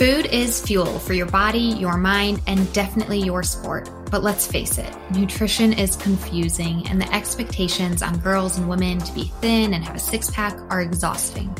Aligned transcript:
Food 0.00 0.30
is 0.32 0.62
fuel 0.62 0.98
for 0.98 1.12
your 1.12 1.26
body, 1.26 1.58
your 1.58 1.98
mind, 1.98 2.40
and 2.46 2.72
definitely 2.72 3.18
your 3.18 3.42
sport. 3.42 3.90
But 4.10 4.22
let's 4.22 4.46
face 4.46 4.78
it, 4.78 4.90
nutrition 5.10 5.74
is 5.74 5.94
confusing, 5.94 6.88
and 6.88 6.98
the 6.98 7.14
expectations 7.14 8.00
on 8.00 8.18
girls 8.20 8.56
and 8.56 8.66
women 8.66 8.98
to 9.00 9.12
be 9.12 9.24
thin 9.42 9.74
and 9.74 9.84
have 9.84 9.96
a 9.96 9.98
six 9.98 10.30
pack 10.30 10.58
are 10.70 10.80
exhausting. 10.80 11.54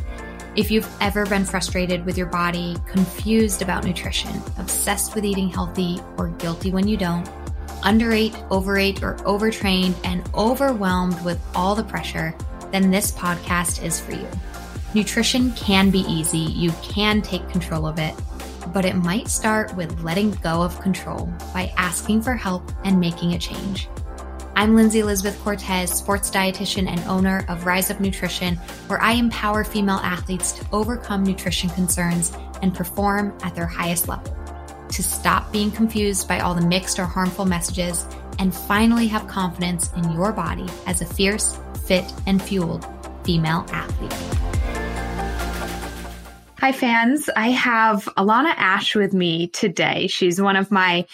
If 0.56 0.70
you've 0.70 0.88
ever 1.02 1.26
been 1.26 1.44
frustrated 1.44 2.06
with 2.06 2.16
your 2.16 2.28
body, 2.28 2.78
confused 2.86 3.60
about 3.60 3.84
nutrition, 3.84 4.34
obsessed 4.56 5.14
with 5.14 5.26
eating 5.26 5.50
healthy, 5.50 6.00
or 6.16 6.28
guilty 6.28 6.70
when 6.70 6.88
you 6.88 6.96
don't, 6.96 7.28
underate, 7.82 8.34
overate, 8.50 9.02
or 9.02 9.18
overtrained, 9.28 9.96
and 10.02 10.26
overwhelmed 10.34 11.22
with 11.26 11.38
all 11.54 11.74
the 11.74 11.84
pressure, 11.84 12.34
then 12.72 12.90
this 12.90 13.12
podcast 13.12 13.84
is 13.84 14.00
for 14.00 14.12
you. 14.12 14.26
Nutrition 14.94 15.52
can 15.52 15.90
be 15.90 16.00
easy, 16.08 16.38
you 16.38 16.72
can 16.82 17.20
take 17.20 17.46
control 17.50 17.86
of 17.86 17.98
it, 17.98 18.14
but 18.72 18.84
it 18.84 18.96
might 18.96 19.28
start 19.28 19.74
with 19.76 20.02
letting 20.02 20.32
go 20.42 20.62
of 20.62 20.80
control 20.80 21.32
by 21.52 21.72
asking 21.76 22.22
for 22.22 22.34
help 22.34 22.70
and 22.84 23.00
making 23.00 23.34
a 23.34 23.38
change. 23.38 23.88
I'm 24.56 24.76
Lindsay 24.76 25.00
Elizabeth 25.00 25.40
Cortez, 25.42 25.90
sports 25.90 26.30
dietitian 26.30 26.86
and 26.86 27.00
owner 27.04 27.44
of 27.48 27.64
Rise 27.64 27.90
Up 27.90 27.98
Nutrition, 27.98 28.56
where 28.88 29.00
I 29.00 29.12
empower 29.12 29.64
female 29.64 30.00
athletes 30.02 30.52
to 30.52 30.66
overcome 30.72 31.22
nutrition 31.22 31.70
concerns 31.70 32.32
and 32.60 32.74
perform 32.74 33.36
at 33.42 33.54
their 33.54 33.66
highest 33.66 34.06
level, 34.06 34.36
to 34.90 35.02
stop 35.02 35.50
being 35.50 35.70
confused 35.70 36.28
by 36.28 36.40
all 36.40 36.54
the 36.54 36.66
mixed 36.66 36.98
or 36.98 37.04
harmful 37.04 37.46
messages, 37.46 38.04
and 38.38 38.54
finally 38.54 39.06
have 39.06 39.26
confidence 39.28 39.90
in 39.94 40.12
your 40.12 40.32
body 40.32 40.66
as 40.86 41.00
a 41.00 41.06
fierce, 41.06 41.58
fit, 41.86 42.12
and 42.26 42.42
fueled 42.42 42.86
female 43.24 43.64
athlete. 43.70 44.59
Hi, 46.60 46.72
fans. 46.72 47.30
I 47.34 47.48
have 47.52 48.04
Alana 48.18 48.52
Asch 48.54 48.94
with 48.94 49.14
me 49.14 49.48
today. 49.48 50.08
She's 50.08 50.42
one 50.42 50.56
of 50.56 50.70
my 50.70 51.06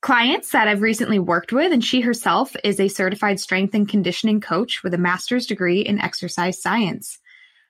clients 0.00 0.52
that 0.52 0.68
I've 0.68 0.80
recently 0.80 1.18
worked 1.18 1.52
with, 1.52 1.72
and 1.72 1.84
she 1.84 2.02
herself 2.02 2.54
is 2.62 2.78
a 2.78 2.86
certified 2.86 3.40
strength 3.40 3.74
and 3.74 3.88
conditioning 3.88 4.40
coach 4.40 4.84
with 4.84 4.94
a 4.94 4.98
master's 4.98 5.46
degree 5.46 5.80
in 5.80 6.00
exercise 6.00 6.62
science. 6.62 7.18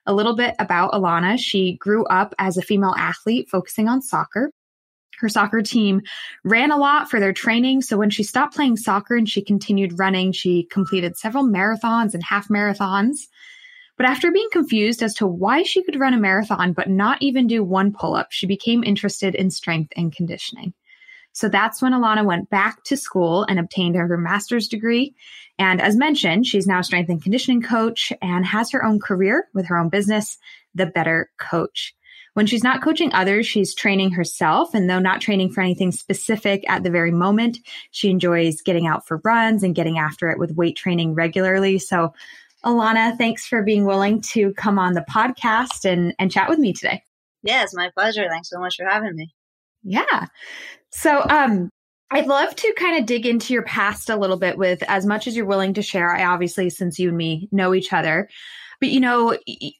A 0.05 0.13
little 0.13 0.35
bit 0.35 0.53
about 0.59 0.91
Alana. 0.91 1.39
She 1.39 1.73
grew 1.77 2.05
up 2.05 2.35
as 2.37 2.55
a 2.55 2.61
female 2.61 2.93
athlete 2.95 3.49
focusing 3.49 3.87
on 3.87 4.03
soccer. 4.03 4.51
Her 5.17 5.27
soccer 5.27 5.63
team 5.63 6.03
ran 6.43 6.69
a 6.69 6.77
lot 6.77 7.09
for 7.09 7.19
their 7.19 7.33
training. 7.33 7.81
So 7.81 7.97
when 7.97 8.11
she 8.11 8.21
stopped 8.21 8.55
playing 8.55 8.77
soccer 8.77 9.15
and 9.15 9.27
she 9.27 9.41
continued 9.41 9.97
running, 9.97 10.33
she 10.33 10.65
completed 10.65 11.17
several 11.17 11.45
marathons 11.45 12.13
and 12.13 12.21
half 12.21 12.49
marathons. 12.49 13.27
But 13.97 14.07
after 14.07 14.31
being 14.31 14.49
confused 14.51 15.03
as 15.03 15.13
to 15.15 15.27
why 15.27 15.63
she 15.63 15.83
could 15.83 15.99
run 15.99 16.13
a 16.13 16.19
marathon 16.19 16.73
but 16.73 16.89
not 16.89 17.21
even 17.21 17.47
do 17.47 17.63
one 17.63 17.93
pull 17.93 18.15
up, 18.15 18.31
she 18.31 18.47
became 18.47 18.83
interested 18.83 19.35
in 19.35 19.51
strength 19.51 19.93
and 19.95 20.15
conditioning. 20.15 20.73
So 21.33 21.49
that's 21.49 21.81
when 21.81 21.93
Alana 21.93 22.25
went 22.25 22.49
back 22.49 22.83
to 22.85 22.97
school 22.97 23.43
and 23.43 23.59
obtained 23.59 23.95
her 23.95 24.17
master's 24.17 24.67
degree. 24.67 25.15
And 25.57 25.81
as 25.81 25.95
mentioned, 25.95 26.45
she's 26.45 26.67
now 26.67 26.79
a 26.79 26.83
strength 26.83 27.09
and 27.09 27.21
conditioning 27.21 27.61
coach 27.61 28.13
and 28.21 28.45
has 28.45 28.71
her 28.71 28.85
own 28.85 28.99
career 28.99 29.47
with 29.53 29.65
her 29.65 29.77
own 29.77 29.89
business, 29.89 30.37
The 30.75 30.85
Better 30.85 31.31
Coach. 31.39 31.95
When 32.35 32.47
she's 32.47 32.63
not 32.63 32.83
coaching 32.83 33.13
others, 33.13 33.45
she's 33.45 33.75
training 33.75 34.11
herself. 34.11 34.73
And 34.73 34.89
though 34.89 34.99
not 34.99 35.21
training 35.21 35.51
for 35.51 35.61
anything 35.61 35.91
specific 35.91 36.63
at 36.67 36.83
the 36.83 36.89
very 36.89 37.11
moment, 37.11 37.59
she 37.91 38.09
enjoys 38.09 38.61
getting 38.61 38.87
out 38.87 39.07
for 39.07 39.21
runs 39.23 39.63
and 39.63 39.75
getting 39.75 39.99
after 39.99 40.29
it 40.29 40.39
with 40.39 40.55
weight 40.55 40.75
training 40.75 41.13
regularly. 41.13 41.77
So 41.77 42.13
Alana, 42.65 43.17
thanks 43.17 43.45
for 43.45 43.61
being 43.61 43.85
willing 43.85 44.21
to 44.33 44.53
come 44.53 44.79
on 44.79 44.93
the 44.93 45.05
podcast 45.09 45.85
and, 45.85 46.13
and 46.19 46.31
chat 46.31 46.49
with 46.49 46.59
me 46.59 46.73
today. 46.73 47.01
Yeah, 47.43 47.63
it's 47.63 47.75
my 47.75 47.89
pleasure. 47.93 48.27
Thanks 48.29 48.49
so 48.49 48.59
much 48.59 48.77
for 48.77 48.85
having 48.85 49.15
me. 49.15 49.33
Yeah. 49.83 50.27
So, 50.91 51.25
um, 51.29 51.69
I'd 52.11 52.27
love 52.27 52.55
to 52.55 52.73
kind 52.77 52.99
of 52.99 53.07
dig 53.07 53.25
into 53.25 53.53
your 53.53 53.63
past 53.63 54.07
a 54.07 54.15
little 54.15 54.37
bit 54.37 54.57
with 54.57 54.83
as 54.83 55.03
much 55.03 55.27
as 55.27 55.35
you're 55.35 55.47
willing 55.47 55.73
to 55.73 55.81
share. 55.81 56.15
I 56.15 56.25
obviously, 56.25 56.69
since 56.69 56.99
you 56.99 57.09
and 57.09 57.17
me 57.17 57.49
know 57.51 57.73
each 57.73 57.91
other, 57.91 58.29
but 58.79 58.89
you 58.89 58.99
know, 58.99 59.35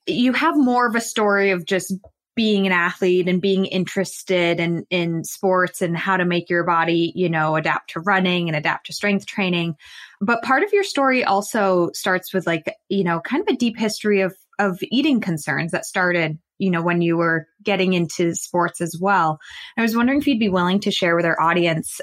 you 0.07 0.33
have 0.33 0.57
more 0.57 0.87
of 0.87 0.95
a 0.95 1.01
story 1.01 1.51
of 1.51 1.65
just 1.65 1.93
being 2.35 2.65
an 2.65 2.71
athlete 2.71 3.27
and 3.27 3.41
being 3.41 3.65
interested 3.65 4.59
in 4.59 4.85
in 4.89 5.23
sports 5.23 5.81
and 5.81 5.97
how 5.97 6.17
to 6.17 6.25
make 6.25 6.49
your 6.49 6.63
body 6.63 7.11
you 7.15 7.29
know 7.29 7.55
adapt 7.55 7.91
to 7.91 7.99
running 7.99 8.49
and 8.49 8.55
adapt 8.55 8.87
to 8.87 8.93
strength 8.93 9.25
training. 9.25 9.75
But 10.21 10.43
part 10.43 10.63
of 10.63 10.73
your 10.73 10.83
story 10.83 11.23
also 11.23 11.91
starts 11.93 12.33
with 12.33 12.47
like 12.47 12.73
you 12.89 13.03
know 13.03 13.19
kind 13.21 13.41
of 13.41 13.53
a 13.53 13.57
deep 13.57 13.77
history 13.77 14.21
of 14.21 14.35
of 14.59 14.79
eating 14.83 15.19
concerns 15.19 15.71
that 15.71 15.85
started 15.85 16.37
you 16.57 16.71
know 16.71 16.81
when 16.81 17.01
you 17.01 17.17
were 17.17 17.47
getting 17.63 17.93
into 17.93 18.33
sports 18.33 18.81
as 18.81 18.97
well. 18.99 19.39
I 19.77 19.81
was 19.81 19.95
wondering 19.95 20.19
if 20.19 20.27
you'd 20.27 20.39
be 20.39 20.49
willing 20.49 20.79
to 20.81 20.91
share 20.91 21.15
with 21.15 21.25
our 21.25 21.39
audience 21.39 21.99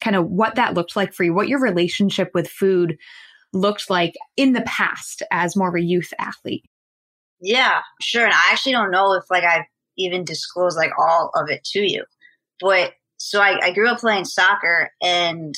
kind 0.00 0.16
of 0.16 0.26
what 0.26 0.54
that 0.54 0.74
looked 0.74 0.96
like 0.96 1.12
for 1.12 1.24
you 1.24 1.34
what 1.34 1.48
your 1.48 1.60
relationship 1.60 2.30
with 2.32 2.48
food 2.48 2.96
looked 3.52 3.90
like 3.90 4.14
in 4.36 4.52
the 4.52 4.62
past 4.62 5.22
as 5.30 5.56
more 5.56 5.68
of 5.68 5.74
a 5.74 5.80
youth 5.80 6.12
athlete 6.18 6.64
yeah, 7.40 7.80
sure. 8.00 8.24
And 8.24 8.34
I 8.34 8.50
actually 8.52 8.72
don't 8.72 8.90
know 8.90 9.14
if 9.14 9.24
like 9.30 9.44
I've 9.44 9.64
even 9.96 10.24
disclosed 10.24 10.76
like 10.76 10.92
all 10.98 11.30
of 11.34 11.50
it 11.50 11.64
to 11.72 11.80
you. 11.80 12.04
But 12.60 12.92
so 13.18 13.40
I, 13.40 13.58
I 13.62 13.72
grew 13.72 13.88
up 13.88 13.98
playing 13.98 14.24
soccer 14.24 14.90
and 15.02 15.54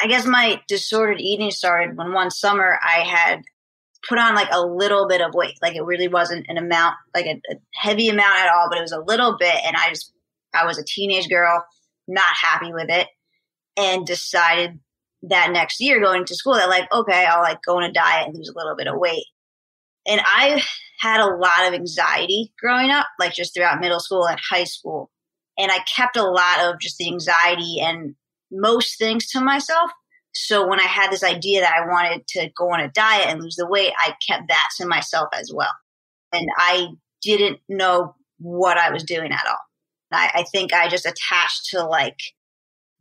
I 0.00 0.06
guess 0.06 0.26
my 0.26 0.60
disordered 0.68 1.20
eating 1.20 1.50
started 1.50 1.96
when 1.96 2.12
one 2.12 2.30
summer 2.30 2.78
I 2.82 3.00
had 3.00 3.42
put 4.08 4.18
on 4.18 4.34
like 4.34 4.48
a 4.52 4.64
little 4.64 5.08
bit 5.08 5.20
of 5.20 5.34
weight. 5.34 5.58
Like 5.62 5.74
it 5.74 5.84
really 5.84 6.08
wasn't 6.08 6.46
an 6.48 6.58
amount, 6.58 6.96
like 7.14 7.26
a, 7.26 7.40
a 7.50 7.56
heavy 7.74 8.08
amount 8.08 8.38
at 8.38 8.52
all, 8.54 8.68
but 8.68 8.78
it 8.78 8.82
was 8.82 8.92
a 8.92 9.00
little 9.00 9.36
bit. 9.38 9.54
And 9.64 9.76
I 9.76 9.88
just, 9.90 10.12
I 10.54 10.66
was 10.66 10.78
a 10.78 10.84
teenage 10.84 11.28
girl, 11.28 11.64
not 12.06 12.24
happy 12.24 12.72
with 12.72 12.88
it 12.88 13.08
and 13.76 14.06
decided 14.06 14.78
that 15.22 15.50
next 15.52 15.80
year 15.80 16.00
going 16.00 16.24
to 16.24 16.34
school 16.34 16.54
that 16.54 16.68
like, 16.68 16.90
okay, 16.92 17.26
I'll 17.26 17.42
like 17.42 17.58
go 17.66 17.76
on 17.76 17.84
a 17.84 17.92
diet 17.92 18.28
and 18.28 18.36
lose 18.36 18.48
a 18.48 18.56
little 18.56 18.76
bit 18.76 18.86
of 18.86 18.98
weight. 18.98 19.24
And 20.06 20.20
I 20.24 20.62
had 21.00 21.20
a 21.20 21.34
lot 21.34 21.66
of 21.66 21.74
anxiety 21.74 22.52
growing 22.60 22.90
up, 22.90 23.06
like 23.18 23.34
just 23.34 23.54
throughout 23.54 23.80
middle 23.80 24.00
school 24.00 24.26
and 24.26 24.38
high 24.50 24.64
school. 24.64 25.10
And 25.58 25.70
I 25.70 25.78
kept 25.80 26.16
a 26.16 26.22
lot 26.22 26.64
of 26.64 26.80
just 26.80 26.98
the 26.98 27.08
anxiety 27.08 27.80
and 27.80 28.14
most 28.50 28.98
things 28.98 29.28
to 29.30 29.40
myself. 29.40 29.90
So 30.32 30.66
when 30.66 30.80
I 30.80 30.84
had 30.84 31.10
this 31.10 31.24
idea 31.24 31.62
that 31.62 31.74
I 31.74 31.86
wanted 31.86 32.26
to 32.28 32.50
go 32.56 32.70
on 32.70 32.80
a 32.80 32.90
diet 32.90 33.28
and 33.28 33.42
lose 33.42 33.56
the 33.56 33.66
weight, 33.66 33.92
I 33.98 34.14
kept 34.26 34.48
that 34.48 34.68
to 34.76 34.86
myself 34.86 35.28
as 35.32 35.50
well. 35.52 35.70
And 36.32 36.46
I 36.58 36.88
didn't 37.22 37.60
know 37.68 38.14
what 38.38 38.76
I 38.76 38.90
was 38.90 39.02
doing 39.02 39.32
at 39.32 39.46
all. 39.48 39.58
I, 40.12 40.30
I 40.34 40.42
think 40.44 40.72
I 40.72 40.88
just 40.88 41.06
attached 41.06 41.70
to 41.70 41.84
like 41.84 42.18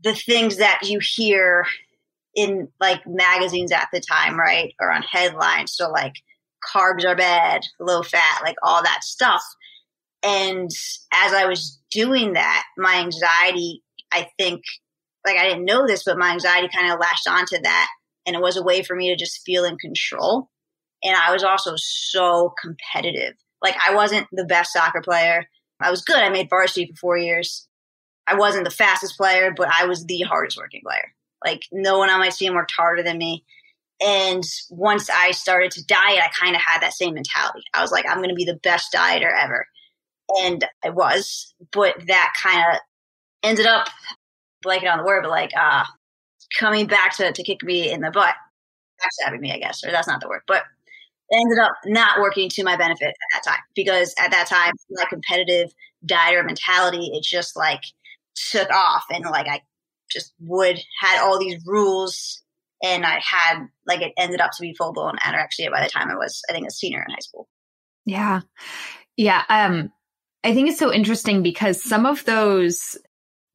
the 0.01 0.16
things 0.16 0.57
that 0.57 0.81
you 0.83 0.99
hear 0.99 1.66
in 2.35 2.69
like 2.79 3.05
magazines 3.05 3.72
at 3.72 3.89
the 3.91 3.99
time, 3.99 4.39
right? 4.39 4.73
Or 4.79 4.91
on 4.91 5.03
headlines. 5.03 5.73
So 5.73 5.89
like 5.89 6.13
carbs 6.65 7.05
are 7.05 7.15
bad, 7.15 7.61
low 7.79 8.03
fat, 8.03 8.41
like 8.43 8.55
all 8.63 8.83
that 8.83 9.03
stuff. 9.03 9.41
And 10.23 10.69
as 11.13 11.33
I 11.33 11.45
was 11.45 11.79
doing 11.91 12.33
that, 12.33 12.63
my 12.77 12.95
anxiety, 12.95 13.83
I 14.11 14.27
think, 14.39 14.61
like 15.25 15.37
I 15.37 15.47
didn't 15.47 15.65
know 15.65 15.85
this, 15.85 16.03
but 16.03 16.17
my 16.17 16.31
anxiety 16.31 16.69
kind 16.75 16.91
of 16.91 16.99
latched 16.99 17.27
onto 17.27 17.61
that. 17.61 17.87
And 18.25 18.35
it 18.35 18.41
was 18.41 18.57
a 18.57 18.63
way 18.63 18.81
for 18.81 18.95
me 18.95 19.09
to 19.09 19.15
just 19.15 19.41
feel 19.45 19.65
in 19.65 19.77
control. 19.77 20.49
And 21.03 21.15
I 21.15 21.31
was 21.31 21.43
also 21.43 21.73
so 21.77 22.53
competitive. 22.59 23.33
Like 23.61 23.75
I 23.85 23.93
wasn't 23.93 24.27
the 24.31 24.45
best 24.45 24.73
soccer 24.73 25.01
player. 25.01 25.45
I 25.79 25.91
was 25.91 26.01
good. 26.01 26.17
I 26.17 26.29
made 26.29 26.49
varsity 26.49 26.87
for 26.87 26.95
four 26.95 27.17
years. 27.17 27.67
I 28.27 28.35
wasn't 28.35 28.65
the 28.65 28.71
fastest 28.71 29.17
player, 29.17 29.53
but 29.55 29.67
I 29.67 29.85
was 29.85 30.05
the 30.05 30.22
hardest 30.22 30.57
working 30.57 30.81
player. 30.84 31.13
Like 31.45 31.61
no 31.72 31.99
one 31.99 32.09
on 32.09 32.19
my 32.19 32.29
team 32.29 32.55
worked 32.55 32.73
harder 32.75 33.03
than 33.03 33.17
me. 33.17 33.45
And 34.01 34.43
once 34.69 35.09
I 35.09 35.31
started 35.31 35.71
to 35.71 35.85
diet, 35.85 36.21
I 36.21 36.29
kind 36.39 36.55
of 36.55 36.61
had 36.65 36.81
that 36.81 36.93
same 36.93 37.13
mentality. 37.13 37.63
I 37.73 37.81
was 37.81 37.91
like, 37.91 38.05
I'm 38.09 38.17
going 38.17 38.29
to 38.29 38.35
be 38.35 38.45
the 38.45 38.59
best 38.61 38.93
dieter 38.93 39.31
ever. 39.31 39.67
And 40.43 40.65
I 40.83 40.89
was, 40.89 41.53
but 41.71 41.95
that 42.07 42.33
kind 42.41 42.59
of 42.73 42.79
ended 43.43 43.67
up 43.67 43.87
blanking 44.65 44.91
on 44.91 44.97
the 44.97 45.05
word, 45.05 45.21
but 45.23 45.31
like, 45.31 45.51
uh, 45.57 45.85
coming 46.59 46.87
back 46.87 47.15
to, 47.17 47.31
to 47.31 47.43
kick 47.43 47.63
me 47.63 47.91
in 47.91 48.01
the 48.01 48.11
butt, 48.11 48.35
backstabbing 49.01 49.39
me, 49.39 49.51
I 49.51 49.59
guess, 49.59 49.83
or 49.85 49.91
that's 49.91 50.07
not 50.07 50.21
the 50.21 50.27
word, 50.27 50.41
but 50.47 50.63
ended 51.33 51.59
up 51.59 51.71
not 51.85 52.19
working 52.19 52.49
to 52.49 52.63
my 52.63 52.75
benefit 52.75 53.07
at 53.07 53.15
that 53.33 53.43
time 53.43 53.61
because 53.75 54.13
at 54.19 54.31
that 54.31 54.47
time, 54.47 54.73
my 54.91 55.05
competitive 55.09 55.71
dieter 56.05 56.45
mentality, 56.45 57.11
it 57.13 57.23
just 57.23 57.55
like 57.55 57.81
took 58.35 58.69
off 58.69 59.05
and 59.09 59.25
like 59.25 59.47
I 59.47 59.61
just 60.11 60.33
would 60.39 60.79
had 60.99 61.21
all 61.21 61.39
these 61.39 61.61
rules 61.65 62.43
and 62.85 63.05
I 63.05 63.20
had 63.20 63.67
like 63.87 64.02
it 64.02 64.14
ended 64.17 64.40
up 64.40 64.52
to 64.52 64.61
be 64.61 64.73
full 64.73 64.93
blown 64.93 65.17
anorexia 65.17 65.72
by 65.72 65.84
the 65.84 65.90
time 65.90 66.09
I 66.09 66.16
was 66.16 66.41
I 66.49 66.53
think 66.53 66.67
a 66.67 66.72
senior 66.72 67.03
in 67.05 67.14
high 67.14 67.20
school. 67.20 67.49
Yeah. 68.05 68.41
Yeah, 69.17 69.43
um 69.49 69.91
I 70.43 70.53
think 70.53 70.70
it's 70.70 70.79
so 70.79 70.93
interesting 70.93 71.41
because 71.41 71.84
some 71.84 72.05
of 72.05 72.23
those 72.26 72.97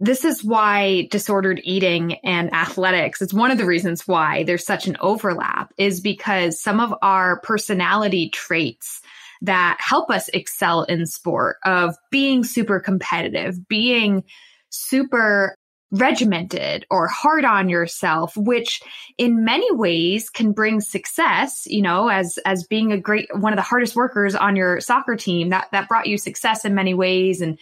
this 0.00 0.24
is 0.24 0.42
why 0.42 1.06
disordered 1.10 1.60
eating 1.62 2.14
and 2.24 2.52
athletics 2.54 3.22
it's 3.22 3.34
one 3.34 3.50
of 3.50 3.58
the 3.58 3.66
reasons 3.66 4.08
why 4.08 4.42
there's 4.44 4.64
such 4.66 4.86
an 4.86 4.96
overlap 5.00 5.72
is 5.78 6.00
because 6.00 6.60
some 6.60 6.80
of 6.80 6.94
our 7.02 7.40
personality 7.40 8.30
traits 8.30 9.00
that 9.42 9.78
help 9.80 10.10
us 10.10 10.28
excel 10.30 10.82
in 10.84 11.06
sport 11.06 11.56
of 11.64 11.96
being 12.10 12.44
super 12.44 12.78
competitive, 12.78 13.68
being 13.68 14.24
super 14.70 15.54
regimented 15.92 16.86
or 16.88 17.08
hard 17.08 17.44
on 17.44 17.68
yourself 17.68 18.36
which 18.36 18.80
in 19.18 19.44
many 19.44 19.70
ways 19.72 20.30
can 20.30 20.52
bring 20.52 20.80
success 20.80 21.64
you 21.66 21.82
know 21.82 22.08
as 22.08 22.38
as 22.46 22.64
being 22.64 22.92
a 22.92 22.98
great 22.98 23.28
one 23.34 23.52
of 23.52 23.56
the 23.56 23.62
hardest 23.62 23.96
workers 23.96 24.36
on 24.36 24.54
your 24.54 24.80
soccer 24.80 25.16
team 25.16 25.48
that 25.48 25.66
that 25.72 25.88
brought 25.88 26.06
you 26.06 26.16
success 26.16 26.64
in 26.64 26.74
many 26.74 26.94
ways 26.94 27.40
and 27.40 27.58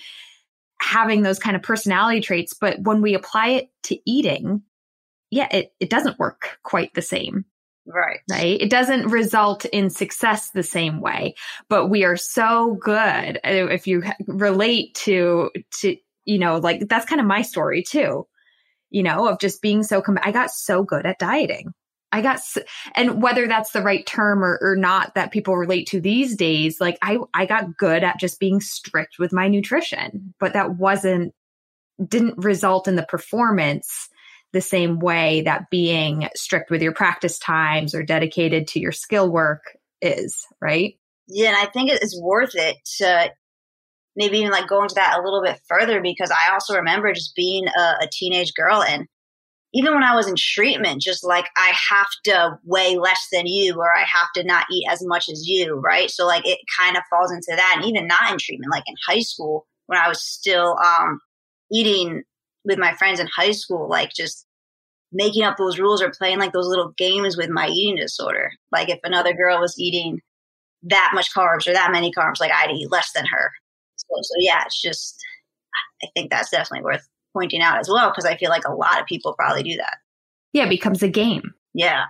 having 0.80 1.22
those 1.22 1.38
kind 1.38 1.56
of 1.56 1.62
personality 1.62 2.20
traits 2.20 2.52
but 2.52 2.78
when 2.82 3.00
we 3.00 3.14
apply 3.14 3.48
it 3.48 3.70
to 3.82 3.98
eating 4.04 4.62
yeah 5.30 5.48
it 5.50 5.72
it 5.80 5.88
doesn't 5.88 6.18
work 6.18 6.58
quite 6.62 6.92
the 6.92 7.02
same 7.02 7.46
Right. 7.90 8.20
Right. 8.30 8.60
It 8.60 8.68
doesn't 8.68 9.08
result 9.08 9.64
in 9.64 9.88
success 9.88 10.50
the 10.50 10.62
same 10.62 11.00
way, 11.00 11.34
but 11.70 11.86
we 11.86 12.04
are 12.04 12.18
so 12.18 12.76
good. 12.82 13.38
Uh, 13.38 13.68
if 13.70 13.86
you 13.86 14.02
relate 14.26 14.94
to, 14.96 15.50
to, 15.80 15.96
you 16.28 16.38
know, 16.38 16.58
like 16.58 16.86
that's 16.88 17.06
kind 17.06 17.22
of 17.22 17.26
my 17.26 17.40
story 17.40 17.82
too, 17.82 18.26
you 18.90 19.02
know, 19.02 19.26
of 19.26 19.38
just 19.38 19.62
being 19.62 19.82
so, 19.82 20.02
com- 20.02 20.18
I 20.22 20.30
got 20.30 20.50
so 20.50 20.82
good 20.82 21.06
at 21.06 21.18
dieting. 21.18 21.72
I 22.12 22.20
got, 22.20 22.40
so, 22.40 22.60
and 22.94 23.22
whether 23.22 23.48
that's 23.48 23.70
the 23.72 23.80
right 23.80 24.06
term 24.06 24.44
or, 24.44 24.58
or 24.60 24.76
not 24.76 25.14
that 25.14 25.32
people 25.32 25.56
relate 25.56 25.88
to 25.88 26.02
these 26.02 26.36
days, 26.36 26.82
like 26.82 26.98
I, 27.00 27.18
I 27.32 27.46
got 27.46 27.78
good 27.78 28.04
at 28.04 28.20
just 28.20 28.40
being 28.40 28.60
strict 28.60 29.18
with 29.18 29.32
my 29.32 29.48
nutrition, 29.48 30.34
but 30.38 30.52
that 30.52 30.76
wasn't, 30.76 31.32
didn't 32.06 32.44
result 32.44 32.88
in 32.88 32.96
the 32.96 33.06
performance 33.06 34.10
the 34.52 34.60
same 34.60 34.98
way 34.98 35.42
that 35.42 35.70
being 35.70 36.28
strict 36.36 36.70
with 36.70 36.82
your 36.82 36.92
practice 36.92 37.38
times 37.38 37.94
or 37.94 38.02
dedicated 38.02 38.68
to 38.68 38.80
your 38.80 38.92
skill 38.92 39.30
work 39.30 39.62
is, 40.02 40.46
right? 40.60 40.98
Yeah, 41.26 41.48
and 41.48 41.56
I 41.56 41.66
think 41.66 41.90
it's 41.90 42.20
worth 42.20 42.54
it 42.54 42.76
to 42.98 43.30
maybe 44.18 44.38
even 44.38 44.50
like 44.50 44.68
go 44.68 44.82
into 44.82 44.96
that 44.96 45.16
a 45.18 45.22
little 45.22 45.40
bit 45.42 45.60
further 45.68 46.02
because 46.02 46.30
I 46.30 46.52
also 46.52 46.74
remember 46.74 47.12
just 47.14 47.36
being 47.36 47.66
a, 47.68 47.80
a 48.02 48.08
teenage 48.12 48.52
girl 48.52 48.82
and 48.82 49.06
even 49.74 49.92
when 49.94 50.02
I 50.02 50.16
was 50.16 50.26
in 50.26 50.34
treatment, 50.36 51.02
just 51.02 51.24
like 51.24 51.44
I 51.56 51.72
have 51.90 52.08
to 52.24 52.58
weigh 52.64 52.96
less 52.96 53.28
than 53.30 53.46
you 53.46 53.74
or 53.76 53.94
I 53.94 54.00
have 54.00 54.28
to 54.34 54.44
not 54.44 54.66
eat 54.72 54.86
as 54.90 55.04
much 55.04 55.28
as 55.28 55.46
you, 55.46 55.74
right? 55.74 56.10
So 56.10 56.26
like 56.26 56.46
it 56.46 56.58
kind 56.78 56.96
of 56.96 57.02
falls 57.10 57.30
into 57.30 57.54
that. 57.54 57.74
And 57.76 57.84
even 57.84 58.06
not 58.06 58.32
in 58.32 58.38
treatment, 58.38 58.72
like 58.72 58.84
in 58.86 58.94
high 59.06 59.20
school, 59.20 59.66
when 59.86 59.98
I 59.98 60.08
was 60.08 60.22
still 60.22 60.76
um, 60.78 61.20
eating 61.70 62.22
with 62.64 62.78
my 62.78 62.94
friends 62.94 63.20
in 63.20 63.28
high 63.28 63.52
school, 63.52 63.88
like 63.88 64.10
just 64.16 64.46
making 65.12 65.44
up 65.44 65.56
those 65.58 65.78
rules 65.78 66.02
or 66.02 66.10
playing 66.10 66.38
like 66.38 66.52
those 66.52 66.66
little 66.66 66.92
games 66.96 67.36
with 67.36 67.50
my 67.50 67.68
eating 67.68 67.96
disorder. 67.96 68.50
Like 68.72 68.88
if 68.88 68.98
another 69.04 69.34
girl 69.34 69.60
was 69.60 69.78
eating 69.78 70.20
that 70.84 71.12
much 71.14 71.32
carbs 71.32 71.68
or 71.68 71.74
that 71.74 71.92
many 71.92 72.10
carbs, 72.10 72.40
like 72.40 72.52
I'd 72.52 72.74
eat 72.74 72.90
less 72.90 73.12
than 73.12 73.26
her. 73.26 73.52
So, 73.98 74.16
so 74.22 74.34
yeah, 74.38 74.62
it's 74.66 74.80
just, 74.80 75.18
I 76.02 76.08
think 76.14 76.30
that's 76.30 76.50
definitely 76.50 76.84
worth 76.84 77.06
pointing 77.32 77.60
out 77.60 77.78
as 77.78 77.88
well 77.88 78.10
because 78.10 78.24
I 78.24 78.36
feel 78.36 78.50
like 78.50 78.66
a 78.66 78.74
lot 78.74 79.00
of 79.00 79.06
people 79.06 79.34
probably 79.34 79.62
do 79.62 79.76
that. 79.76 79.98
Yeah, 80.52 80.64
it 80.64 80.70
becomes 80.70 81.02
a 81.02 81.08
game. 81.08 81.54
Yeah. 81.74 82.06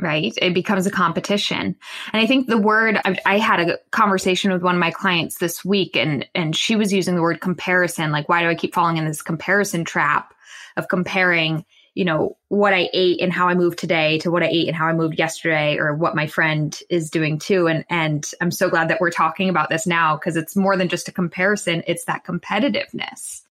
Right. 0.00 0.32
It 0.40 0.54
becomes 0.54 0.86
a 0.86 0.92
competition. 0.92 1.74
And 2.12 2.22
I 2.22 2.26
think 2.26 2.46
the 2.46 2.56
word 2.56 3.00
I, 3.04 3.16
I, 3.26 3.38
had 3.38 3.58
a 3.58 3.78
conversation 3.90 4.52
with 4.52 4.62
one 4.62 4.76
of 4.76 4.80
my 4.80 4.92
clients 4.92 5.38
this 5.38 5.64
week 5.64 5.96
and, 5.96 6.24
and 6.36 6.54
she 6.54 6.76
was 6.76 6.92
using 6.92 7.16
the 7.16 7.20
word 7.20 7.40
comparison. 7.40 8.12
Like, 8.12 8.28
why 8.28 8.42
do 8.42 8.48
I 8.48 8.54
keep 8.54 8.74
falling 8.74 8.96
in 8.96 9.06
this 9.06 9.22
comparison 9.22 9.84
trap 9.84 10.32
of 10.76 10.86
comparing 10.86 11.64
you 11.98 12.04
know, 12.04 12.36
what 12.46 12.72
I 12.72 12.88
ate 12.92 13.20
and 13.20 13.32
how 13.32 13.48
I 13.48 13.56
moved 13.56 13.76
today 13.76 14.18
to 14.18 14.30
what 14.30 14.44
I 14.44 14.46
ate 14.46 14.68
and 14.68 14.76
how 14.76 14.86
I 14.86 14.92
moved 14.92 15.18
yesterday 15.18 15.78
or 15.78 15.96
what 15.96 16.14
my 16.14 16.28
friend 16.28 16.78
is 16.88 17.10
doing 17.10 17.40
too. 17.40 17.66
And, 17.66 17.84
and 17.90 18.24
I'm 18.40 18.52
so 18.52 18.70
glad 18.70 18.88
that 18.88 19.00
we're 19.00 19.10
talking 19.10 19.48
about 19.48 19.68
this 19.68 19.84
now 19.84 20.14
because 20.14 20.36
it's 20.36 20.54
more 20.54 20.76
than 20.76 20.88
just 20.88 21.08
a 21.08 21.12
comparison. 21.12 21.82
It's 21.88 22.04
that 22.04 22.24
competitiveness. 22.24 23.42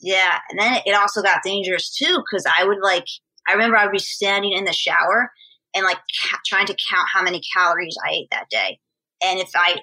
Yeah. 0.00 0.36
And 0.50 0.58
then 0.58 0.80
it 0.84 0.96
also 0.96 1.22
got 1.22 1.44
dangerous 1.44 1.96
too 1.96 2.24
because 2.28 2.44
I 2.58 2.64
would 2.64 2.80
like, 2.82 3.06
I 3.46 3.52
remember 3.52 3.76
I 3.76 3.84
would 3.84 3.92
be 3.92 4.00
standing 4.00 4.54
in 4.54 4.64
the 4.64 4.72
shower 4.72 5.30
and 5.72 5.84
like 5.84 5.98
ca- 6.24 6.40
trying 6.44 6.66
to 6.66 6.76
count 6.90 7.06
how 7.14 7.22
many 7.22 7.40
calories 7.54 7.96
I 8.04 8.14
ate 8.14 8.28
that 8.32 8.50
day. 8.50 8.80
And 9.22 9.38
if 9.38 9.50
I 9.54 9.76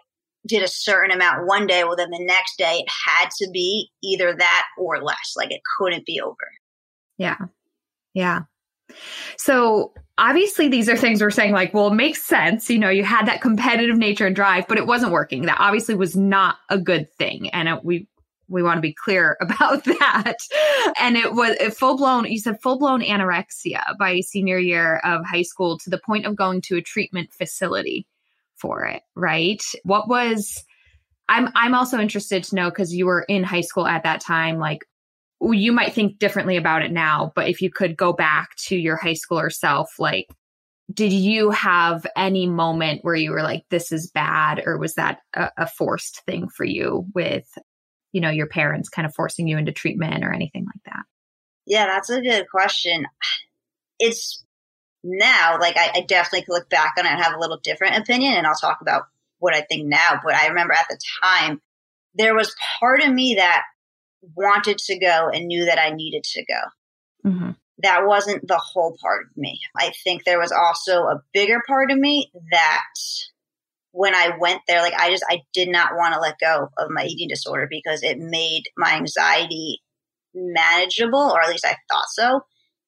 did 0.46 0.62
a 0.62 0.68
certain 0.68 1.12
amount 1.12 1.48
one 1.48 1.68
day, 1.68 1.86
well, 1.86 1.96
then 1.96 2.10
the 2.10 2.20
next 2.20 2.58
day 2.58 2.80
it 2.80 2.90
had 3.08 3.30
to 3.38 3.50
be 3.50 3.92
either 4.04 4.36
that 4.36 4.66
or 4.78 5.02
less. 5.02 5.36
Like 5.38 5.54
it 5.54 5.62
couldn't 5.78 6.06
be 6.06 6.20
over. 6.20 6.52
Yeah. 7.18 7.38
Yeah. 8.14 8.42
So 9.38 9.94
obviously 10.18 10.68
these 10.68 10.88
are 10.90 10.98
things 10.98 11.22
we're 11.22 11.32
saying 11.32 11.54
like, 11.54 11.74
well, 11.74 11.88
it 11.88 11.96
makes 11.96 12.22
sense. 12.22 12.70
You 12.70 12.80
know, 12.80 12.90
you 12.90 13.04
had 13.04 13.26
that 13.28 13.42
competitive 13.42 13.98
nature 13.98 14.28
and 14.28 14.36
drive, 14.36 14.68
but 14.68 14.78
it 14.78 14.88
wasn't 14.88 15.12
working. 15.12 15.44
That 15.44 15.60
obviously 15.60 15.96
was 15.96 16.16
not 16.16 16.58
a 16.70 16.78
good 16.78 17.12
thing. 17.14 17.50
And 17.50 17.68
it, 17.68 17.84
we, 17.84 18.08
we 18.48 18.62
want 18.62 18.78
to 18.78 18.82
be 18.82 18.94
clear 18.94 19.38
about 19.42 19.84
that. 19.86 20.36
And 21.00 21.18
it 21.18 21.34
was 21.34 21.58
full 21.76 21.98
blown, 21.98 22.26
you 22.26 22.40
said 22.40 22.62
full 22.62 22.78
blown 22.78 23.02
anorexia 23.02 23.98
by 23.98 24.20
senior 24.20 24.60
year 24.60 24.98
of 25.04 25.26
high 25.26 25.42
school 25.42 25.78
to 25.80 25.90
the 25.90 26.00
point 26.06 26.26
of 26.26 26.36
going 26.36 26.62
to 26.62 26.78
a 26.78 26.82
treatment 26.82 27.34
facility 27.34 28.08
for 28.56 28.86
it, 28.86 29.02
right? 29.16 29.64
What 29.84 30.08
was, 30.08 30.64
I'm, 31.28 31.50
I'm 31.56 31.74
also 31.74 32.00
interested 32.00 32.44
to 32.46 32.56
know 32.56 32.70
because 32.70 32.94
you 32.94 33.06
were 33.06 33.24
in 33.24 33.44
high 33.44 33.62
school 33.62 33.88
at 33.88 34.04
that 34.04 34.22
time, 34.22 34.60
like 34.60 34.86
you 35.52 35.74
might 35.74 35.94
think 35.94 36.20
differently 36.20 36.56
about 36.56 36.84
it 36.84 36.92
now, 36.92 37.32
but 37.36 37.50
if 37.50 37.62
you 37.62 37.70
could 37.70 37.98
go 37.98 38.14
back 38.14 38.56
to 38.68 38.78
your 38.78 38.96
high 38.96 39.16
schooler 39.16 39.52
self, 39.52 40.00
like, 40.00 40.28
did 40.94 41.12
you 41.12 41.50
have 41.50 42.06
any 42.16 42.48
moment 42.48 43.04
where 43.04 43.16
you 43.16 43.32
were 43.32 43.42
like, 43.42 43.64
this 43.70 43.92
is 43.92 44.12
bad? 44.12 44.62
Or 44.66 44.78
was 44.78 44.96
that 44.96 45.20
a, 45.34 45.50
a 45.58 45.68
forced 45.68 46.22
thing 46.26 46.50
for 46.50 46.64
you 46.66 47.06
with, 47.16 47.48
you 48.12 48.22
know, 48.22 48.30
your 48.30 48.48
parents 48.48 48.90
kind 48.90 49.06
of 49.06 49.16
forcing 49.16 49.48
you 49.48 49.58
into 49.58 49.72
treatment 49.72 50.24
or 50.24 50.32
anything 50.32 50.66
like 50.66 50.84
that? 50.86 51.04
Yeah, 51.66 51.88
that's 51.88 52.10
a 52.10 52.22
good 52.22 52.46
question. 52.50 53.06
It's 54.00 54.44
now, 55.04 55.58
like, 55.60 55.78
I, 55.78 55.92
I 55.96 56.02
definitely 56.02 56.44
could 56.46 56.54
look 56.54 56.70
back 56.70 56.94
on 56.98 57.06
it 57.06 57.12
and 57.12 57.22
have 57.22 57.34
a 57.34 57.40
little 57.40 57.60
different 57.64 57.98
opinion, 57.98 58.34
and 58.34 58.46
I'll 58.46 58.56
talk 58.56 58.80
about 58.82 59.04
what 59.40 59.56
I 59.56 59.62
think 59.62 59.88
now. 59.88 60.20
But 60.24 60.36
I 60.36 60.48
remember 60.48 60.74
at 60.74 60.88
the 60.90 61.00
time, 61.22 61.62
there 62.14 62.36
was 62.36 62.56
part 62.80 63.02
of 63.02 63.12
me 63.12 63.36
that 63.36 63.64
wanted 64.36 64.78
to 64.78 65.00
go 65.00 65.30
and 65.34 65.48
knew 65.48 65.66
that 65.66 65.80
I 65.80 65.92
needed 65.92 66.24
to 66.24 66.46
go. 66.46 67.30
Mm-hmm. 67.30 67.52
That 67.80 68.06
wasn't 68.06 68.48
the 68.48 68.58
whole 68.58 68.98
part 69.02 69.26
of 69.26 69.38
me. 69.38 69.60
I 69.78 69.92
think 70.04 70.24
there 70.24 70.40
was 70.40 70.52
also 70.52 71.04
a 71.04 71.22
bigger 71.34 71.62
part 71.68 71.92
of 71.92 71.98
me 71.98 72.32
that 72.52 72.84
when 73.92 74.16
I 74.16 74.38
went 74.40 74.62
there, 74.68 74.82
like 74.82 74.94
I 74.94 75.10
just, 75.10 75.26
I 75.30 75.42
did 75.54 75.70
not 75.70 75.96
want 75.96 76.14
to 76.14 76.20
let 76.20 76.40
go 76.40 76.70
of 76.78 76.90
my 76.90 77.06
eating 77.06 77.28
disorder 77.28 77.68
because 77.70 78.04
it 78.04 78.18
made 78.18 78.64
my 78.78 78.96
anxiety 78.96 79.82
manageable, 80.34 81.32
or 81.34 81.42
at 81.42 81.50
least 81.50 81.66
I 81.66 81.76
thought 81.90 82.08
so. 82.10 82.42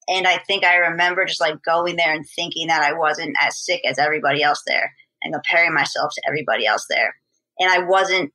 And 0.08 0.26
I 0.26 0.38
think 0.38 0.64
I 0.64 0.76
remember 0.76 1.24
just 1.24 1.40
like 1.40 1.62
going 1.62 1.96
there 1.96 2.14
and 2.14 2.24
thinking 2.34 2.68
that 2.68 2.82
I 2.82 2.92
wasn't 2.92 3.36
as 3.40 3.64
sick 3.64 3.82
as 3.84 3.98
everybody 3.98 4.42
else 4.42 4.62
there 4.66 4.94
and 5.22 5.34
comparing 5.34 5.74
myself 5.74 6.12
to 6.14 6.22
everybody 6.26 6.66
else 6.66 6.86
there. 6.88 7.14
And 7.58 7.70
I 7.70 7.80
wasn't 7.86 8.32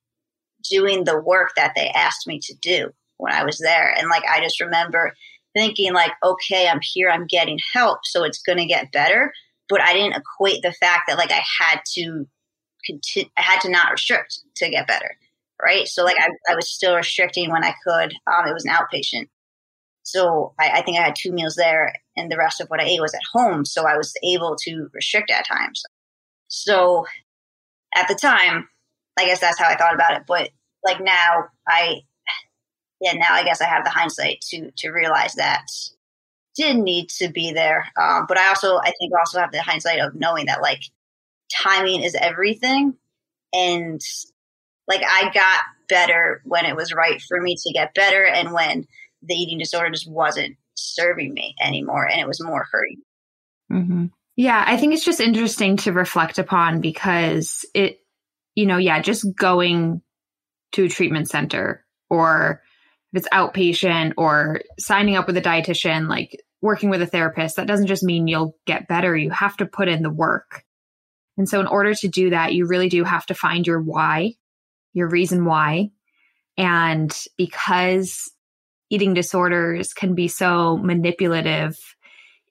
doing 0.70 1.04
the 1.04 1.20
work 1.20 1.52
that 1.56 1.74
they 1.76 1.90
asked 1.90 2.28
me 2.28 2.40
to 2.44 2.56
do 2.62 2.92
when 3.18 3.34
I 3.34 3.44
was 3.44 3.58
there. 3.58 3.94
And 3.98 4.10
like, 4.10 4.24
I 4.30 4.42
just 4.42 4.62
remember 4.62 5.14
thinking 5.56 5.94
like, 5.94 6.12
okay, 6.24 6.68
I'm 6.68 6.80
here, 6.82 7.10
I'm 7.10 7.28
getting 7.28 7.60
help, 7.74 8.00
so 8.04 8.24
it's 8.24 8.42
going 8.42 8.58
to 8.58 8.66
get 8.66 8.92
better. 8.92 9.34
But 9.70 9.82
I 9.82 9.94
didn't 9.94 10.16
equate 10.16 10.62
the 10.62 10.74
fact 10.74 11.04
that 11.08 11.18
like 11.18 11.32
I 11.32 11.42
had 11.60 11.82
to 11.94 12.28
continue, 12.86 13.30
I 13.38 13.42
had 13.42 13.62
to 13.62 13.70
not 13.70 13.92
restrict 13.92 14.40
to 14.58 14.70
get 14.70 14.88
better. 14.88 15.18
Right. 15.64 15.88
So 15.88 16.04
like 16.04 16.18
I, 16.20 16.30
I 16.52 16.56
was 16.56 16.72
still 16.72 16.96
restricting 16.96 17.52
when 17.52 17.64
I 17.64 17.76
could. 17.86 18.14
Um, 18.26 18.48
it 18.48 18.54
was 18.54 18.66
an 18.66 18.74
outpatient. 18.74 19.30
So 20.04 20.54
I, 20.60 20.80
I 20.80 20.82
think 20.82 20.98
I 20.98 21.04
had 21.04 21.16
two 21.16 21.32
meals 21.32 21.56
there 21.56 21.94
and 22.18 22.32
the 22.32 22.38
rest 22.38 22.60
of 22.60 22.68
what 22.68 22.82
I 22.82 22.86
ate 22.86 23.02
was 23.02 23.14
at 23.14 23.22
home. 23.32 23.66
So 23.66 23.86
I 23.86 23.96
was 23.96 24.14
able 24.24 24.56
to 24.64 24.90
restrict 24.94 25.30
at 25.30 25.48
times. 25.48 25.84
So 26.48 27.06
at 27.96 28.08
the 28.08 28.16
time, 28.16 28.68
I 29.18 29.26
guess 29.26 29.40
that's 29.40 29.60
how 29.60 29.68
I 29.68 29.76
thought 29.76 29.96
about 29.96 30.14
it. 30.14 30.24
But 30.28 30.50
like 30.84 31.02
now, 31.02 31.46
I 31.68 32.02
yeah, 33.00 33.14
now 33.14 33.32
I 33.34 33.44
guess 33.44 33.62
I 33.62 33.66
have 33.66 33.84
the 33.84 33.90
hindsight 33.90 34.42
to 34.50 34.72
to 34.78 34.92
realize 34.92 35.36
that 35.36 35.66
didn't 36.56 36.84
need 36.84 37.10
to 37.10 37.30
be 37.30 37.52
there. 37.52 37.88
Um, 38.00 38.26
but 38.28 38.38
I 38.38 38.50
also 38.50 38.78
I 38.78 38.92
think 39.00 39.14
also 39.18 39.40
have 39.40 39.52
the 39.52 39.62
hindsight 39.62 40.00
of 40.00 40.16
knowing 40.16 40.46
that 40.48 40.62
like 40.62 40.82
timing 41.52 42.04
is 42.04 42.16
everything, 42.16 42.96
and 43.54 44.02
like 44.88 45.02
I 45.08 45.32
got 45.34 45.62
better 45.90 46.42
when 46.46 46.66
it 46.66 46.76
was 46.76 46.94
right 46.94 47.22
for 47.22 47.42
me 47.42 47.56
to 47.56 47.74
get 47.74 47.94
better, 47.94 48.26
and 48.26 48.54
when 48.54 48.88
the 49.24 49.36
eating 49.36 49.60
disorder 49.60 49.90
just 49.90 50.10
wasn't 50.10 50.58
serving 50.76 51.34
me 51.34 51.56
anymore, 51.62 52.08
and 52.08 52.20
it 52.20 52.28
was 52.28 52.42
more 52.42 52.68
hurting. 52.72 53.02
Mm-hmm. 53.72 54.06
Yeah, 54.36 54.64
I 54.66 54.78
think 54.78 54.94
it's 54.94 55.06
just 55.06 55.20
interesting 55.20 55.78
to 55.78 55.92
reflect 55.92 56.40
upon 56.40 56.82
because 56.82 57.66
it 57.74 58.01
you 58.56 58.66
know, 58.66 58.78
yeah, 58.78 59.02
just 59.02 59.26
going 59.36 60.02
to 60.74 60.86
a 60.86 60.90
treatment 60.90 61.30
center 61.30 61.86
or 62.10 62.62
if 63.14 63.20
it's 63.20 63.30
outpatient 63.30 64.14
or 64.18 64.62
signing 64.80 65.16
up 65.16 65.28
with 65.28 65.38
a 65.38 65.42
dietitian, 65.42 66.08
like 66.08 66.42
working 66.62 66.90
with 66.90 67.02
a 67.02 67.08
therapist, 67.08 67.58
that 67.58 67.68
doesn't 67.68 67.88
just 67.88 68.04
mean 68.04 68.28
you'll 68.28 68.56
get 68.66 68.88
better. 68.88 69.16
You 69.16 69.32
have 69.32 69.58
to 69.58 69.66
put 69.66 69.90
in 69.90 70.02
the 70.02 70.10
work. 70.10 70.64
And 71.38 71.48
so, 71.48 71.60
in 71.60 71.68
order 71.68 71.94
to 71.94 72.08
do 72.08 72.30
that, 72.30 72.54
you 72.54 72.68
really 72.68 72.90
do 72.90 73.04
have 73.04 73.26
to 73.28 73.34
find 73.34 73.66
your 73.66 73.82
why, 73.82 74.34
your 74.94 75.10
reason 75.10 75.46
why. 75.46 75.92
And 76.58 77.18
because 77.38 78.32
eating 78.90 79.14
disorders 79.14 79.94
can 79.94 80.14
be 80.14 80.28
so 80.28 80.78
manipulative 80.78 81.78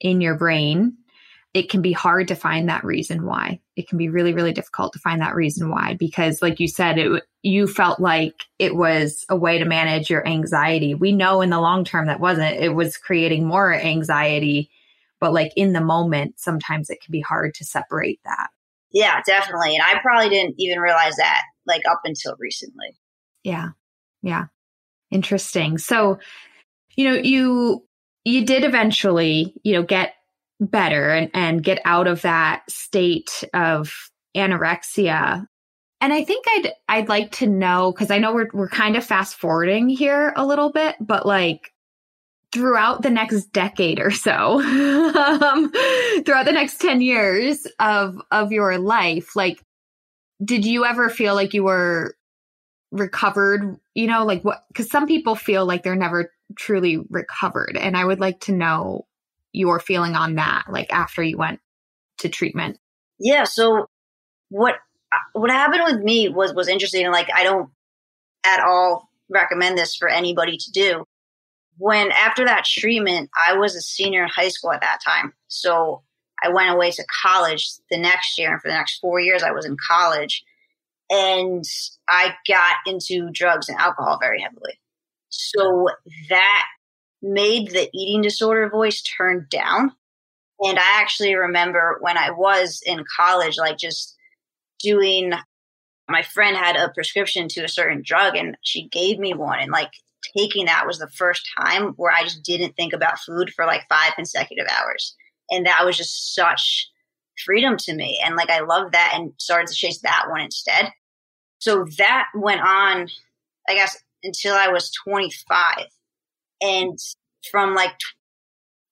in 0.00 0.20
your 0.20 0.36
brain, 0.36 0.96
it 1.52 1.68
can 1.68 1.82
be 1.82 1.92
hard 1.92 2.28
to 2.28 2.36
find 2.36 2.68
that 2.68 2.84
reason 2.84 3.26
why. 3.26 3.60
It 3.74 3.88
can 3.88 3.98
be 3.98 4.08
really, 4.08 4.34
really 4.34 4.52
difficult 4.52 4.92
to 4.92 5.00
find 5.00 5.20
that 5.20 5.34
reason 5.34 5.68
why 5.70 5.96
because, 5.98 6.42
like 6.42 6.60
you 6.60 6.68
said, 6.68 6.98
it 6.98 7.22
you 7.42 7.66
felt 7.66 7.98
like 7.98 8.34
it 8.58 8.76
was 8.76 9.24
a 9.28 9.36
way 9.36 9.58
to 9.58 9.64
manage 9.64 10.10
your 10.10 10.26
anxiety. 10.26 10.94
We 10.94 11.12
know 11.12 11.40
in 11.40 11.50
the 11.50 11.60
long 11.60 11.84
term 11.84 12.06
that 12.06 12.20
wasn't. 12.20 12.60
It 12.60 12.74
was 12.74 12.96
creating 12.96 13.46
more 13.46 13.74
anxiety, 13.74 14.70
but 15.20 15.32
like 15.32 15.52
in 15.56 15.72
the 15.72 15.80
moment, 15.80 16.38
sometimes 16.38 16.90
it 16.90 17.00
can 17.02 17.12
be 17.12 17.20
hard 17.20 17.54
to 17.54 17.64
separate 17.64 18.20
that. 18.24 18.48
Yeah, 18.92 19.20
definitely. 19.24 19.74
And 19.76 19.84
I 19.84 20.00
probably 20.00 20.28
didn't 20.28 20.56
even 20.58 20.78
realize 20.78 21.16
that 21.16 21.42
like 21.66 21.82
up 21.90 22.00
until 22.04 22.36
recently. 22.38 22.96
Yeah. 23.42 23.70
Yeah. 24.22 24.46
Interesting. 25.10 25.78
So, 25.78 26.18
you 26.96 27.08
know, 27.08 27.14
you 27.14 27.84
you 28.24 28.44
did 28.44 28.64
eventually, 28.64 29.54
you 29.64 29.72
know, 29.72 29.82
get 29.82 30.14
better 30.60 31.10
and, 31.10 31.30
and 31.34 31.62
get 31.62 31.80
out 31.84 32.06
of 32.06 32.22
that 32.22 32.62
state 32.68 33.44
of 33.54 33.92
anorexia. 34.36 35.46
And 36.00 36.12
I 36.12 36.24
think 36.24 36.46
I'd 36.48 36.72
I'd 36.88 37.08
like 37.08 37.32
to 37.32 37.46
know 37.46 37.92
because 37.92 38.10
I 38.10 38.18
know 38.18 38.34
we're 38.34 38.48
we're 38.52 38.68
kind 38.68 38.96
of 38.96 39.04
fast 39.04 39.36
forwarding 39.36 39.88
here 39.88 40.32
a 40.36 40.46
little 40.46 40.70
bit, 40.70 40.96
but 41.00 41.26
like 41.26 41.72
throughout 42.52 43.02
the 43.02 43.10
next 43.10 43.46
decade 43.52 44.00
or 44.00 44.10
so, 44.10 44.60
um, 44.60 45.70
throughout 46.24 46.46
the 46.46 46.52
next 46.52 46.80
10 46.80 47.00
years 47.02 47.66
of 47.78 48.20
of 48.30 48.52
your 48.52 48.78
life, 48.78 49.36
like 49.36 49.62
did 50.42 50.64
you 50.64 50.86
ever 50.86 51.10
feel 51.10 51.34
like 51.34 51.52
you 51.52 51.64
were 51.64 52.16
recovered, 52.92 53.76
you 53.94 54.06
know, 54.06 54.24
like 54.24 54.42
what 54.42 54.64
cuz 54.74 54.90
some 54.90 55.06
people 55.06 55.34
feel 55.34 55.66
like 55.66 55.82
they're 55.82 55.94
never 55.94 56.32
truly 56.56 56.96
recovered 57.10 57.76
and 57.76 57.96
I 57.96 58.04
would 58.04 58.20
like 58.20 58.40
to 58.40 58.52
know 58.52 59.06
your 59.52 59.80
feeling 59.80 60.14
on 60.14 60.36
that 60.36 60.64
like 60.70 60.92
after 60.92 61.22
you 61.22 61.36
went 61.36 61.60
to 62.18 62.28
treatment. 62.28 62.78
Yeah, 63.18 63.44
so 63.44 63.86
what 64.48 64.76
what 65.32 65.50
happened 65.50 65.82
with 65.84 66.02
me 66.02 66.28
was 66.28 66.54
was 66.54 66.68
interesting 66.68 67.04
and 67.04 67.12
like 67.12 67.28
I 67.34 67.44
don't 67.44 67.70
at 68.44 68.60
all 68.60 69.08
recommend 69.28 69.78
this 69.78 69.96
for 69.96 70.08
anybody 70.08 70.56
to 70.56 70.70
do. 70.72 71.04
When 71.78 72.10
after 72.12 72.44
that 72.44 72.64
treatment, 72.64 73.30
I 73.46 73.54
was 73.54 73.74
a 73.74 73.80
senior 73.80 74.22
in 74.22 74.28
high 74.28 74.48
school 74.48 74.72
at 74.72 74.82
that 74.82 74.98
time. 75.04 75.32
So 75.48 76.02
I 76.42 76.50
went 76.50 76.70
away 76.70 76.90
to 76.90 77.04
college 77.22 77.70
the 77.90 77.98
next 77.98 78.38
year 78.38 78.52
and 78.52 78.60
for 78.60 78.68
the 78.68 78.74
next 78.74 78.98
4 79.00 79.20
years 79.20 79.42
I 79.42 79.52
was 79.52 79.66
in 79.66 79.76
college 79.88 80.44
and 81.10 81.64
I 82.08 82.34
got 82.48 82.76
into 82.86 83.30
drugs 83.32 83.68
and 83.68 83.78
alcohol 83.78 84.18
very 84.20 84.40
heavily. 84.40 84.78
So 85.28 85.88
that 86.28 86.66
made 87.22 87.70
the 87.70 87.88
eating 87.92 88.22
disorder 88.22 88.68
voice 88.68 89.02
turn 89.02 89.46
down. 89.50 89.92
And 90.60 90.78
I 90.78 91.00
actually 91.00 91.34
remember 91.34 91.98
when 92.00 92.18
I 92.18 92.30
was 92.30 92.82
in 92.84 93.04
college, 93.16 93.56
like 93.58 93.78
just 93.78 94.14
doing, 94.78 95.32
my 96.08 96.22
friend 96.22 96.56
had 96.56 96.76
a 96.76 96.90
prescription 96.90 97.48
to 97.48 97.64
a 97.64 97.68
certain 97.68 98.02
drug 98.04 98.36
and 98.36 98.56
she 98.62 98.88
gave 98.88 99.18
me 99.18 99.34
one. 99.34 99.58
And 99.60 99.72
like 99.72 99.90
taking 100.36 100.66
that 100.66 100.86
was 100.86 100.98
the 100.98 101.08
first 101.08 101.48
time 101.58 101.94
where 101.96 102.12
I 102.12 102.24
just 102.24 102.42
didn't 102.42 102.76
think 102.76 102.92
about 102.92 103.18
food 103.20 103.50
for 103.54 103.64
like 103.64 103.88
five 103.88 104.12
consecutive 104.14 104.66
hours. 104.70 105.16
And 105.50 105.66
that 105.66 105.84
was 105.84 105.96
just 105.96 106.34
such 106.34 106.90
freedom 107.44 107.76
to 107.78 107.94
me. 107.94 108.20
And 108.24 108.36
like 108.36 108.50
I 108.50 108.60
loved 108.60 108.92
that 108.92 109.12
and 109.14 109.32
started 109.38 109.68
to 109.68 109.74
chase 109.74 110.00
that 110.02 110.26
one 110.28 110.40
instead. 110.40 110.90
So 111.58 111.86
that 111.98 112.26
went 112.34 112.60
on, 112.60 113.08
I 113.68 113.74
guess, 113.74 113.98
until 114.22 114.54
I 114.54 114.68
was 114.68 114.90
25. 115.04 115.86
And 116.60 116.98
from 117.50 117.74
like 117.74 117.94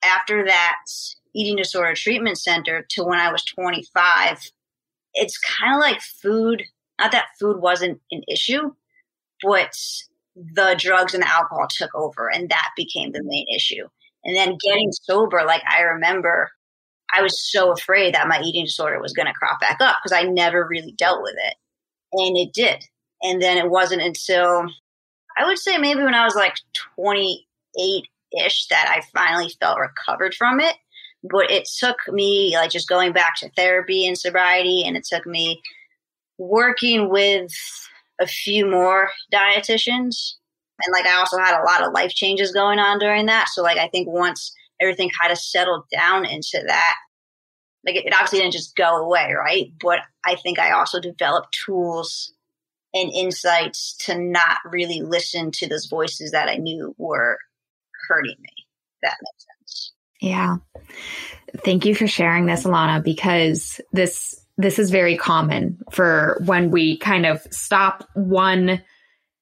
after 0.04 0.44
that 0.44 0.78
eating 1.34 1.56
disorder 1.56 1.94
treatment 1.94 2.38
center 2.38 2.86
to 2.90 3.04
when 3.04 3.18
I 3.18 3.30
was 3.30 3.44
25, 3.44 4.50
it's 5.14 5.38
kind 5.38 5.74
of 5.74 5.80
like 5.80 6.00
food. 6.00 6.62
Not 6.98 7.12
that 7.12 7.28
food 7.38 7.60
wasn't 7.60 8.00
an 8.10 8.22
issue, 8.28 8.72
but 9.42 9.76
the 10.36 10.76
drugs 10.78 11.14
and 11.14 11.22
the 11.22 11.28
alcohol 11.28 11.66
took 11.68 11.94
over 11.94 12.30
and 12.32 12.48
that 12.48 12.70
became 12.76 13.12
the 13.12 13.22
main 13.22 13.46
issue. 13.54 13.86
And 14.24 14.36
then 14.36 14.58
getting 14.64 14.90
sober, 14.92 15.42
like 15.46 15.62
I 15.68 15.82
remember 15.82 16.50
I 17.14 17.22
was 17.22 17.50
so 17.50 17.72
afraid 17.72 18.14
that 18.14 18.28
my 18.28 18.40
eating 18.40 18.64
disorder 18.64 19.00
was 19.00 19.12
going 19.12 19.26
to 19.26 19.32
crop 19.32 19.60
back 19.60 19.78
up 19.80 19.96
because 20.02 20.16
I 20.16 20.28
never 20.28 20.66
really 20.66 20.92
dealt 20.92 21.22
with 21.22 21.34
it. 21.36 21.54
And 22.12 22.36
it 22.36 22.52
did. 22.52 22.84
And 23.22 23.40
then 23.40 23.56
it 23.56 23.70
wasn't 23.70 24.02
until 24.02 24.66
I 25.36 25.46
would 25.46 25.58
say 25.58 25.78
maybe 25.78 26.02
when 26.02 26.14
I 26.14 26.24
was 26.24 26.34
like 26.34 26.56
28 27.74 28.04
ish 28.44 28.66
that 28.68 28.88
I 28.88 29.02
finally 29.12 29.52
felt 29.60 29.78
recovered 29.78 30.34
from 30.34 30.60
it. 30.60 30.74
But 31.22 31.50
it 31.50 31.68
took 31.78 31.96
me 32.08 32.54
like 32.54 32.70
just 32.70 32.88
going 32.88 33.12
back 33.12 33.36
to 33.38 33.50
therapy 33.50 34.06
and 34.06 34.16
sobriety, 34.16 34.84
and 34.86 34.96
it 34.96 35.04
took 35.04 35.26
me 35.26 35.60
working 36.38 37.08
with 37.10 37.52
a 38.20 38.26
few 38.26 38.66
more 38.66 39.10
dietitians. 39.32 40.34
And 40.84 40.92
like 40.92 41.06
I 41.06 41.18
also 41.18 41.38
had 41.38 41.60
a 41.60 41.64
lot 41.64 41.82
of 41.82 41.92
life 41.92 42.12
changes 42.12 42.52
going 42.52 42.78
on 42.78 42.98
during 42.98 43.26
that. 43.26 43.48
So 43.52 43.62
like 43.62 43.78
I 43.78 43.88
think 43.88 44.08
once 44.08 44.54
everything 44.80 45.10
kind 45.20 45.32
of 45.32 45.38
settled 45.38 45.84
down 45.90 46.24
into 46.24 46.62
that, 46.66 46.94
like 47.84 47.96
it, 47.96 48.06
it 48.06 48.14
obviously 48.14 48.38
didn't 48.38 48.52
just 48.52 48.76
go 48.76 48.96
away, 49.04 49.32
right? 49.36 49.72
But 49.80 50.00
I 50.24 50.36
think 50.36 50.60
I 50.60 50.70
also 50.70 51.00
developed 51.00 51.56
tools 51.66 52.32
and 52.94 53.10
insights 53.12 53.96
to 54.06 54.18
not 54.18 54.58
really 54.64 55.02
listen 55.02 55.50
to 55.52 55.68
those 55.68 55.86
voices 55.86 56.30
that 56.30 56.48
I 56.48 56.56
knew 56.56 56.94
were 56.96 57.38
hurting 58.08 58.36
me. 58.40 58.48
That 59.02 59.16
makes 59.22 59.46
sense. 59.46 59.92
Yeah. 60.20 60.56
Thank 61.64 61.84
you 61.86 61.94
for 61.94 62.06
sharing 62.06 62.46
this, 62.46 62.64
Alana, 62.64 63.02
because 63.02 63.80
this 63.92 64.34
this 64.56 64.80
is 64.80 64.90
very 64.90 65.16
common 65.16 65.78
for 65.92 66.40
when 66.44 66.72
we 66.72 66.98
kind 66.98 67.24
of 67.24 67.40
stop 67.52 68.08
one 68.14 68.82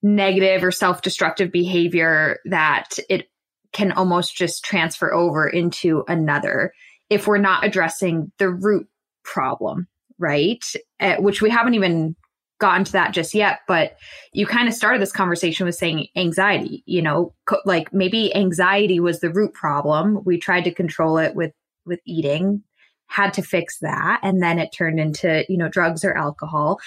negative 0.02 0.62
or 0.62 0.70
self-destructive 0.70 1.50
behavior 1.50 2.38
that 2.44 2.98
it 3.08 3.30
can 3.72 3.92
almost 3.92 4.36
just 4.36 4.62
transfer 4.62 5.12
over 5.14 5.48
into 5.48 6.04
another 6.06 6.72
if 7.08 7.26
we're 7.26 7.38
not 7.38 7.64
addressing 7.64 8.30
the 8.38 8.48
root 8.48 8.86
problem, 9.24 9.88
right? 10.18 10.64
Uh, 11.00 11.16
which 11.16 11.40
we 11.40 11.48
haven't 11.48 11.74
even 11.74 12.14
gotten 12.58 12.84
to 12.84 12.92
that 12.92 13.12
just 13.12 13.34
yet, 13.34 13.60
but 13.68 13.96
you 14.32 14.46
kind 14.46 14.68
of 14.68 14.74
started 14.74 15.02
this 15.02 15.12
conversation 15.12 15.66
with 15.66 15.74
saying 15.74 16.06
anxiety, 16.16 16.82
you 16.86 17.02
know, 17.02 17.34
co- 17.46 17.60
like 17.64 17.92
maybe 17.92 18.34
anxiety 18.34 19.00
was 19.00 19.20
the 19.20 19.30
root 19.30 19.52
problem. 19.52 20.22
We 20.24 20.38
tried 20.38 20.64
to 20.64 20.74
control 20.74 21.18
it 21.18 21.34
with 21.34 21.52
with 21.84 22.00
eating, 22.06 22.62
had 23.06 23.34
to 23.34 23.42
fix 23.42 23.78
that, 23.80 24.20
and 24.22 24.42
then 24.42 24.58
it 24.58 24.72
turned 24.72 24.98
into, 24.98 25.44
you 25.48 25.56
know, 25.56 25.68
drugs 25.68 26.04
or 26.04 26.16
alcohol. 26.16 26.78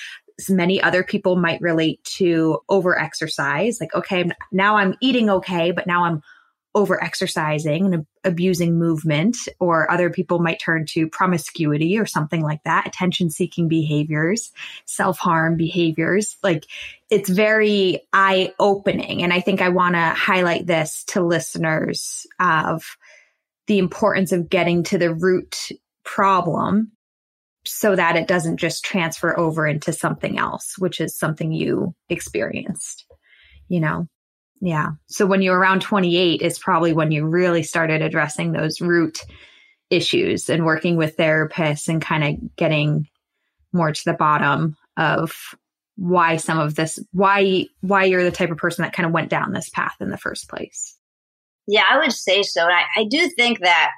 Many 0.49 0.81
other 0.81 1.03
people 1.03 1.35
might 1.35 1.61
relate 1.61 2.03
to 2.15 2.59
over 2.69 2.97
exercise, 2.97 3.77
like 3.79 3.93
okay, 3.93 4.29
now 4.51 4.77
I'm 4.77 4.95
eating 5.01 5.29
okay, 5.29 5.71
but 5.71 5.85
now 5.85 6.05
I'm 6.05 6.21
over 6.75 7.03
exercising 7.03 7.85
and 7.85 7.93
ab- 7.95 8.07
abusing 8.23 8.77
movement, 8.77 9.37
or 9.59 9.89
other 9.89 10.09
people 10.09 10.39
might 10.39 10.59
turn 10.59 10.85
to 10.85 11.07
promiscuity 11.07 11.97
or 11.97 12.05
something 12.05 12.41
like 12.41 12.63
that, 12.63 12.87
attention 12.87 13.29
seeking 13.29 13.67
behaviors, 13.67 14.51
self 14.85 15.17
harm 15.17 15.57
behaviors. 15.57 16.37
Like 16.43 16.65
it's 17.09 17.29
very 17.29 18.01
eye 18.13 18.53
opening. 18.59 19.23
And 19.23 19.33
I 19.33 19.41
think 19.41 19.61
I 19.61 19.69
want 19.69 19.95
to 19.95 20.09
highlight 20.09 20.67
this 20.67 21.03
to 21.05 21.21
listeners 21.21 22.27
of 22.39 22.97
the 23.67 23.79
importance 23.79 24.31
of 24.31 24.49
getting 24.49 24.83
to 24.83 24.97
the 24.97 25.13
root 25.13 25.69
problem 26.03 26.91
so 27.65 27.95
that 27.95 28.15
it 28.15 28.27
doesn't 28.27 28.57
just 28.57 28.83
transfer 28.83 29.37
over 29.37 29.67
into 29.67 29.93
something 29.93 30.39
else, 30.39 30.75
which 30.77 30.99
is 31.01 31.17
something 31.17 31.51
you 31.51 31.93
experienced, 32.09 33.05
you 33.67 33.79
know? 33.79 34.07
Yeah. 34.61 34.91
So 35.07 35.25
when 35.25 35.41
you're 35.41 35.57
around 35.57 35.81
28 35.81 36.41
is 36.41 36.59
probably 36.59 36.93
when 36.93 37.11
you 37.11 37.25
really 37.25 37.63
started 37.63 38.01
addressing 38.01 38.51
those 38.51 38.81
root 38.81 39.19
issues 39.89 40.49
and 40.49 40.65
working 40.65 40.97
with 40.97 41.17
therapists 41.17 41.87
and 41.87 42.01
kind 42.01 42.23
of 42.23 42.55
getting 42.55 43.07
more 43.71 43.91
to 43.91 44.05
the 44.05 44.13
bottom 44.13 44.75
of 44.97 45.55
why 45.95 46.37
some 46.37 46.59
of 46.59 46.75
this 46.75 46.97
why 47.11 47.65
why 47.81 48.05
you're 48.05 48.23
the 48.23 48.31
type 48.31 48.51
of 48.51 48.57
person 48.57 48.83
that 48.83 48.93
kind 48.93 49.05
of 49.05 49.11
went 49.11 49.29
down 49.29 49.51
this 49.51 49.69
path 49.69 49.95
in 49.99 50.09
the 50.09 50.17
first 50.17 50.47
place 50.47 50.97
yeah 51.67 51.83
i 51.89 51.97
would 51.97 52.13
say 52.13 52.41
so 52.41 52.63
and 52.63 52.71
I, 52.71 53.01
I 53.01 53.03
do 53.03 53.29
think 53.29 53.59
that 53.59 53.91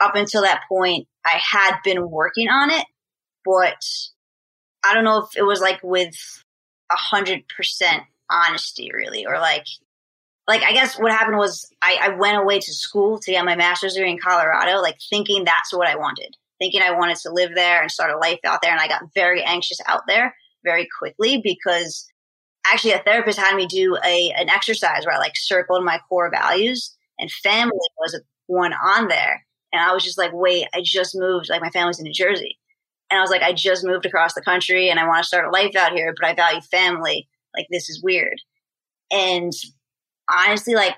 up 0.00 0.16
until 0.16 0.42
that 0.42 0.62
point 0.68 1.06
i 1.24 1.38
had 1.38 1.76
been 1.84 2.10
working 2.10 2.48
on 2.48 2.70
it 2.70 2.84
but 3.44 3.76
i 4.84 4.94
don't 4.94 5.04
know 5.04 5.18
if 5.18 5.36
it 5.36 5.44
was 5.44 5.60
like 5.60 5.78
with 5.84 6.16
a 6.90 6.96
hundred 6.96 7.44
percent 7.56 8.02
honesty 8.28 8.90
really 8.92 9.24
or 9.24 9.38
like 9.38 9.66
like 10.46 10.62
I 10.62 10.72
guess 10.72 10.98
what 10.98 11.12
happened 11.12 11.38
was 11.38 11.70
I, 11.80 11.98
I 12.02 12.08
went 12.10 12.38
away 12.38 12.58
to 12.60 12.72
school 12.72 13.18
to 13.20 13.30
get 13.30 13.44
my 13.44 13.56
master's 13.56 13.94
degree 13.94 14.10
in 14.10 14.18
Colorado, 14.18 14.80
like 14.80 14.98
thinking 15.10 15.44
that's 15.44 15.72
what 15.72 15.88
I 15.88 15.96
wanted. 15.96 16.36
thinking 16.58 16.82
I 16.82 16.92
wanted 16.92 17.16
to 17.18 17.32
live 17.32 17.54
there 17.54 17.82
and 17.82 17.90
start 17.90 18.12
a 18.12 18.18
life 18.18 18.40
out 18.44 18.60
there. 18.62 18.70
And 18.70 18.80
I 18.80 18.88
got 18.88 19.12
very 19.14 19.42
anxious 19.42 19.78
out 19.86 20.02
there 20.06 20.34
very 20.64 20.86
quickly 20.98 21.40
because 21.42 22.06
actually 22.66 22.92
a 22.92 22.98
therapist 22.98 23.38
had 23.38 23.56
me 23.56 23.66
do 23.66 23.96
a 24.04 24.30
an 24.36 24.48
exercise 24.48 25.04
where 25.04 25.14
I 25.14 25.18
like 25.18 25.36
circled 25.36 25.84
my 25.84 25.98
core 26.08 26.30
values 26.30 26.94
and 27.18 27.30
family 27.30 27.78
was 27.98 28.20
one 28.46 28.72
on 28.72 29.08
there. 29.08 29.46
And 29.72 29.82
I 29.82 29.92
was 29.92 30.04
just 30.04 30.18
like, 30.18 30.30
wait, 30.32 30.66
I 30.74 30.82
just 30.84 31.16
moved. 31.16 31.48
Like 31.50 31.62
my 31.62 31.70
family's 31.70 31.98
in 31.98 32.04
New 32.04 32.12
Jersey. 32.12 32.58
And 33.10 33.18
I 33.18 33.22
was 33.22 33.30
like, 33.30 33.42
I 33.42 33.52
just 33.52 33.84
moved 33.84 34.06
across 34.06 34.34
the 34.34 34.42
country 34.42 34.88
and 34.88 34.98
I 34.98 35.06
want 35.06 35.22
to 35.22 35.26
start 35.26 35.46
a 35.46 35.50
life 35.50 35.74
out 35.76 35.92
here, 35.92 36.14
but 36.18 36.28
I 36.28 36.34
value 36.34 36.60
family. 36.60 37.28
Like 37.56 37.66
this 37.70 37.88
is 37.88 38.02
weird. 38.02 38.40
And 39.10 39.52
honestly, 40.28 40.74
like 40.74 40.94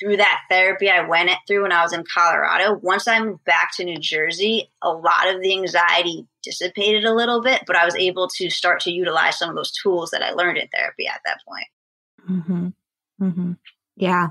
through 0.00 0.16
that 0.16 0.40
therapy 0.50 0.90
I 0.90 1.06
went 1.06 1.30
it 1.30 1.38
through 1.46 1.62
when 1.62 1.72
I 1.72 1.82
was 1.82 1.92
in 1.92 2.04
Colorado, 2.12 2.78
once 2.82 3.06
I 3.06 3.20
moved 3.20 3.44
back 3.44 3.70
to 3.76 3.84
New 3.84 3.98
Jersey, 3.98 4.70
a 4.82 4.90
lot 4.90 5.32
of 5.32 5.40
the 5.40 5.52
anxiety 5.52 6.26
dissipated 6.42 7.04
a 7.04 7.14
little 7.14 7.40
bit, 7.40 7.62
but 7.66 7.76
I 7.76 7.84
was 7.84 7.94
able 7.94 8.28
to 8.36 8.50
start 8.50 8.80
to 8.80 8.90
utilize 8.90 9.38
some 9.38 9.50
of 9.50 9.56
those 9.56 9.70
tools 9.70 10.10
that 10.10 10.22
I 10.22 10.32
learned 10.32 10.58
in 10.58 10.68
therapy 10.68 11.06
at 11.06 11.20
that 11.24 11.38
point. 11.46 11.66
Mm-hmm. 12.28 12.68
Mm-hmm. 13.24 13.52
Yeah. 13.96 14.28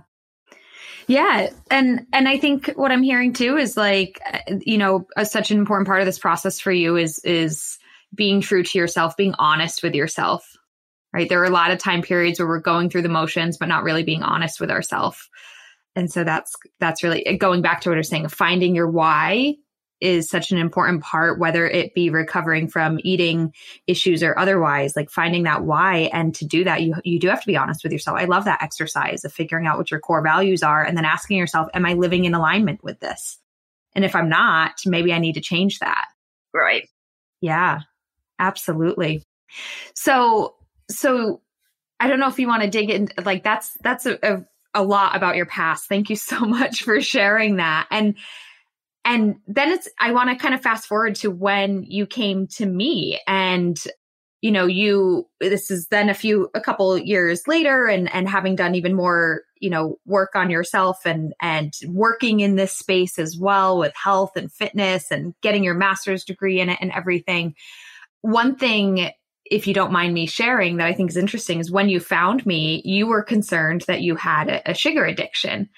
Yeah, 1.08 1.50
and 1.70 2.06
and 2.14 2.28
I 2.28 2.38
think 2.38 2.72
what 2.76 2.92
I'm 2.92 3.04
hearing 3.04 3.34
too 3.34 3.58
is 3.58 3.76
like 3.76 4.22
you 4.62 4.78
know 4.78 5.08
a, 5.18 5.26
such 5.26 5.52
an 5.52 5.58
important 5.58 5.88
part 5.88 6.00
of 6.00 6.06
this 6.06 6.20
process 6.20 6.60
for 6.60 6.72
you 6.72 6.96
is 6.96 7.20
is 7.26 7.80
being 8.14 8.40
true 8.40 8.64
to 8.64 8.78
yourself, 8.78 9.18
being 9.18 9.36
honest 9.38 9.84
with 9.84 9.96
yourself. 9.96 10.58
Right? 11.14 11.28
There 11.28 11.42
are 11.42 11.46
a 11.46 11.50
lot 11.50 11.72
of 11.72 11.78
time 11.78 12.02
periods 12.02 12.40
where 12.40 12.48
we're 12.48 12.60
going 12.60 12.90
through 12.90 13.02
the 13.02 13.10
motions 13.10 13.58
but 13.58 13.68
not 13.68 13.84
really 13.84 14.04
being 14.04 14.24
honest 14.24 14.60
with 14.60 14.72
ourselves 14.72 15.30
and 15.96 16.12
so 16.12 16.24
that's 16.24 16.56
that's 16.80 17.04
really 17.04 17.38
going 17.38 17.62
back 17.62 17.82
to 17.82 17.90
what 17.90 17.96
you're 17.96 18.04
saying 18.04 18.28
finding 18.30 18.76
your 18.76 18.90
why 18.90 19.56
is 20.00 20.30
such 20.30 20.52
an 20.52 20.58
important 20.58 21.04
part 21.04 21.40
whether 21.40 21.68
it 21.68 21.94
be 21.94 22.10
recovering 22.10 22.68
from 22.68 23.00
eating 23.04 23.54
issues 23.86 24.24
or 24.24 24.38
otherwise 24.38 24.96
like 24.96 25.12
finding 25.12 25.44
that 25.44 25.64
why. 25.64 26.10
And 26.12 26.34
to 26.36 26.46
do 26.46 26.64
that 26.64 26.82
you 26.82 26.96
you 27.04 27.20
do 27.20 27.28
have 27.28 27.42
to 27.42 27.48
be 27.48 27.58
honest 27.58 27.84
with 27.84 27.94
yourself. 27.94 28.18
I 28.18 28.26
love 28.26 28.46
that 28.46 28.64
exercise 28.64 29.24
of 29.24 29.34
figuring 29.34 29.68
out 29.68 29.78
what 29.78 29.92
your 29.92 30.00
core 30.00 30.24
values 30.24 30.64
are 30.64 30.84
and 30.84 30.98
then 30.98 31.06
asking 31.06 31.38
yourself 31.38 31.68
am 31.74 31.86
i 31.86 31.94
living 31.94 32.26
in 32.26 32.34
alignment 32.34 32.84
with 32.84 33.00
this? 33.00 33.38
And 33.94 34.04
if 34.04 34.16
i'm 34.16 34.30
not 34.30 34.74
maybe 34.86 35.14
i 35.14 35.20
need 35.20 35.34
to 35.34 35.42
change 35.42 35.80
that. 35.80 36.06
Right. 36.54 36.88
Yeah 37.42 37.82
absolutely. 38.40 39.24
So 39.94 40.56
so 40.92 41.42
I 42.00 42.08
don't 42.08 42.20
know 42.20 42.28
if 42.28 42.40
you 42.40 42.48
want 42.48 42.64
to 42.64 42.70
dig 42.70 42.90
in 42.90 43.10
like 43.24 43.44
that's 43.44 43.78
that's 43.82 44.06
a, 44.06 44.20
a 44.24 44.46
a 44.74 44.84
lot 44.84 45.16
about 45.16 45.36
your 45.36 45.46
past. 45.46 45.88
Thank 45.88 46.10
you 46.10 46.16
so 46.16 46.40
much 46.46 46.84
for 46.84 47.02
sharing 47.02 47.58
that. 47.58 47.88
And 47.92 48.16
and 49.04 49.36
then 49.48 49.72
it's 49.72 49.88
I 50.00 50.12
want 50.12 50.30
to 50.30 50.36
kind 50.36 50.54
of 50.54 50.62
fast 50.62 50.88
forward 50.88 51.16
to 51.18 51.32
when 51.32 51.84
you 51.84 52.06
came 52.06 52.48
to 52.56 52.66
me 52.66 53.20
and 53.28 53.78
you 54.42 54.52
know 54.52 54.66
you 54.66 55.28
this 55.40 55.72
is 55.72 55.88
then 55.88 56.10
a 56.10 56.14
few 56.14 56.50
a 56.54 56.62
couple 56.62 56.98
years 56.98 57.48
later 57.48 57.86
and 57.86 58.12
and 58.14 58.28
having 58.28 58.56
done 58.56 58.76
even 58.76 58.96
more 58.96 59.44
you 59.60 59.70
know 59.70 59.98
work 60.06 60.36
on 60.36 60.50
yourself 60.50 61.00
and 61.06 61.34
and 61.42 61.74
working 61.88 62.40
in 62.40 62.56
this 62.56 62.78
space 62.78 63.18
as 63.20 63.38
well 63.38 63.78
with 63.78 63.94
health 63.96 64.32
and 64.36 64.52
fitness 64.52 65.12
and 65.12 65.34
getting 65.42 65.64
your 65.64 65.76
master's 65.76 66.24
degree 66.24 66.60
in 66.60 66.70
it 66.70 66.78
and 66.82 66.92
everything 66.92 67.56
one 68.22 68.56
thing 68.56 69.12
if 69.52 69.68
you 69.68 69.74
don't 69.74 69.92
mind 69.92 70.14
me 70.14 70.26
sharing, 70.26 70.78
that 70.78 70.88
I 70.88 70.94
think 70.94 71.12
is 71.12 71.18
interesting 71.18 71.60
is 71.60 71.70
when 71.70 71.90
you 71.90 72.00
found 72.00 72.46
me, 72.46 72.82
you 72.86 73.06
were 73.06 73.22
concerned 73.22 73.82
that 73.82 74.02
you 74.02 74.16
had 74.16 74.48
a, 74.48 74.72
a 74.72 74.74
sugar 74.74 75.06
addiction. 75.06 75.70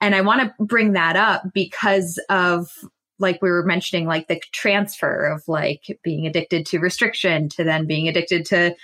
And 0.00 0.14
I 0.14 0.22
want 0.22 0.40
to 0.40 0.64
bring 0.64 0.94
that 0.94 1.16
up 1.16 1.42
because 1.52 2.18
of 2.30 2.70
like 3.18 3.42
we 3.42 3.50
were 3.50 3.62
mentioning, 3.62 4.06
like 4.06 4.26
the 4.28 4.40
transfer 4.52 5.26
of 5.26 5.46
like 5.46 5.98
being 6.02 6.26
addicted 6.26 6.64
to 6.66 6.78
restriction 6.78 7.50
to 7.50 7.62
then 7.62 7.86
being 7.86 8.08
addicted 8.08 8.46
to 8.46 8.74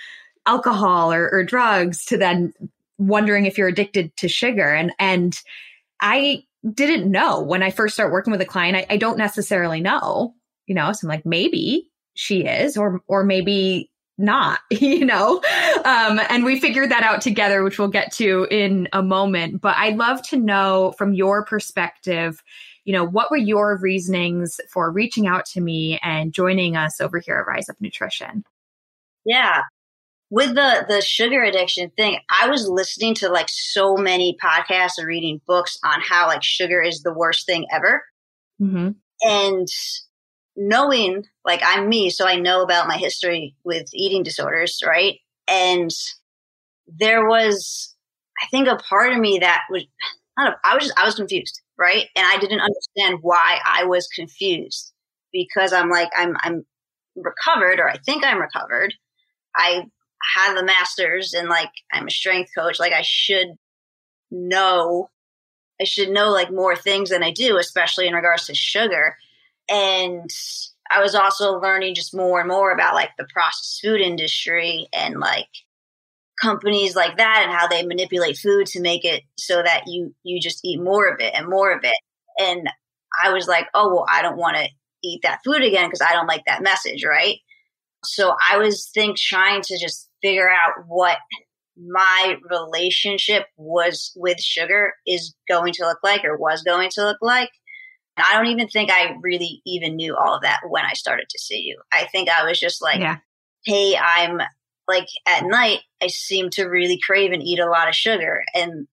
alcohol 0.45 1.11
or, 1.11 1.27
or 1.31 1.43
drugs 1.43 2.05
to 2.05 2.17
then 2.17 2.53
wondering 2.99 3.47
if 3.47 3.57
you're 3.57 3.67
addicted 3.67 4.15
to 4.17 4.27
sugar. 4.27 4.71
And, 4.71 4.91
and 4.99 5.35
I 5.99 6.43
didn't 6.71 7.09
know 7.09 7.41
when 7.41 7.63
I 7.63 7.71
first 7.71 7.95
start 7.95 8.11
working 8.11 8.29
with 8.29 8.41
a 8.41 8.45
client, 8.45 8.77
I, 8.77 8.85
I 8.93 8.97
don't 8.97 9.17
necessarily 9.17 9.81
know, 9.81 10.35
you 10.67 10.75
know, 10.75 10.91
so 10.93 11.07
I'm 11.07 11.09
like, 11.09 11.25
maybe 11.25 11.89
she 12.13 12.45
is, 12.45 12.77
or, 12.77 13.01
or 13.07 13.23
maybe 13.23 13.89
not, 14.17 14.59
you 14.69 15.05
know? 15.05 15.41
Um, 15.85 16.19
and 16.29 16.43
we 16.43 16.59
figured 16.59 16.91
that 16.91 17.03
out 17.03 17.21
together, 17.21 17.63
which 17.63 17.79
we'll 17.79 17.87
get 17.87 18.11
to 18.13 18.47
in 18.49 18.87
a 18.93 19.03
moment. 19.03 19.61
But 19.61 19.75
I'd 19.77 19.97
love 19.97 20.21
to 20.29 20.37
know 20.37 20.93
from 20.97 21.13
your 21.13 21.45
perspective, 21.45 22.43
you 22.85 22.93
know, 22.93 23.05
what 23.05 23.29
were 23.29 23.37
your 23.37 23.77
reasonings 23.77 24.59
for 24.71 24.91
reaching 24.91 25.27
out 25.27 25.45
to 25.47 25.61
me 25.61 25.99
and 26.01 26.33
joining 26.33 26.75
us 26.75 27.01
over 27.01 27.19
here 27.19 27.37
at 27.37 27.47
Rise 27.47 27.69
Up 27.69 27.75
Nutrition? 27.79 28.43
Yeah. 29.25 29.63
With 30.29 30.55
the 30.55 30.85
the 30.89 31.01
sugar 31.01 31.41
addiction 31.41 31.89
thing, 31.95 32.19
I 32.29 32.49
was 32.49 32.67
listening 32.67 33.13
to 33.15 33.29
like 33.29 33.47
so 33.49 33.95
many 33.95 34.37
podcasts 34.43 34.97
and 34.97 35.07
reading 35.07 35.39
books 35.47 35.77
on 35.85 36.01
how 36.01 36.27
like 36.27 36.43
sugar 36.43 36.81
is 36.81 37.01
the 37.01 37.13
worst 37.13 37.45
thing 37.45 37.65
ever. 37.71 38.03
Mm-hmm. 38.61 38.89
And 39.21 39.67
knowing 40.57 41.23
like 41.45 41.61
I'm 41.63 41.87
me, 41.87 42.09
so 42.09 42.27
I 42.27 42.35
know 42.35 42.63
about 42.63 42.87
my 42.87 42.97
history 42.97 43.55
with 43.63 43.85
eating 43.93 44.23
disorders, 44.23 44.81
right? 44.85 45.19
And 45.47 45.91
there 46.87 47.27
was, 47.27 47.95
I 48.41 48.47
think, 48.47 48.67
a 48.67 48.75
part 48.75 49.13
of 49.13 49.19
me 49.19 49.39
that 49.39 49.61
was, 49.69 49.85
I, 50.37 50.45
know, 50.45 50.55
I 50.65 50.75
was 50.75 50.85
just, 50.85 50.99
I 50.99 51.05
was 51.05 51.15
confused, 51.15 51.61
right? 51.77 52.07
And 52.15 52.25
I 52.25 52.37
didn't 52.37 52.59
understand 52.59 53.19
why 53.21 53.59
I 53.63 53.85
was 53.85 54.07
confused 54.07 54.93
because 55.31 55.71
I'm 55.73 55.89
like, 55.89 56.09
I'm, 56.17 56.35
I'm 56.41 56.65
recovered, 57.15 57.79
or 57.79 57.89
I 57.89 57.97
think 57.97 58.25
I'm 58.25 58.41
recovered. 58.41 58.93
I 59.55 59.83
have 60.35 60.55
the 60.55 60.65
masters, 60.65 61.33
and 61.33 61.47
like, 61.47 61.71
I'm 61.93 62.07
a 62.07 62.11
strength 62.11 62.51
coach. 62.57 62.79
Like, 62.79 62.93
I 62.93 63.03
should 63.03 63.47
know, 64.31 65.09
I 65.79 65.83
should 65.83 66.09
know 66.09 66.29
like 66.29 66.51
more 66.51 66.75
things 66.75 67.11
than 67.11 67.23
I 67.23 67.31
do, 67.31 67.57
especially 67.57 68.07
in 68.07 68.13
regards 68.13 68.47
to 68.47 68.55
sugar 68.55 69.15
and 69.69 70.29
I 70.89 71.01
was 71.01 71.15
also 71.15 71.59
learning 71.59 71.95
just 71.95 72.15
more 72.15 72.39
and 72.39 72.49
more 72.49 72.71
about 72.71 72.95
like 72.95 73.11
the 73.17 73.27
processed 73.31 73.81
food 73.83 74.01
industry 74.01 74.87
and 74.93 75.19
like 75.19 75.49
companies 76.41 76.95
like 76.95 77.17
that 77.17 77.43
and 77.43 77.51
how 77.51 77.67
they 77.67 77.85
manipulate 77.85 78.37
food 78.37 78.67
to 78.67 78.81
make 78.81 79.03
it 79.03 79.23
so 79.37 79.61
that 79.61 79.83
you 79.87 80.13
you 80.23 80.39
just 80.39 80.63
eat 80.63 80.81
more 80.81 81.07
of 81.07 81.19
it 81.19 81.33
and 81.35 81.49
more 81.49 81.71
of 81.71 81.83
it. 81.83 81.97
And 82.39 82.69
I 83.23 83.33
was 83.33 83.47
like, 83.47 83.67
oh 83.73 83.93
well, 83.93 84.05
I 84.09 84.21
don't 84.21 84.37
want 84.37 84.57
to 84.57 84.67
eat 85.03 85.21
that 85.23 85.41
food 85.43 85.63
again 85.63 85.87
because 85.87 86.01
I 86.01 86.13
don't 86.13 86.27
like 86.27 86.43
that 86.47 86.63
message, 86.63 87.03
right? 87.03 87.37
So 88.05 88.33
I 88.49 88.57
was 88.57 88.89
think 88.93 89.17
trying 89.17 89.61
to 89.63 89.79
just 89.79 90.09
figure 90.21 90.49
out 90.49 90.85
what 90.87 91.17
my 91.77 92.37
relationship 92.49 93.45
was 93.55 94.11
with 94.15 94.39
sugar 94.39 94.93
is 95.05 95.35
going 95.47 95.73
to 95.73 95.85
look 95.85 95.99
like 96.03 96.23
or 96.23 96.37
was 96.37 96.63
going 96.63 96.89
to 96.93 97.03
look 97.03 97.17
like 97.21 97.49
I 98.25 98.33
don't 98.33 98.47
even 98.47 98.67
think 98.67 98.91
I 98.91 99.15
really 99.21 99.61
even 99.65 99.95
knew 99.95 100.15
all 100.15 100.35
of 100.35 100.41
that 100.41 100.61
when 100.67 100.85
I 100.85 100.93
started 100.93 101.27
to 101.29 101.39
see 101.39 101.59
you. 101.59 101.79
I 101.93 102.05
think 102.11 102.29
I 102.29 102.45
was 102.45 102.59
just 102.59 102.81
like, 102.81 102.99
yeah. 102.99 103.17
hey, 103.65 103.95
I'm 103.97 104.41
like 104.87 105.07
at 105.27 105.45
night, 105.45 105.79
I 106.01 106.07
seem 106.07 106.49
to 106.51 106.65
really 106.65 106.99
crave 106.99 107.31
and 107.31 107.43
eat 107.43 107.59
a 107.59 107.69
lot 107.69 107.89
of 107.89 107.95
sugar. 107.95 108.43
And 108.55 108.87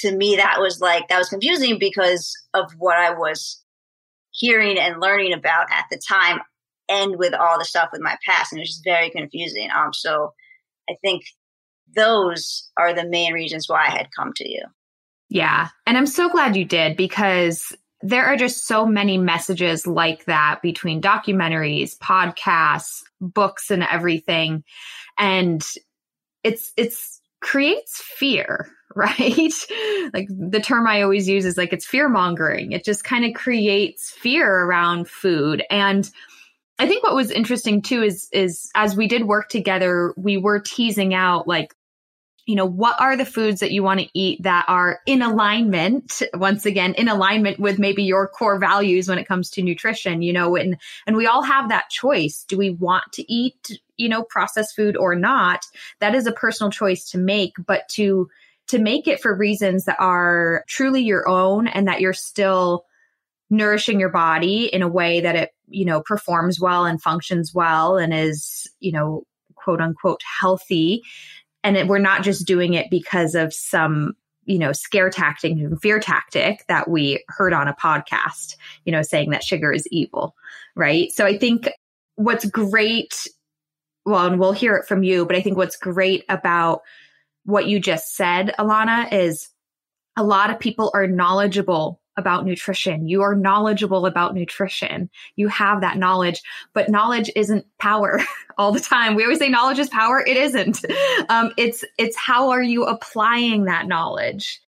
to 0.00 0.16
me, 0.16 0.36
that 0.36 0.60
was 0.60 0.80
like, 0.80 1.08
that 1.08 1.18
was 1.18 1.28
confusing 1.28 1.78
because 1.78 2.32
of 2.54 2.72
what 2.78 2.96
I 2.96 3.10
was 3.10 3.62
hearing 4.30 4.78
and 4.78 5.00
learning 5.00 5.32
about 5.32 5.66
at 5.70 5.86
the 5.90 5.98
time 5.98 6.40
and 6.88 7.16
with 7.16 7.34
all 7.34 7.58
the 7.58 7.64
stuff 7.64 7.90
with 7.92 8.00
my 8.00 8.16
past. 8.26 8.52
And 8.52 8.58
it 8.58 8.62
was 8.62 8.70
just 8.70 8.84
very 8.84 9.10
confusing. 9.10 9.68
Um, 9.70 9.92
so 9.92 10.32
I 10.88 10.96
think 11.02 11.24
those 11.94 12.70
are 12.76 12.92
the 12.92 13.08
main 13.08 13.32
reasons 13.32 13.68
why 13.68 13.86
I 13.86 13.90
had 13.90 14.08
come 14.16 14.32
to 14.36 14.48
you. 14.48 14.62
Yeah. 15.28 15.68
And 15.86 15.96
I'm 15.96 16.06
so 16.06 16.28
glad 16.28 16.56
you 16.56 16.64
did 16.64 16.96
because 16.96 17.72
there 18.04 18.26
are 18.26 18.36
just 18.36 18.66
so 18.66 18.84
many 18.84 19.16
messages 19.16 19.86
like 19.86 20.26
that 20.26 20.60
between 20.62 21.00
documentaries, 21.00 21.96
podcasts, 21.96 23.02
books 23.18 23.70
and 23.70 23.82
everything. 23.82 24.62
And 25.18 25.66
it's 26.42 26.74
it's 26.76 27.22
creates 27.40 28.02
fear, 28.02 28.68
right? 28.94 29.52
like 30.12 30.28
the 30.28 30.60
term 30.62 30.86
I 30.86 31.00
always 31.00 31.26
use 31.26 31.46
is 31.46 31.56
like 31.56 31.72
it's 31.72 31.86
fear 31.86 32.10
mongering. 32.10 32.72
It 32.72 32.84
just 32.84 33.04
kind 33.04 33.24
of 33.24 33.32
creates 33.32 34.10
fear 34.10 34.48
around 34.48 35.08
food. 35.08 35.64
And 35.70 36.08
I 36.78 36.86
think 36.86 37.04
what 37.04 37.14
was 37.14 37.30
interesting 37.30 37.80
too 37.80 38.02
is 38.02 38.28
is 38.32 38.70
as 38.74 38.94
we 38.94 39.08
did 39.08 39.24
work 39.24 39.48
together, 39.48 40.12
we 40.18 40.36
were 40.36 40.60
teasing 40.60 41.14
out 41.14 41.48
like 41.48 41.74
you 42.46 42.56
know, 42.56 42.66
what 42.66 43.00
are 43.00 43.16
the 43.16 43.24
foods 43.24 43.60
that 43.60 43.72
you 43.72 43.82
want 43.82 44.00
to 44.00 44.08
eat 44.12 44.42
that 44.42 44.66
are 44.68 45.00
in 45.06 45.22
alignment, 45.22 46.22
once 46.34 46.66
again, 46.66 46.94
in 46.94 47.08
alignment 47.08 47.58
with 47.58 47.78
maybe 47.78 48.04
your 48.04 48.28
core 48.28 48.58
values 48.58 49.08
when 49.08 49.18
it 49.18 49.26
comes 49.26 49.50
to 49.50 49.62
nutrition, 49.62 50.20
you 50.20 50.32
know, 50.32 50.54
and, 50.56 50.76
and 51.06 51.16
we 51.16 51.26
all 51.26 51.42
have 51.42 51.70
that 51.70 51.88
choice. 51.88 52.44
Do 52.46 52.58
we 52.58 52.70
want 52.70 53.04
to 53.14 53.32
eat, 53.32 53.78
you 53.96 54.08
know, 54.08 54.22
processed 54.22 54.76
food 54.76 54.96
or 54.96 55.14
not? 55.14 55.64
That 56.00 56.14
is 56.14 56.26
a 56.26 56.32
personal 56.32 56.70
choice 56.70 57.10
to 57.10 57.18
make, 57.18 57.54
but 57.66 57.88
to, 57.90 58.28
to 58.68 58.78
make 58.78 59.08
it 59.08 59.20
for 59.20 59.34
reasons 59.34 59.86
that 59.86 60.00
are 60.00 60.64
truly 60.68 61.02
your 61.02 61.28
own 61.28 61.66
and 61.66 61.88
that 61.88 62.00
you're 62.00 62.12
still 62.12 62.84
nourishing 63.48 64.00
your 64.00 64.10
body 64.10 64.66
in 64.66 64.82
a 64.82 64.88
way 64.88 65.20
that 65.20 65.36
it 65.36 65.50
you 65.68 65.84
know, 65.84 66.02
performs 66.02 66.60
well 66.60 66.84
and 66.84 67.02
functions 67.02 67.54
well 67.54 67.96
and 67.96 68.12
is, 68.12 68.70
you 68.80 68.92
know, 68.92 69.24
quote 69.54 69.80
unquote 69.80 70.20
healthy. 70.40 71.02
And 71.64 71.76
it, 71.76 71.88
we're 71.88 71.98
not 71.98 72.22
just 72.22 72.46
doing 72.46 72.74
it 72.74 72.90
because 72.90 73.34
of 73.34 73.52
some, 73.52 74.14
you 74.44 74.58
know, 74.58 74.72
scare 74.72 75.10
tactic 75.10 75.52
and 75.52 75.80
fear 75.80 75.98
tactic 75.98 76.64
that 76.68 76.88
we 76.88 77.24
heard 77.28 77.52
on 77.52 77.66
a 77.66 77.74
podcast, 77.74 78.56
you 78.84 78.92
know, 78.92 79.02
saying 79.02 79.30
that 79.30 79.42
sugar 79.42 79.72
is 79.72 79.88
evil, 79.90 80.36
right? 80.76 81.10
So 81.10 81.24
I 81.24 81.36
think 81.38 81.68
what's 82.16 82.44
great, 82.44 83.26
well, 84.04 84.26
and 84.26 84.38
we'll 84.38 84.52
hear 84.52 84.76
it 84.76 84.86
from 84.86 85.02
you, 85.02 85.26
but 85.26 85.34
I 85.34 85.40
think 85.40 85.56
what's 85.56 85.76
great 85.76 86.24
about 86.28 86.82
what 87.44 87.66
you 87.66 87.80
just 87.80 88.14
said, 88.14 88.54
Alana, 88.58 89.12
is 89.12 89.48
a 90.16 90.22
lot 90.22 90.50
of 90.50 90.60
people 90.60 90.90
are 90.94 91.06
knowledgeable 91.06 92.00
about 92.16 92.44
nutrition. 92.44 93.08
You 93.08 93.22
are 93.22 93.34
knowledgeable 93.34 94.06
about 94.06 94.34
nutrition. 94.34 95.10
You 95.36 95.48
have 95.48 95.80
that 95.80 95.98
knowledge, 95.98 96.42
but 96.72 96.88
knowledge 96.88 97.30
isn't 97.34 97.66
power 97.78 98.20
all 98.58 98.72
the 98.72 98.80
time. 98.80 99.14
We 99.14 99.24
always 99.24 99.38
say 99.38 99.48
knowledge 99.48 99.78
is 99.78 99.88
power. 99.88 100.24
It 100.24 100.36
isn't. 100.36 100.84
Um, 101.28 101.52
it's, 101.56 101.84
it's 101.98 102.16
how 102.16 102.50
are 102.50 102.62
you 102.62 102.84
applying 102.84 103.64
that 103.64 103.86
knowledge? 103.86 104.60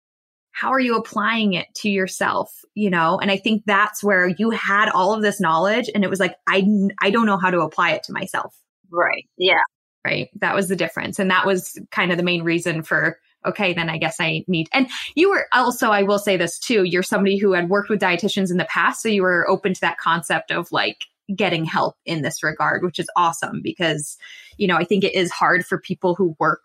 How 0.51 0.71
are 0.71 0.79
you 0.79 0.95
applying 0.95 1.53
it 1.53 1.67
to 1.75 1.89
yourself? 1.89 2.51
You 2.73 2.89
know, 2.89 3.19
and 3.19 3.29
I 3.29 3.37
think 3.37 3.63
that's 3.65 4.03
where 4.03 4.27
you 4.27 4.49
had 4.51 4.89
all 4.89 5.13
of 5.13 5.21
this 5.21 5.39
knowledge 5.39 5.89
and 5.93 6.03
it 6.03 6.09
was 6.09 6.19
like, 6.19 6.35
I, 6.47 6.65
I 7.01 7.09
don't 7.09 7.25
know 7.25 7.37
how 7.37 7.51
to 7.51 7.61
apply 7.61 7.91
it 7.91 8.03
to 8.03 8.13
myself. 8.13 8.55
Right. 8.91 9.27
Yeah. 9.37 9.61
Right. 10.05 10.29
That 10.39 10.55
was 10.55 10.67
the 10.67 10.75
difference. 10.75 11.19
And 11.19 11.31
that 11.31 11.45
was 11.45 11.79
kind 11.91 12.11
of 12.11 12.17
the 12.17 12.23
main 12.23 12.43
reason 12.43 12.83
for 12.83 13.19
okay, 13.45 13.73
then 13.73 13.89
I 13.89 13.97
guess 13.97 14.17
I 14.19 14.43
need. 14.47 14.67
And 14.73 14.89
you 15.15 15.29
were 15.29 15.47
also, 15.53 15.89
I 15.89 16.03
will 16.03 16.19
say 16.19 16.37
this 16.37 16.59
too, 16.59 16.83
you're 16.83 17.03
somebody 17.03 17.37
who 17.37 17.53
had 17.53 17.69
worked 17.69 17.89
with 17.89 18.01
dietitians 18.01 18.51
in 18.51 18.57
the 18.57 18.65
past. 18.65 19.01
So 19.01 19.09
you 19.09 19.23
were 19.23 19.49
open 19.49 19.73
to 19.73 19.81
that 19.81 19.97
concept 19.97 20.51
of 20.51 20.71
like 20.71 20.97
getting 21.35 21.65
help 21.65 21.95
in 22.05 22.21
this 22.21 22.43
regard, 22.43 22.83
which 22.83 22.99
is 22.99 23.09
awesome 23.15 23.61
because, 23.63 24.17
you 24.57 24.67
know, 24.67 24.75
I 24.75 24.83
think 24.83 25.03
it 25.03 25.15
is 25.15 25.31
hard 25.31 25.65
for 25.65 25.79
people 25.79 26.15
who 26.15 26.35
work 26.39 26.63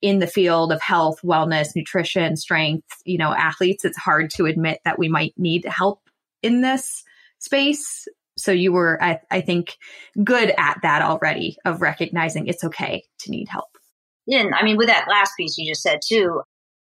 in 0.00 0.18
the 0.18 0.26
field 0.26 0.72
of 0.72 0.80
health, 0.80 1.20
wellness, 1.22 1.76
nutrition, 1.76 2.36
strength, 2.36 2.88
you 3.04 3.16
know, 3.16 3.32
athletes. 3.32 3.84
It's 3.84 3.96
hard 3.96 4.30
to 4.30 4.46
admit 4.46 4.80
that 4.84 4.98
we 4.98 5.08
might 5.08 5.34
need 5.36 5.64
help 5.64 6.00
in 6.42 6.60
this 6.60 7.04
space. 7.38 8.08
So 8.36 8.50
you 8.50 8.72
were, 8.72 9.02
I, 9.02 9.20
I 9.30 9.40
think, 9.42 9.76
good 10.24 10.52
at 10.58 10.78
that 10.82 11.02
already 11.02 11.56
of 11.64 11.80
recognizing 11.80 12.48
it's 12.48 12.64
okay 12.64 13.04
to 13.20 13.30
need 13.30 13.48
help. 13.48 13.78
Yeah, 14.26 14.40
and 14.40 14.54
I 14.54 14.62
mean, 14.62 14.76
with 14.76 14.88
that 14.88 15.08
last 15.08 15.32
piece 15.36 15.58
you 15.58 15.70
just 15.70 15.82
said 15.82 16.00
too, 16.06 16.42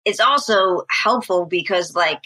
it's 0.05 0.19
also 0.19 0.83
helpful 1.03 1.45
because, 1.45 1.93
like, 1.95 2.21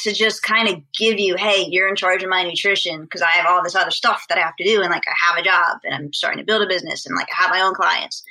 to 0.00 0.12
just 0.12 0.42
kind 0.42 0.68
of 0.68 0.76
give 0.98 1.18
you, 1.18 1.36
hey, 1.36 1.66
you're 1.68 1.88
in 1.88 1.96
charge 1.96 2.22
of 2.22 2.30
my 2.30 2.42
nutrition 2.42 3.02
because 3.02 3.22
I 3.22 3.30
have 3.30 3.46
all 3.46 3.62
this 3.62 3.74
other 3.74 3.90
stuff 3.90 4.24
that 4.28 4.38
I 4.38 4.42
have 4.42 4.56
to 4.56 4.64
do, 4.64 4.80
and 4.80 4.90
like, 4.90 5.02
I 5.06 5.26
have 5.26 5.38
a 5.38 5.42
job 5.42 5.78
and 5.84 5.94
I'm 5.94 6.12
starting 6.12 6.38
to 6.38 6.44
build 6.44 6.62
a 6.62 6.66
business, 6.66 7.06
and 7.06 7.16
like, 7.16 7.28
I 7.32 7.42
have 7.42 7.50
my 7.50 7.60
own 7.60 7.74
clients. 7.74 8.22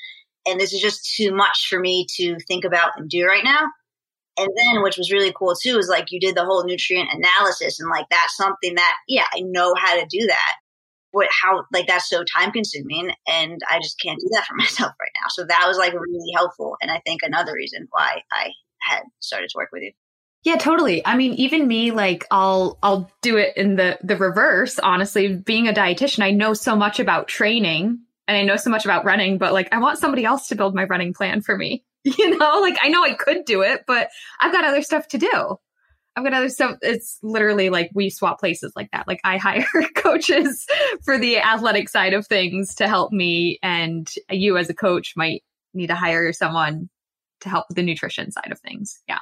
And 0.47 0.59
this 0.59 0.73
is 0.73 0.81
just 0.81 1.15
too 1.15 1.33
much 1.33 1.67
for 1.69 1.79
me 1.79 2.05
to 2.17 2.37
think 2.47 2.65
about 2.65 2.91
and 2.97 3.09
do 3.09 3.25
right 3.25 3.43
now. 3.43 3.67
And 4.37 4.49
then, 4.55 4.83
which 4.83 4.97
was 4.97 5.11
really 5.11 5.33
cool 5.35 5.55
too, 5.55 5.77
is 5.77 5.87
like 5.89 6.11
you 6.11 6.19
did 6.19 6.35
the 6.35 6.45
whole 6.45 6.63
nutrient 6.65 7.09
analysis, 7.11 7.79
and 7.79 7.89
like 7.89 8.05
that's 8.09 8.35
something 8.35 8.75
that, 8.75 8.95
yeah, 9.07 9.25
I 9.33 9.41
know 9.41 9.73
how 9.77 9.99
to 9.99 10.05
do 10.09 10.25
that 10.27 10.53
what 11.15 11.29
how 11.31 11.63
like 11.71 11.87
that's 11.87 12.09
so 12.09 12.25
time 12.25 12.51
consuming 12.51 13.09
and 13.25 13.61
I 13.71 13.79
just 13.79 13.99
can't 14.01 14.19
do 14.19 14.27
that 14.33 14.45
for 14.45 14.55
myself 14.57 14.91
right 14.99 15.11
now. 15.15 15.27
So 15.29 15.45
that 15.45 15.63
was 15.65 15.77
like 15.77 15.93
really 15.93 16.31
helpful 16.35 16.75
and 16.81 16.91
I 16.91 17.01
think 17.05 17.21
another 17.23 17.53
reason 17.53 17.87
why 17.89 18.21
I 18.33 18.51
had 18.81 19.03
started 19.21 19.49
to 19.49 19.57
work 19.57 19.69
with 19.71 19.83
you. 19.83 19.91
Yeah, 20.43 20.57
totally. 20.57 21.03
I 21.05 21.15
mean, 21.15 21.33
even 21.35 21.67
me, 21.67 21.91
like 21.91 22.25
I'll 22.29 22.77
I'll 22.83 23.09
do 23.21 23.37
it 23.37 23.55
in 23.55 23.77
the 23.77 23.97
the 24.03 24.17
reverse. 24.17 24.77
Honestly, 24.77 25.35
being 25.35 25.67
a 25.67 25.73
dietitian, 25.73 26.21
I 26.21 26.31
know 26.31 26.53
so 26.53 26.75
much 26.75 26.99
about 26.99 27.27
training 27.27 27.99
and 28.27 28.37
I 28.37 28.43
know 28.43 28.57
so 28.57 28.69
much 28.69 28.85
about 28.85 29.05
running, 29.05 29.37
but 29.37 29.53
like 29.53 29.73
I 29.73 29.79
want 29.79 29.97
somebody 29.97 30.25
else 30.25 30.49
to 30.49 30.55
build 30.55 30.75
my 30.75 30.83
running 30.83 31.13
plan 31.13 31.41
for 31.41 31.57
me. 31.57 31.83
You 32.19 32.37
know, 32.37 32.59
like 32.59 32.77
I 32.83 32.89
know 32.89 33.03
I 33.03 33.15
could 33.15 33.45
do 33.45 33.63
it, 33.63 33.85
but 33.87 34.09
I've 34.39 34.51
got 34.51 34.63
other 34.63 34.83
stuff 34.83 35.07
to 35.07 35.17
do. 35.17 35.57
I've 36.15 36.23
got 36.23 36.33
other 36.33 36.49
stuff. 36.49 36.77
It's 36.81 37.19
literally 37.21 37.69
like 37.69 37.91
we 37.93 38.09
swap 38.09 38.39
places 38.39 38.71
like 38.75 38.89
that. 38.91 39.07
Like 39.07 39.19
I 39.23 39.37
hire 39.37 39.65
coaches 39.95 40.65
for 41.03 41.17
the 41.17 41.39
athletic 41.39 41.89
side 41.89 42.13
of 42.13 42.25
things 42.27 42.75
to 42.75 42.87
help 42.87 43.11
me, 43.11 43.59
and 43.61 44.11
you 44.29 44.57
as 44.57 44.69
a 44.69 44.73
coach 44.73 45.13
might 45.15 45.43
need 45.73 45.87
to 45.87 45.95
hire 45.95 46.31
someone 46.33 46.89
to 47.41 47.49
help 47.49 47.65
with 47.69 47.75
the 47.75 47.83
nutrition 47.83 48.31
side 48.31 48.51
of 48.51 48.59
things. 48.59 49.01
Yeah, 49.07 49.19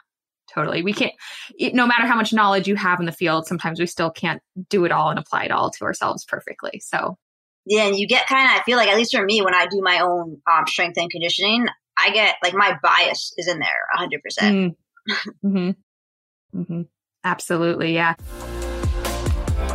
totally. 0.53 0.83
We 0.83 0.93
can't, 0.93 1.13
it, 1.57 1.73
no 1.73 1.87
matter 1.87 2.05
how 2.05 2.15
much 2.15 2.33
knowledge 2.33 2.67
you 2.67 2.75
have 2.75 2.99
in 2.99 3.05
the 3.05 3.11
field, 3.11 3.47
sometimes 3.47 3.79
we 3.79 3.87
still 3.87 4.11
can't 4.11 4.41
do 4.69 4.85
it 4.85 4.91
all 4.91 5.09
and 5.09 5.19
apply 5.19 5.45
it 5.45 5.51
all 5.51 5.71
to 5.71 5.85
ourselves 5.85 6.25
perfectly. 6.25 6.79
So, 6.79 7.17
yeah, 7.65 7.87
and 7.87 7.97
you 7.97 8.07
get 8.07 8.27
kind 8.27 8.45
of, 8.45 8.59
I 8.59 8.63
feel 8.63 8.77
like, 8.77 8.89
at 8.89 8.97
least 8.97 9.15
for 9.15 9.23
me, 9.23 9.41
when 9.41 9.55
I 9.55 9.65
do 9.65 9.81
my 9.81 9.99
own 9.99 10.41
um, 10.51 10.67
strength 10.67 10.97
and 10.97 11.09
conditioning, 11.09 11.67
I 11.97 12.11
get 12.11 12.35
like 12.43 12.53
my 12.53 12.77
bias 12.81 13.33
is 13.37 13.47
in 13.47 13.59
there 13.59 13.87
100%. 13.97 14.09
Mm. 14.41 14.75
Mm-hmm. 15.43 15.71
Mm-hmm. 16.55 16.81
Absolutely. 17.23 17.93
Yeah. 17.93 18.15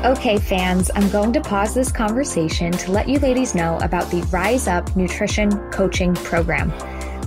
Okay, 0.04 0.38
fans, 0.38 0.90
I'm 0.94 1.10
going 1.10 1.32
to 1.32 1.40
pause 1.40 1.74
this 1.74 1.90
conversation 1.90 2.70
to 2.70 2.92
let 2.92 3.08
you 3.08 3.18
ladies 3.18 3.54
know 3.54 3.78
about 3.78 4.08
the 4.10 4.22
Rise 4.30 4.68
Up 4.68 4.94
Nutrition 4.94 5.50
Coaching 5.72 6.14
Program. 6.14 6.72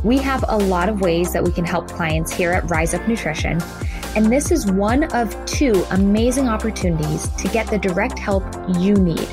We 0.04 0.18
have 0.20 0.46
a 0.48 0.58
lot 0.58 0.88
of 0.88 1.02
ways 1.02 1.34
that 1.34 1.44
we 1.44 1.52
can 1.52 1.66
help 1.66 1.90
clients 1.90 2.32
here 2.32 2.52
at 2.54 2.70
Rise 2.72 2.94
Up 2.94 3.06
Nutrition, 3.08 3.60
and 4.16 4.32
this 4.32 4.52
is 4.52 4.72
one 4.72 5.04
of 5.14 5.36
two 5.46 5.86
amazing 5.92 6.48
opportunities 6.48 7.28
to 7.28 7.48
get 7.50 7.68
the 7.68 7.78
direct 7.78 8.18
help 8.18 8.44
you 8.80 8.94
need. 8.94 9.28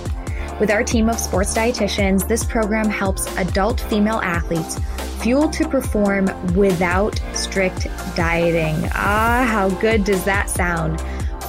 With 0.60 0.72
our 0.72 0.82
team 0.82 1.08
of 1.08 1.20
sports 1.20 1.54
dietitians, 1.54 2.26
this 2.26 2.42
program 2.42 2.88
helps 2.88 3.26
adult 3.36 3.80
female 3.82 4.20
athletes 4.24 4.80
fuel 5.22 5.48
to 5.50 5.68
perform 5.68 6.26
without 6.54 7.20
strict 7.32 7.86
dieting. 8.16 8.76
Ah, 8.92 9.46
how 9.48 9.68
good 9.80 10.02
does 10.02 10.24
that 10.24 10.50
sound? 10.50 11.00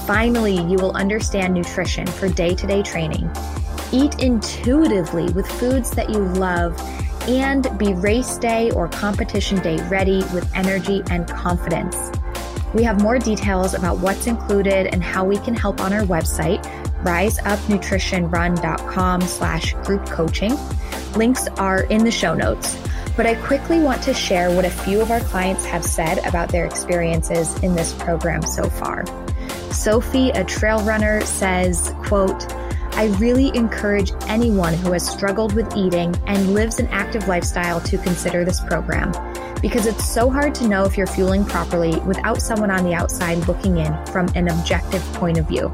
Finally, 0.05 0.61
you 0.63 0.77
will 0.77 0.95
understand 0.95 1.55
nutrition 1.55 2.05
for 2.05 2.29
day 2.29 2.53
to 2.53 2.67
day 2.67 2.83
training. 2.83 3.29
Eat 3.91 4.21
intuitively 4.21 5.31
with 5.31 5.47
foods 5.47 5.89
that 5.91 6.11
you 6.11 6.19
love 6.19 6.79
and 7.27 7.67
be 7.79 7.93
race 7.93 8.37
day 8.37 8.69
or 8.71 8.87
competition 8.87 9.59
day 9.61 9.77
ready 9.87 10.19
with 10.33 10.47
energy 10.55 11.01
and 11.09 11.27
confidence. 11.27 11.95
We 12.75 12.83
have 12.83 13.01
more 13.01 13.17
details 13.17 13.73
about 13.73 13.97
what's 13.97 14.27
included 14.27 14.87
and 14.93 15.03
how 15.03 15.25
we 15.25 15.37
can 15.37 15.55
help 15.55 15.81
on 15.81 15.91
our 15.93 16.03
website, 16.03 16.63
riseupnutritionrun.com 17.03 19.21
slash 19.21 19.73
group 19.85 20.05
coaching. 20.07 20.57
Links 21.15 21.47
are 21.57 21.83
in 21.83 22.03
the 22.03 22.11
show 22.11 22.33
notes. 22.33 22.77
But 23.15 23.25
I 23.25 23.35
quickly 23.45 23.81
want 23.81 24.03
to 24.03 24.13
share 24.13 24.53
what 24.55 24.65
a 24.65 24.69
few 24.69 25.01
of 25.01 25.11
our 25.11 25.19
clients 25.19 25.65
have 25.65 25.83
said 25.83 26.25
about 26.25 26.49
their 26.49 26.65
experiences 26.65 27.61
in 27.63 27.75
this 27.75 27.93
program 27.93 28.43
so 28.43 28.69
far. 28.69 29.05
Sophie, 29.71 30.29
a 30.29 30.43
trail 30.43 30.81
runner, 30.83 31.21
says, 31.21 31.93
quote, 32.05 32.51
I 32.93 33.15
really 33.19 33.55
encourage 33.55 34.11
anyone 34.27 34.73
who 34.73 34.91
has 34.93 35.07
struggled 35.07 35.53
with 35.53 35.75
eating 35.75 36.15
and 36.27 36.53
lives 36.53 36.79
an 36.79 36.87
active 36.87 37.27
lifestyle 37.27 37.79
to 37.81 37.97
consider 37.97 38.43
this 38.43 38.59
program 38.61 39.11
because 39.61 39.85
it's 39.85 40.05
so 40.05 40.29
hard 40.29 40.55
to 40.55 40.67
know 40.67 40.85
if 40.85 40.97
you're 40.97 41.07
fueling 41.07 41.45
properly 41.45 41.99
without 42.01 42.41
someone 42.41 42.71
on 42.71 42.83
the 42.83 42.93
outside 42.93 43.47
looking 43.47 43.77
in 43.77 44.05
from 44.07 44.27
an 44.35 44.47
objective 44.47 45.01
point 45.13 45.37
of 45.37 45.47
view. 45.47 45.73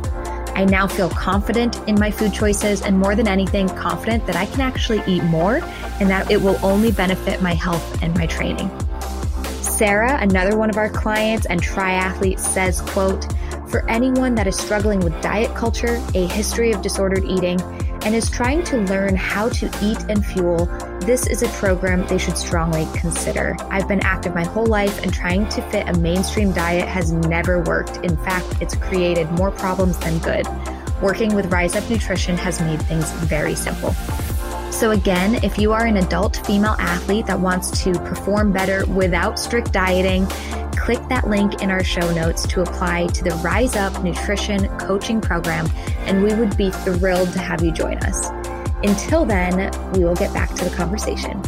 I 0.55 0.65
now 0.65 0.87
feel 0.87 1.09
confident 1.09 1.77
in 1.87 1.99
my 1.99 2.09
food 2.09 2.33
choices 2.33 2.81
and 2.81 2.97
more 2.97 3.13
than 3.13 3.27
anything, 3.27 3.67
confident 3.67 4.25
that 4.25 4.35
I 4.35 4.45
can 4.45 4.61
actually 4.61 5.03
eat 5.05 5.23
more 5.25 5.57
and 5.99 6.09
that 6.09 6.31
it 6.31 6.41
will 6.41 6.57
only 6.65 6.91
benefit 6.91 7.41
my 7.41 7.53
health 7.53 8.01
and 8.01 8.17
my 8.17 8.25
training. 8.25 8.71
Sarah, 9.61 10.17
another 10.21 10.57
one 10.57 10.69
of 10.69 10.77
our 10.77 10.89
clients 10.89 11.45
and 11.47 11.61
triathlete 11.61 12.39
says, 12.39 12.79
quote, 12.79 13.27
for 13.69 13.87
anyone 13.89 14.33
that 14.35 14.47
is 14.47 14.57
struggling 14.57 15.01
with 15.01 15.19
diet 15.21 15.53
culture, 15.53 16.01
a 16.13 16.25
history 16.27 16.71
of 16.71 16.81
disordered 16.81 17.25
eating, 17.25 17.59
and 18.05 18.15
is 18.15 18.29
trying 18.29 18.63
to 18.63 18.77
learn 18.83 19.15
how 19.15 19.49
to 19.49 19.65
eat 19.81 19.99
and 20.07 20.25
fuel, 20.25 20.67
this 21.05 21.27
is 21.27 21.43
a 21.43 21.47
program 21.49 22.05
they 22.07 22.17
should 22.17 22.37
strongly 22.37 22.87
consider. 22.95 23.55
I've 23.69 23.87
been 23.87 23.99
active 24.03 24.33
my 24.33 24.43
whole 24.43 24.65
life, 24.65 25.03
and 25.03 25.13
trying 25.13 25.47
to 25.49 25.61
fit 25.69 25.87
a 25.87 25.93
mainstream 25.99 26.51
diet 26.51 26.87
has 26.87 27.11
never 27.11 27.61
worked. 27.61 27.97
In 27.97 28.17
fact, 28.17 28.47
it's 28.59 28.75
created 28.75 29.29
more 29.31 29.51
problems 29.51 29.97
than 29.99 30.17
good. 30.19 30.47
Working 31.01 31.35
with 31.35 31.51
Rise 31.51 31.75
Up 31.75 31.87
Nutrition 31.89 32.35
has 32.37 32.59
made 32.59 32.81
things 32.83 33.11
very 33.11 33.53
simple. 33.53 33.93
So, 34.71 34.91
again, 34.91 35.35
if 35.43 35.59
you 35.59 35.73
are 35.73 35.85
an 35.85 35.97
adult 35.97 36.43
female 36.45 36.75
athlete 36.79 37.27
that 37.27 37.39
wants 37.39 37.83
to 37.83 37.93
perform 37.93 38.51
better 38.51 38.83
without 38.87 39.37
strict 39.37 39.71
dieting, 39.71 40.25
click 40.71 40.99
that 41.09 41.27
link 41.27 41.61
in 41.61 41.69
our 41.69 41.83
show 41.83 42.11
notes 42.13 42.47
to 42.47 42.61
apply 42.61 43.07
to 43.07 43.23
the 43.23 43.31
Rise 43.43 43.75
Up 43.75 44.03
Nutrition 44.03 44.67
Coaching 44.79 45.21
Program, 45.21 45.67
and 45.99 46.23
we 46.23 46.33
would 46.33 46.57
be 46.57 46.71
thrilled 46.71 47.31
to 47.33 47.39
have 47.39 47.63
you 47.63 47.71
join 47.71 47.97
us. 47.99 48.44
Until 48.83 49.25
then, 49.25 49.71
we 49.93 50.03
will 50.03 50.15
get 50.15 50.33
back 50.33 50.53
to 50.55 50.65
the 50.65 50.75
conversation. 50.75 51.41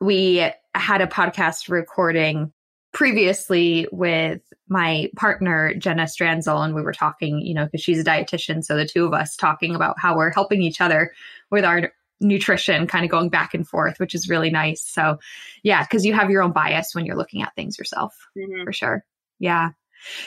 We 0.00 0.50
had 0.74 1.00
a 1.00 1.06
podcast 1.06 1.68
recording 1.68 2.52
previously 2.92 3.86
with 3.92 4.40
my 4.68 5.10
partner 5.16 5.74
Jenna 5.74 6.04
Stranzel 6.04 6.64
and 6.64 6.74
we 6.74 6.82
were 6.82 6.92
talking, 6.92 7.40
you 7.40 7.54
know, 7.54 7.64
because 7.66 7.82
she's 7.82 8.00
a 8.00 8.04
dietitian, 8.04 8.64
so 8.64 8.76
the 8.76 8.86
two 8.86 9.04
of 9.04 9.12
us 9.12 9.36
talking 9.36 9.74
about 9.74 9.96
how 9.98 10.16
we're 10.16 10.32
helping 10.32 10.62
each 10.62 10.80
other 10.80 11.12
with 11.50 11.64
our 11.64 11.92
nutrition 12.20 12.86
kind 12.86 13.04
of 13.04 13.10
going 13.10 13.28
back 13.28 13.52
and 13.54 13.68
forth, 13.68 14.00
which 14.00 14.14
is 14.14 14.28
really 14.28 14.50
nice. 14.50 14.82
So, 14.82 15.18
yeah, 15.62 15.82
because 15.82 16.04
you 16.04 16.14
have 16.14 16.30
your 16.30 16.42
own 16.42 16.52
bias 16.52 16.94
when 16.94 17.04
you're 17.04 17.16
looking 17.16 17.42
at 17.42 17.54
things 17.54 17.78
yourself, 17.78 18.16
mm-hmm. 18.36 18.64
for 18.64 18.72
sure. 18.72 19.04
Yeah. 19.38 19.70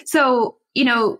So, 0.06 0.58
you 0.74 0.86
know, 0.86 1.20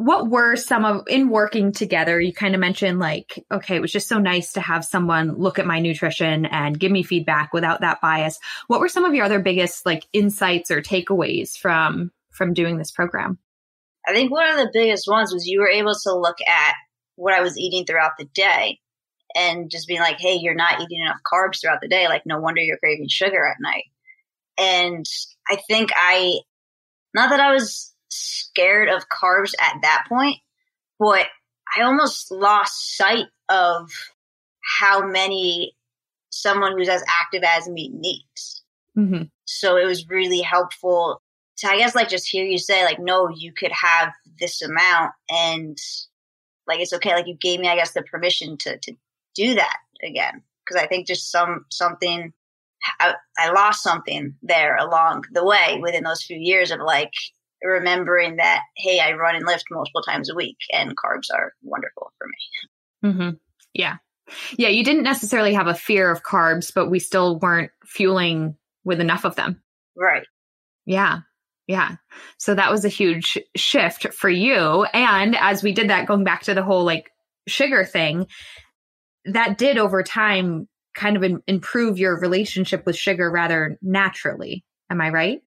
what 0.00 0.30
were 0.30 0.56
some 0.56 0.86
of 0.86 1.06
in 1.08 1.28
working 1.28 1.72
together 1.72 2.18
you 2.18 2.32
kind 2.32 2.54
of 2.54 2.60
mentioned 2.60 2.98
like 2.98 3.44
okay 3.52 3.76
it 3.76 3.82
was 3.82 3.92
just 3.92 4.08
so 4.08 4.18
nice 4.18 4.54
to 4.54 4.60
have 4.60 4.82
someone 4.82 5.36
look 5.36 5.58
at 5.58 5.66
my 5.66 5.78
nutrition 5.78 6.46
and 6.46 6.80
give 6.80 6.90
me 6.90 7.02
feedback 7.02 7.52
without 7.52 7.82
that 7.82 8.00
bias. 8.00 8.38
What 8.66 8.80
were 8.80 8.88
some 8.88 9.04
of 9.04 9.14
your 9.14 9.26
other 9.26 9.40
biggest 9.40 9.84
like 9.84 10.06
insights 10.14 10.70
or 10.70 10.80
takeaways 10.80 11.54
from 11.54 12.12
from 12.30 12.54
doing 12.54 12.78
this 12.78 12.90
program? 12.90 13.38
I 14.08 14.14
think 14.14 14.30
one 14.30 14.50
of 14.50 14.56
the 14.56 14.70
biggest 14.72 15.06
ones 15.06 15.34
was 15.34 15.46
you 15.46 15.60
were 15.60 15.68
able 15.68 15.92
to 15.92 16.16
look 16.16 16.38
at 16.48 16.74
what 17.16 17.34
i 17.34 17.42
was 17.42 17.58
eating 17.58 17.84
throughout 17.84 18.12
the 18.18 18.24
day 18.24 18.78
and 19.36 19.70
just 19.70 19.86
being 19.86 20.00
like 20.00 20.18
hey 20.18 20.38
you're 20.40 20.54
not 20.54 20.80
eating 20.80 21.02
enough 21.02 21.20
carbs 21.30 21.60
throughout 21.60 21.82
the 21.82 21.88
day. 21.88 22.08
Like 22.08 22.22
no 22.24 22.40
wonder 22.40 22.62
you're 22.62 22.78
craving 22.78 23.08
sugar 23.10 23.46
at 23.46 23.58
night. 23.60 23.84
And 24.56 25.04
i 25.46 25.56
think 25.68 25.90
i 25.94 26.38
not 27.12 27.28
that 27.28 27.40
i 27.40 27.52
was 27.52 27.89
scared 28.10 28.88
of 28.88 29.08
carbs 29.08 29.52
at 29.60 29.76
that 29.82 30.06
point, 30.08 30.38
but 30.98 31.26
I 31.76 31.82
almost 31.82 32.30
lost 32.30 32.96
sight 32.96 33.26
of 33.48 33.90
how 34.78 35.06
many 35.06 35.74
someone 36.30 36.72
who's 36.76 36.88
as 36.88 37.04
active 37.20 37.42
as 37.42 37.68
me 37.68 37.90
needs. 37.92 38.62
Mm-hmm. 38.96 39.24
So 39.44 39.76
it 39.76 39.84
was 39.84 40.08
really 40.08 40.40
helpful 40.40 41.22
to, 41.58 41.68
I 41.68 41.78
guess, 41.78 41.94
like 41.94 42.08
just 42.08 42.28
hear 42.28 42.44
you 42.44 42.58
say, 42.58 42.84
like, 42.84 42.98
no, 42.98 43.28
you 43.28 43.52
could 43.52 43.72
have 43.72 44.12
this 44.38 44.62
amount 44.62 45.12
and 45.28 45.76
like 46.66 46.80
it's 46.80 46.92
okay. 46.94 47.14
Like 47.14 47.26
you 47.26 47.36
gave 47.40 47.60
me, 47.60 47.68
I 47.68 47.76
guess, 47.76 47.92
the 47.92 48.02
permission 48.02 48.56
to 48.58 48.78
to 48.78 48.94
do 49.34 49.54
that 49.54 49.76
again 50.04 50.42
because 50.64 50.82
I 50.82 50.86
think 50.86 51.06
just 51.06 51.30
some 51.30 51.66
something 51.70 52.32
I, 52.98 53.14
I 53.38 53.50
lost 53.50 53.82
something 53.82 54.34
there 54.42 54.76
along 54.76 55.24
the 55.32 55.44
way 55.44 55.78
within 55.82 56.04
those 56.04 56.22
few 56.22 56.38
years 56.38 56.70
of 56.70 56.80
like 56.80 57.12
remembering 57.62 58.36
that, 58.36 58.62
hey, 58.76 59.00
I 59.00 59.12
run 59.12 59.36
and 59.36 59.46
lift 59.46 59.64
multiple 59.70 60.02
times 60.02 60.30
a 60.30 60.34
week 60.34 60.56
and 60.72 60.96
carbs 60.96 61.26
are 61.34 61.52
wonderful 61.62 62.12
for 62.18 62.26
me. 62.26 63.10
Mm-hmm. 63.10 63.36
Yeah. 63.74 63.96
Yeah. 64.56 64.68
You 64.68 64.84
didn't 64.84 65.02
necessarily 65.02 65.54
have 65.54 65.66
a 65.66 65.74
fear 65.74 66.10
of 66.10 66.22
carbs, 66.22 66.72
but 66.74 66.90
we 66.90 66.98
still 66.98 67.38
weren't 67.38 67.70
fueling 67.84 68.56
with 68.84 69.00
enough 69.00 69.24
of 69.24 69.36
them. 69.36 69.62
Right. 69.96 70.26
Yeah. 70.86 71.20
Yeah. 71.66 71.96
So 72.38 72.54
that 72.54 72.70
was 72.70 72.84
a 72.84 72.88
huge 72.88 73.38
shift 73.56 74.12
for 74.12 74.28
you. 74.28 74.84
And 74.92 75.36
as 75.36 75.62
we 75.62 75.72
did 75.72 75.90
that, 75.90 76.06
going 76.06 76.24
back 76.24 76.42
to 76.42 76.54
the 76.54 76.64
whole 76.64 76.84
like 76.84 77.10
sugar 77.46 77.84
thing, 77.84 78.26
that 79.26 79.58
did 79.58 79.78
over 79.78 80.02
time 80.02 80.68
kind 80.94 81.16
of 81.16 81.22
in, 81.22 81.42
improve 81.46 81.98
your 81.98 82.18
relationship 82.18 82.86
with 82.86 82.96
sugar 82.96 83.30
rather 83.30 83.78
naturally. 83.82 84.64
Am 84.90 85.00
I 85.00 85.10
right? 85.10 85.40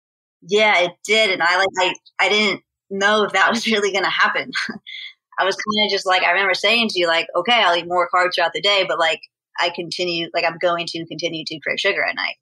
Yeah, 0.47 0.79
it 0.79 0.91
did. 1.05 1.31
And 1.31 1.41
I 1.41 1.57
like, 1.57 1.67
I, 1.79 1.93
I 2.19 2.29
didn't 2.29 2.61
know 2.89 3.23
if 3.23 3.33
that 3.33 3.49
was 3.51 3.65
really 3.71 3.91
going 3.91 4.03
to 4.03 4.09
happen. 4.09 4.51
I 5.39 5.45
was 5.45 5.55
kind 5.55 5.85
of 5.87 5.91
just 5.91 6.05
like, 6.05 6.23
I 6.23 6.31
remember 6.31 6.53
saying 6.53 6.89
to 6.89 6.99
you, 6.99 7.07
like, 7.07 7.27
okay, 7.35 7.63
I'll 7.63 7.75
eat 7.75 7.87
more 7.87 8.09
carbs 8.13 8.35
throughout 8.35 8.53
the 8.53 8.61
day, 8.61 8.85
but 8.87 8.99
like, 8.99 9.21
I 9.59 9.71
continue, 9.73 10.29
like, 10.33 10.45
I'm 10.45 10.57
going 10.57 10.85
to 10.87 11.05
continue 11.05 11.43
to 11.45 11.59
crave 11.59 11.79
sugar 11.79 12.03
at 12.03 12.15
night. 12.15 12.35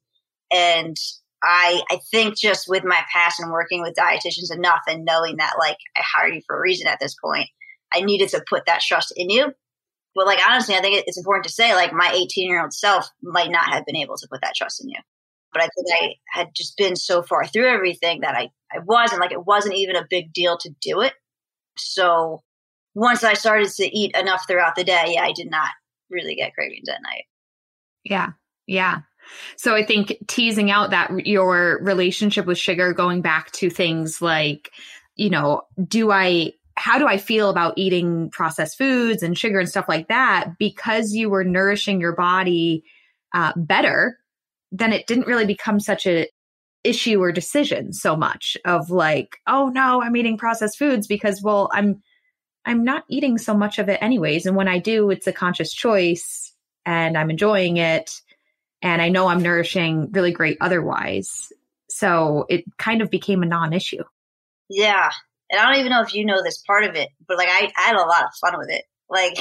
And 0.52 0.96
I, 1.42 1.82
I 1.90 1.98
think 2.10 2.38
just 2.38 2.68
with 2.68 2.84
my 2.84 3.00
past 3.12 3.40
and 3.40 3.50
working 3.50 3.82
with 3.82 3.94
dietitians 3.94 4.54
enough 4.54 4.80
and 4.86 5.04
knowing 5.04 5.36
that, 5.38 5.54
like, 5.58 5.76
I 5.96 6.02
hired 6.02 6.34
you 6.34 6.42
for 6.46 6.56
a 6.56 6.60
reason 6.60 6.86
at 6.86 7.00
this 7.00 7.14
point, 7.22 7.48
I 7.94 8.02
needed 8.02 8.28
to 8.30 8.44
put 8.48 8.66
that 8.66 8.80
trust 8.80 9.12
in 9.16 9.30
you. 9.30 9.52
But 10.14 10.26
like, 10.26 10.40
honestly, 10.46 10.74
I 10.74 10.80
think 10.80 11.04
it's 11.06 11.18
important 11.18 11.44
to 11.46 11.52
say, 11.52 11.74
like, 11.74 11.92
my 11.92 12.12
18 12.12 12.48
year 12.48 12.60
old 12.60 12.74
self 12.74 13.08
might 13.22 13.50
not 13.50 13.72
have 13.72 13.86
been 13.86 13.96
able 13.96 14.16
to 14.16 14.28
put 14.30 14.42
that 14.42 14.54
trust 14.54 14.82
in 14.82 14.90
you 14.90 15.00
but 15.52 15.62
I 15.62 15.68
think 15.68 15.86
I 15.92 16.14
had 16.30 16.48
just 16.54 16.76
been 16.76 16.96
so 16.96 17.22
far 17.22 17.46
through 17.46 17.68
everything 17.68 18.20
that 18.20 18.34
I, 18.34 18.50
I 18.72 18.78
wasn't 18.84 19.20
like 19.20 19.32
it 19.32 19.46
wasn't 19.46 19.74
even 19.74 19.96
a 19.96 20.06
big 20.08 20.32
deal 20.32 20.56
to 20.58 20.70
do 20.80 21.00
it. 21.00 21.14
So 21.76 22.42
once 22.94 23.24
I 23.24 23.34
started 23.34 23.68
to 23.70 23.96
eat 23.96 24.16
enough 24.16 24.44
throughout 24.46 24.74
the 24.74 24.84
day, 24.84 25.14
yeah, 25.14 25.22
I 25.22 25.32
did 25.32 25.50
not 25.50 25.68
really 26.10 26.34
get 26.34 26.54
cravings 26.54 26.88
at 26.88 27.02
night. 27.02 27.24
Yeah. 28.04 28.30
Yeah. 28.66 29.00
So 29.56 29.74
I 29.74 29.84
think 29.84 30.16
teasing 30.26 30.70
out 30.70 30.90
that 30.90 31.26
your 31.26 31.78
relationship 31.82 32.46
with 32.46 32.58
sugar 32.58 32.92
going 32.92 33.22
back 33.22 33.52
to 33.52 33.70
things 33.70 34.20
like, 34.20 34.70
you 35.16 35.30
know, 35.30 35.62
do 35.86 36.10
I 36.10 36.52
how 36.76 36.98
do 36.98 37.06
I 37.06 37.18
feel 37.18 37.50
about 37.50 37.74
eating 37.76 38.30
processed 38.30 38.78
foods 38.78 39.22
and 39.22 39.36
sugar 39.36 39.60
and 39.60 39.68
stuff 39.68 39.84
like 39.88 40.08
that? 40.08 40.58
Because 40.58 41.12
you 41.12 41.28
were 41.28 41.44
nourishing 41.44 42.00
your 42.00 42.16
body 42.16 42.82
uh, 43.34 43.52
better 43.56 44.18
then 44.72 44.92
it 44.92 45.06
didn't 45.06 45.26
really 45.26 45.46
become 45.46 45.78
such 45.78 46.06
a 46.06 46.26
issue 46.82 47.20
or 47.20 47.30
decision 47.30 47.92
so 47.92 48.16
much 48.16 48.56
of 48.64 48.90
like, 48.90 49.36
oh 49.46 49.68
no, 49.68 50.02
I'm 50.02 50.16
eating 50.16 50.36
processed 50.38 50.78
foods 50.78 51.06
because 51.06 51.40
well, 51.42 51.70
I'm 51.72 52.02
I'm 52.64 52.84
not 52.84 53.04
eating 53.08 53.38
so 53.38 53.54
much 53.54 53.78
of 53.78 53.88
it 53.88 54.02
anyways. 54.02 54.46
And 54.46 54.56
when 54.56 54.68
I 54.68 54.78
do, 54.78 55.10
it's 55.10 55.26
a 55.26 55.32
conscious 55.32 55.72
choice 55.72 56.54
and 56.86 57.16
I'm 57.16 57.30
enjoying 57.30 57.76
it. 57.76 58.10
And 58.80 59.02
I 59.02 59.10
know 59.10 59.28
I'm 59.28 59.42
nourishing 59.42 60.10
really 60.12 60.32
great 60.32 60.58
otherwise. 60.60 61.52
So 61.90 62.46
it 62.48 62.64
kind 62.78 63.02
of 63.02 63.10
became 63.10 63.42
a 63.42 63.46
non 63.46 63.72
issue. 63.72 64.02
Yeah. 64.68 65.10
And 65.50 65.60
I 65.60 65.66
don't 65.66 65.80
even 65.80 65.90
know 65.90 66.02
if 66.02 66.14
you 66.14 66.24
know 66.24 66.42
this 66.42 66.62
part 66.66 66.84
of 66.84 66.94
it, 66.94 67.08
but 67.28 67.36
like 67.36 67.48
I, 67.48 67.70
I 67.76 67.82
had 67.82 67.96
a 67.96 68.00
lot 68.00 68.24
of 68.24 68.30
fun 68.40 68.58
with 68.58 68.70
it. 68.70 68.84
Like 69.12 69.38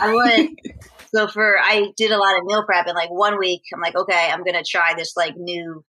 I 0.00 0.12
would 0.12 0.74
So 1.14 1.28
for 1.28 1.58
I 1.60 1.92
did 1.96 2.10
a 2.10 2.18
lot 2.18 2.38
of 2.38 2.44
meal 2.44 2.64
prep 2.64 2.86
and 2.86 2.96
like 2.96 3.10
one 3.10 3.38
week 3.38 3.62
I'm 3.72 3.80
like, 3.80 3.96
okay, 3.96 4.30
I'm 4.30 4.44
gonna 4.44 4.64
try 4.64 4.94
this 4.94 5.16
like 5.16 5.36
new 5.36 5.84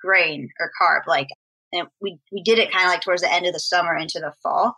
grain 0.00 0.48
or 0.60 0.70
carb. 0.80 1.06
Like 1.06 1.28
and 1.72 1.88
we 2.00 2.18
we 2.30 2.42
did 2.42 2.58
it 2.58 2.72
kind 2.72 2.86
of 2.86 2.90
like 2.90 3.02
towards 3.02 3.22
the 3.22 3.32
end 3.32 3.46
of 3.46 3.52
the 3.52 3.60
summer 3.60 3.96
into 3.96 4.20
the 4.20 4.32
fall. 4.42 4.76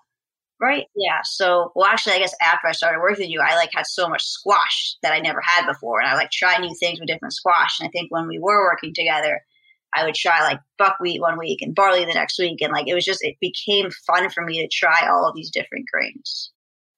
Right? 0.61 0.87
Yeah. 0.97 1.21
So 1.25 1.73
well 1.75 1.87
actually 1.87 2.15
I 2.15 2.21
guess 2.21 2.35
after 2.41 2.67
I 2.67 2.73
started 2.73 3.01
working 3.01 3.25
with 3.25 3.31
you, 3.31 3.41
I 3.41 3.57
like 3.57 3.71
had 3.75 3.87
so 3.87 4.09
much 4.09 4.25
squash 4.25 4.97
that 5.03 5.13
I 5.13 5.21
never 5.21 5.41
had 5.43 5.67
before. 5.67 6.01
And 6.01 6.09
I 6.09 6.15
like 6.15 6.31
try 6.31 6.57
new 6.57 6.75
things 6.81 6.99
with 6.99 7.09
different 7.09 7.35
squash. 7.35 7.79
And 7.79 7.89
I 7.89 7.91
think 7.91 8.11
when 8.11 8.27
we 8.27 8.39
were 8.39 8.65
working 8.71 8.95
together, 8.95 9.43
I 9.95 10.05
would 10.05 10.15
try 10.15 10.43
like 10.43 10.61
buckwheat 10.79 11.21
one 11.21 11.39
week 11.39 11.61
and 11.61 11.75
barley 11.75 12.05
the 12.05 12.15
next 12.15 12.39
week. 12.39 12.63
And 12.63 12.73
like 12.73 12.89
it 12.89 12.95
was 12.95 13.05
just 13.05 13.23
it 13.23 13.37
became 13.41 13.91
fun 14.07 14.31
for 14.31 14.43
me 14.43 14.63
to 14.63 14.69
try 14.69 15.09
all 15.09 15.29
of 15.29 15.37
these 15.37 15.51
different 15.51 15.87
grains. 15.93 16.53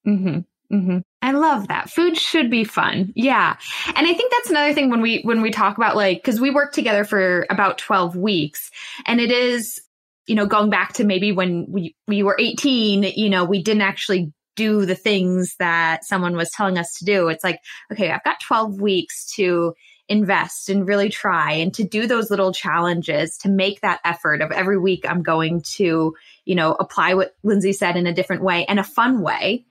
Mm-hmm. 0.07 0.41
Mm-hmm. 0.72 0.98
I 1.22 1.33
love 1.33 1.68
that. 1.68 1.90
Food 1.90 2.16
should 2.16 2.50
be 2.50 2.64
fun. 2.64 3.12
Yeah. 3.14 3.57
And 3.94 4.07
I 4.07 4.14
think 4.14 4.33
that's 4.33 4.50
another 4.50 4.74
thing 4.74 4.90
when 4.90 5.00
we 5.00 5.22
when 5.22 5.42
we 5.42 5.50
talk 5.50 5.76
about 5.76 5.96
like 5.96 6.22
cuz 6.22 6.40
we 6.40 6.50
worked 6.50 6.74
together 6.74 7.05
for 7.05 7.46
about 7.50 7.79
12 7.79 8.16
weeks 8.16 8.70
and 9.07 9.20
it 9.20 9.31
is 9.31 9.81
you 10.26 10.35
know 10.35 10.46
going 10.46 10.70
back 10.70 10.94
to 10.94 11.05
maybe 11.05 11.33
when 11.33 11.66
we 11.68 11.96
we 12.07 12.22
were 12.22 12.37
18, 12.38 13.02
you 13.16 13.31
know, 13.31 13.44
we 13.44 13.62
didn't 13.62 13.83
actually 13.83 14.33
do 14.57 14.87
the 14.87 14.94
things 14.94 15.55
that 15.59 16.05
someone 16.05 16.37
was 16.37 16.50
telling 16.50 16.79
us 16.79 16.94
to 16.98 17.05
do. 17.05 17.29
It's 17.29 17.44
like, 17.44 17.61
okay, 17.92 18.11
I've 18.11 18.24
got 18.24 18.40
12 18.40 18.81
weeks 18.81 19.26
to 19.35 19.74
invest 20.09 20.68
and 20.68 20.88
really 20.88 21.09
try 21.09 21.52
and 21.52 21.74
to 21.74 21.85
do 21.85 22.07
those 22.07 22.31
little 22.31 22.52
challenges 22.52 23.37
to 23.38 23.48
make 23.48 23.81
that 23.81 24.00
effort 24.05 24.40
of 24.40 24.52
every 24.52 24.79
week 24.79 25.05
I'm 25.09 25.22
going 25.22 25.62
to, 25.74 26.14
you 26.44 26.55
know, 26.55 26.76
apply 26.79 27.14
what 27.14 27.35
Lindsay 27.42 27.72
said 27.72 27.96
in 27.96 28.07
a 28.07 28.14
different 28.14 28.42
way 28.42 28.64
and 28.66 28.79
a 28.79 28.85
fun 28.85 29.20
way 29.20 29.66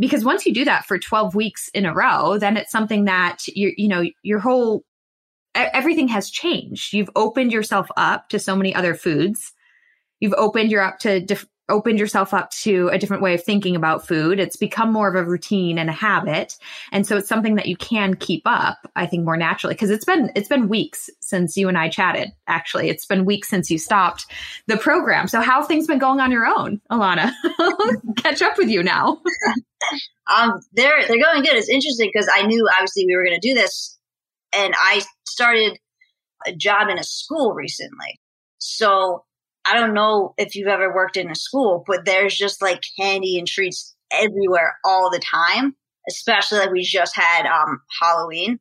because 0.00 0.24
once 0.24 0.44
you 0.44 0.52
do 0.52 0.64
that 0.64 0.84
for 0.86 0.98
12 0.98 1.34
weeks 1.34 1.68
in 1.74 1.86
a 1.86 1.94
row 1.94 2.38
then 2.38 2.56
it's 2.56 2.72
something 2.72 3.04
that 3.04 3.46
you 3.46 3.72
you 3.76 3.88
know 3.88 4.02
your 4.22 4.40
whole 4.40 4.84
everything 5.54 6.08
has 6.08 6.30
changed. 6.30 6.92
You've 6.92 7.10
opened 7.16 7.52
yourself 7.52 7.88
up 7.96 8.28
to 8.30 8.38
so 8.38 8.56
many 8.56 8.74
other 8.74 8.94
foods. 8.94 9.52
You've 10.20 10.34
opened 10.34 10.70
your 10.70 10.82
up 10.82 10.98
to 11.00 11.24
opened 11.70 11.98
yourself 11.98 12.34
up 12.34 12.50
to 12.50 12.88
a 12.88 12.98
different 12.98 13.22
way 13.22 13.34
of 13.34 13.42
thinking 13.42 13.76
about 13.76 14.06
food. 14.06 14.38
It's 14.38 14.56
become 14.56 14.92
more 14.92 15.08
of 15.08 15.14
a 15.14 15.24
routine 15.24 15.78
and 15.78 15.88
a 15.88 15.92
habit. 15.92 16.58
And 16.92 17.06
so 17.06 17.16
it's 17.16 17.28
something 17.28 17.54
that 17.54 17.66
you 17.66 17.76
can 17.76 18.14
keep 18.14 18.42
up, 18.44 18.78
I 18.94 19.06
think, 19.06 19.24
more 19.24 19.36
naturally. 19.36 19.74
Cause 19.74 19.90
it's 19.90 20.04
been, 20.04 20.30
it's 20.34 20.48
been 20.48 20.68
weeks 20.68 21.08
since 21.20 21.56
you 21.56 21.68
and 21.68 21.78
I 21.78 21.88
chatted. 21.88 22.30
Actually, 22.46 22.90
it's 22.90 23.06
been 23.06 23.24
weeks 23.24 23.48
since 23.48 23.70
you 23.70 23.78
stopped 23.78 24.26
the 24.66 24.76
program. 24.76 25.28
So 25.28 25.40
how 25.40 25.62
things 25.62 25.86
been 25.86 25.98
going 25.98 26.20
on 26.20 26.30
your 26.30 26.46
own, 26.46 26.80
Alana? 26.90 27.32
Catch 28.16 28.42
up 28.42 28.58
with 28.58 28.68
you 28.68 28.82
now. 28.82 29.22
um, 30.36 30.60
they're, 30.72 31.06
they're 31.06 31.22
going 31.22 31.42
good. 31.42 31.54
It's 31.54 31.68
interesting 31.68 32.10
because 32.12 32.28
I 32.32 32.42
knew 32.42 32.68
obviously 32.70 33.06
we 33.06 33.16
were 33.16 33.24
going 33.24 33.40
to 33.40 33.48
do 33.48 33.54
this 33.54 33.98
and 34.52 34.74
I 34.76 35.02
started 35.26 35.78
a 36.46 36.54
job 36.54 36.88
in 36.88 36.98
a 36.98 37.04
school 37.04 37.52
recently. 37.52 38.20
So 38.58 39.24
I 39.66 39.74
don't 39.74 39.94
know 39.94 40.34
if 40.38 40.54
you've 40.54 40.68
ever 40.68 40.94
worked 40.94 41.16
in 41.16 41.30
a 41.30 41.34
school, 41.34 41.84
but 41.86 42.04
there's 42.04 42.36
just 42.36 42.62
like 42.62 42.82
candy 42.98 43.38
and 43.38 43.46
treats 43.46 43.94
everywhere 44.12 44.76
all 44.84 45.10
the 45.10 45.20
time, 45.20 45.76
especially 46.08 46.58
like 46.58 46.70
we 46.70 46.82
just 46.82 47.14
had 47.14 47.46
um 47.46 47.80
Halloween. 48.00 48.58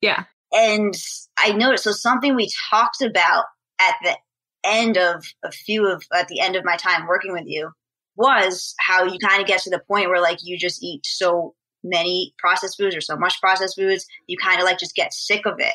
Yeah. 0.00 0.24
And 0.52 0.94
I 1.38 1.52
noticed 1.52 1.84
so 1.84 1.92
something 1.92 2.34
we 2.34 2.50
talked 2.70 3.02
about 3.02 3.44
at 3.80 3.94
the 4.02 4.16
end 4.64 4.96
of 4.96 5.24
a 5.44 5.52
few 5.52 5.86
of 5.86 6.04
at 6.14 6.28
the 6.28 6.40
end 6.40 6.56
of 6.56 6.64
my 6.64 6.76
time 6.76 7.06
working 7.06 7.32
with 7.32 7.46
you 7.46 7.70
was 8.16 8.74
how 8.80 9.04
you 9.04 9.18
kind 9.18 9.40
of 9.40 9.46
get 9.46 9.62
to 9.62 9.70
the 9.70 9.78
point 9.78 10.08
where 10.08 10.20
like 10.20 10.38
you 10.42 10.58
just 10.58 10.82
eat 10.82 11.06
so 11.06 11.54
many 11.84 12.34
processed 12.38 12.76
foods 12.76 12.96
or 12.96 13.00
so 13.00 13.16
much 13.16 13.40
processed 13.40 13.76
foods, 13.76 14.06
you 14.26 14.36
kind 14.36 14.58
of 14.58 14.64
like 14.64 14.78
just 14.78 14.96
get 14.96 15.12
sick 15.12 15.46
of 15.46 15.54
it. 15.58 15.74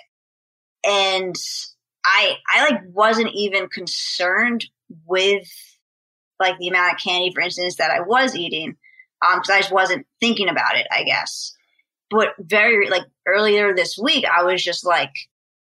And 0.85 1.35
I 2.05 2.37
I 2.49 2.69
like 2.69 2.81
wasn't 2.91 3.31
even 3.33 3.67
concerned 3.69 4.65
with 5.05 5.47
like 6.39 6.57
the 6.59 6.67
amount 6.67 6.93
of 6.93 6.99
candy, 6.99 7.31
for 7.33 7.41
instance, 7.41 7.77
that 7.77 7.91
I 7.91 8.01
was 8.01 8.35
eating, 8.35 8.75
um, 9.25 9.39
because 9.39 9.49
I 9.49 9.59
just 9.59 9.71
wasn't 9.71 10.05
thinking 10.19 10.49
about 10.49 10.77
it, 10.77 10.87
I 10.91 11.03
guess. 11.03 11.55
But 12.09 12.29
very 12.39 12.89
like 12.89 13.05
earlier 13.27 13.73
this 13.73 13.97
week, 13.97 14.25
I 14.25 14.43
was 14.43 14.63
just 14.63 14.85
like, 14.85 15.11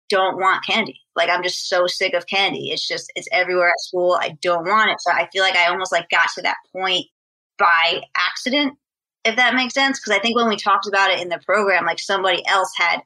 don't 0.09 0.37
want 0.37 0.65
candy. 0.65 0.99
Like 1.15 1.29
I'm 1.29 1.43
just 1.43 1.67
so 1.67 1.87
sick 1.87 2.13
of 2.13 2.27
candy. 2.27 2.71
It's 2.71 2.87
just 2.87 3.11
it's 3.15 3.27
everywhere 3.31 3.69
at 3.69 3.79
school. 3.79 4.17
I 4.19 4.37
don't 4.41 4.67
want 4.67 4.91
it. 4.91 5.01
So 5.01 5.11
I 5.11 5.27
feel 5.31 5.43
like 5.43 5.55
I 5.55 5.67
almost 5.67 5.91
like 5.91 6.09
got 6.09 6.29
to 6.35 6.41
that 6.43 6.57
point 6.71 7.05
by 7.57 8.01
accident, 8.15 8.77
if 9.25 9.35
that 9.35 9.55
makes 9.55 9.73
sense. 9.73 9.99
Because 9.99 10.17
I 10.17 10.21
think 10.21 10.35
when 10.35 10.47
we 10.47 10.55
talked 10.55 10.87
about 10.87 11.11
it 11.11 11.21
in 11.21 11.29
the 11.29 11.39
program, 11.45 11.85
like 11.85 11.99
somebody 11.99 12.45
else 12.47 12.71
had 12.77 13.01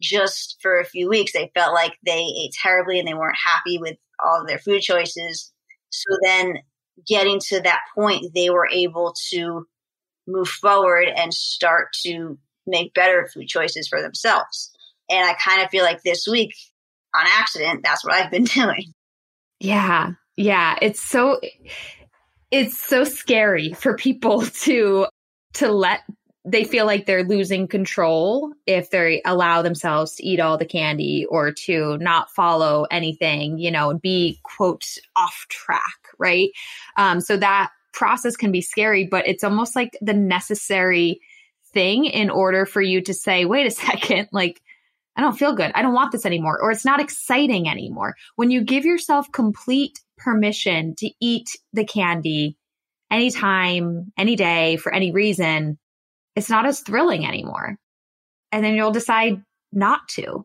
just 0.00 0.58
for 0.60 0.78
a 0.78 0.84
few 0.84 1.08
weeks, 1.08 1.32
they 1.32 1.50
felt 1.54 1.74
like 1.74 1.96
they 2.04 2.20
ate 2.20 2.52
terribly 2.52 2.98
and 2.98 3.08
they 3.08 3.14
weren't 3.14 3.36
happy 3.44 3.78
with 3.78 3.96
all 4.24 4.40
of 4.40 4.46
their 4.46 4.58
food 4.58 4.80
choices. 4.80 5.52
So 5.90 6.16
then 6.22 6.58
getting 7.06 7.40
to 7.48 7.60
that 7.60 7.80
point, 7.94 8.26
they 8.34 8.50
were 8.50 8.68
able 8.70 9.14
to 9.30 9.66
move 10.26 10.48
forward 10.48 11.08
and 11.08 11.32
start 11.32 11.88
to 12.04 12.38
make 12.66 12.94
better 12.94 13.28
food 13.32 13.48
choices 13.48 13.88
for 13.88 14.02
themselves. 14.02 14.70
And 15.10 15.24
I 15.24 15.34
kind 15.42 15.62
of 15.62 15.70
feel 15.70 15.84
like 15.84 16.02
this 16.02 16.26
week, 16.26 16.54
on 17.14 17.24
accident, 17.26 17.80
that's 17.82 18.04
what 18.04 18.14
I've 18.14 18.30
been 18.30 18.44
doing. 18.44 18.92
Yeah. 19.58 20.12
Yeah. 20.36 20.78
It's 20.80 21.00
so, 21.00 21.40
it's 22.50 22.78
so 22.78 23.04
scary 23.04 23.72
for 23.72 23.96
people 23.96 24.42
to, 24.62 25.06
to 25.54 25.72
let 25.72 26.00
they 26.50 26.64
feel 26.64 26.86
like 26.86 27.04
they're 27.04 27.24
losing 27.24 27.68
control 27.68 28.52
if 28.66 28.90
they 28.90 29.20
allow 29.24 29.60
themselves 29.62 30.14
to 30.14 30.24
eat 30.24 30.40
all 30.40 30.56
the 30.56 30.64
candy 30.64 31.26
or 31.26 31.52
to 31.52 31.98
not 31.98 32.30
follow 32.30 32.86
anything, 32.90 33.58
you 33.58 33.70
know, 33.70 33.98
be 33.98 34.40
quote 34.42 34.84
off 35.14 35.46
track, 35.48 35.98
right? 36.18 36.50
Um, 36.96 37.20
so 37.20 37.36
that 37.36 37.70
process 37.92 38.36
can 38.36 38.50
be 38.50 38.62
scary, 38.62 39.06
but 39.06 39.28
it's 39.28 39.44
almost 39.44 39.76
like 39.76 39.98
the 40.00 40.14
necessary 40.14 41.20
thing 41.72 42.06
in 42.06 42.30
order 42.30 42.64
for 42.64 42.80
you 42.80 43.02
to 43.02 43.12
say, 43.12 43.44
wait 43.44 43.66
a 43.66 43.70
second, 43.70 44.28
like, 44.32 44.62
I 45.16 45.20
don't 45.20 45.36
feel 45.36 45.52
good. 45.52 45.72
I 45.74 45.82
don't 45.82 45.94
want 45.94 46.12
this 46.12 46.24
anymore, 46.24 46.60
or 46.62 46.70
it's 46.70 46.84
not 46.84 47.00
exciting 47.00 47.68
anymore. 47.68 48.14
When 48.36 48.52
you 48.52 48.62
give 48.62 48.84
yourself 48.84 49.30
complete 49.32 50.00
permission 50.16 50.94
to 50.98 51.10
eat 51.20 51.56
the 51.72 51.84
candy 51.84 52.56
anytime, 53.10 54.12
any 54.16 54.36
day, 54.36 54.76
for 54.76 54.94
any 54.94 55.10
reason, 55.10 55.76
it's 56.36 56.50
not 56.50 56.66
as 56.66 56.80
thrilling 56.80 57.26
anymore. 57.26 57.76
And 58.52 58.64
then 58.64 58.74
you'll 58.74 58.92
decide 58.92 59.42
not 59.72 60.08
to. 60.10 60.44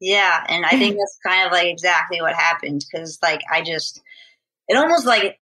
Yeah. 0.00 0.44
And 0.48 0.64
I 0.64 0.70
think 0.70 0.96
that's 0.98 1.18
kind 1.26 1.46
of 1.46 1.52
like 1.52 1.66
exactly 1.66 2.20
what 2.20 2.34
happened 2.34 2.84
because, 2.90 3.18
like, 3.22 3.40
I 3.50 3.62
just, 3.62 4.02
it 4.68 4.76
almost 4.76 5.06
like, 5.06 5.38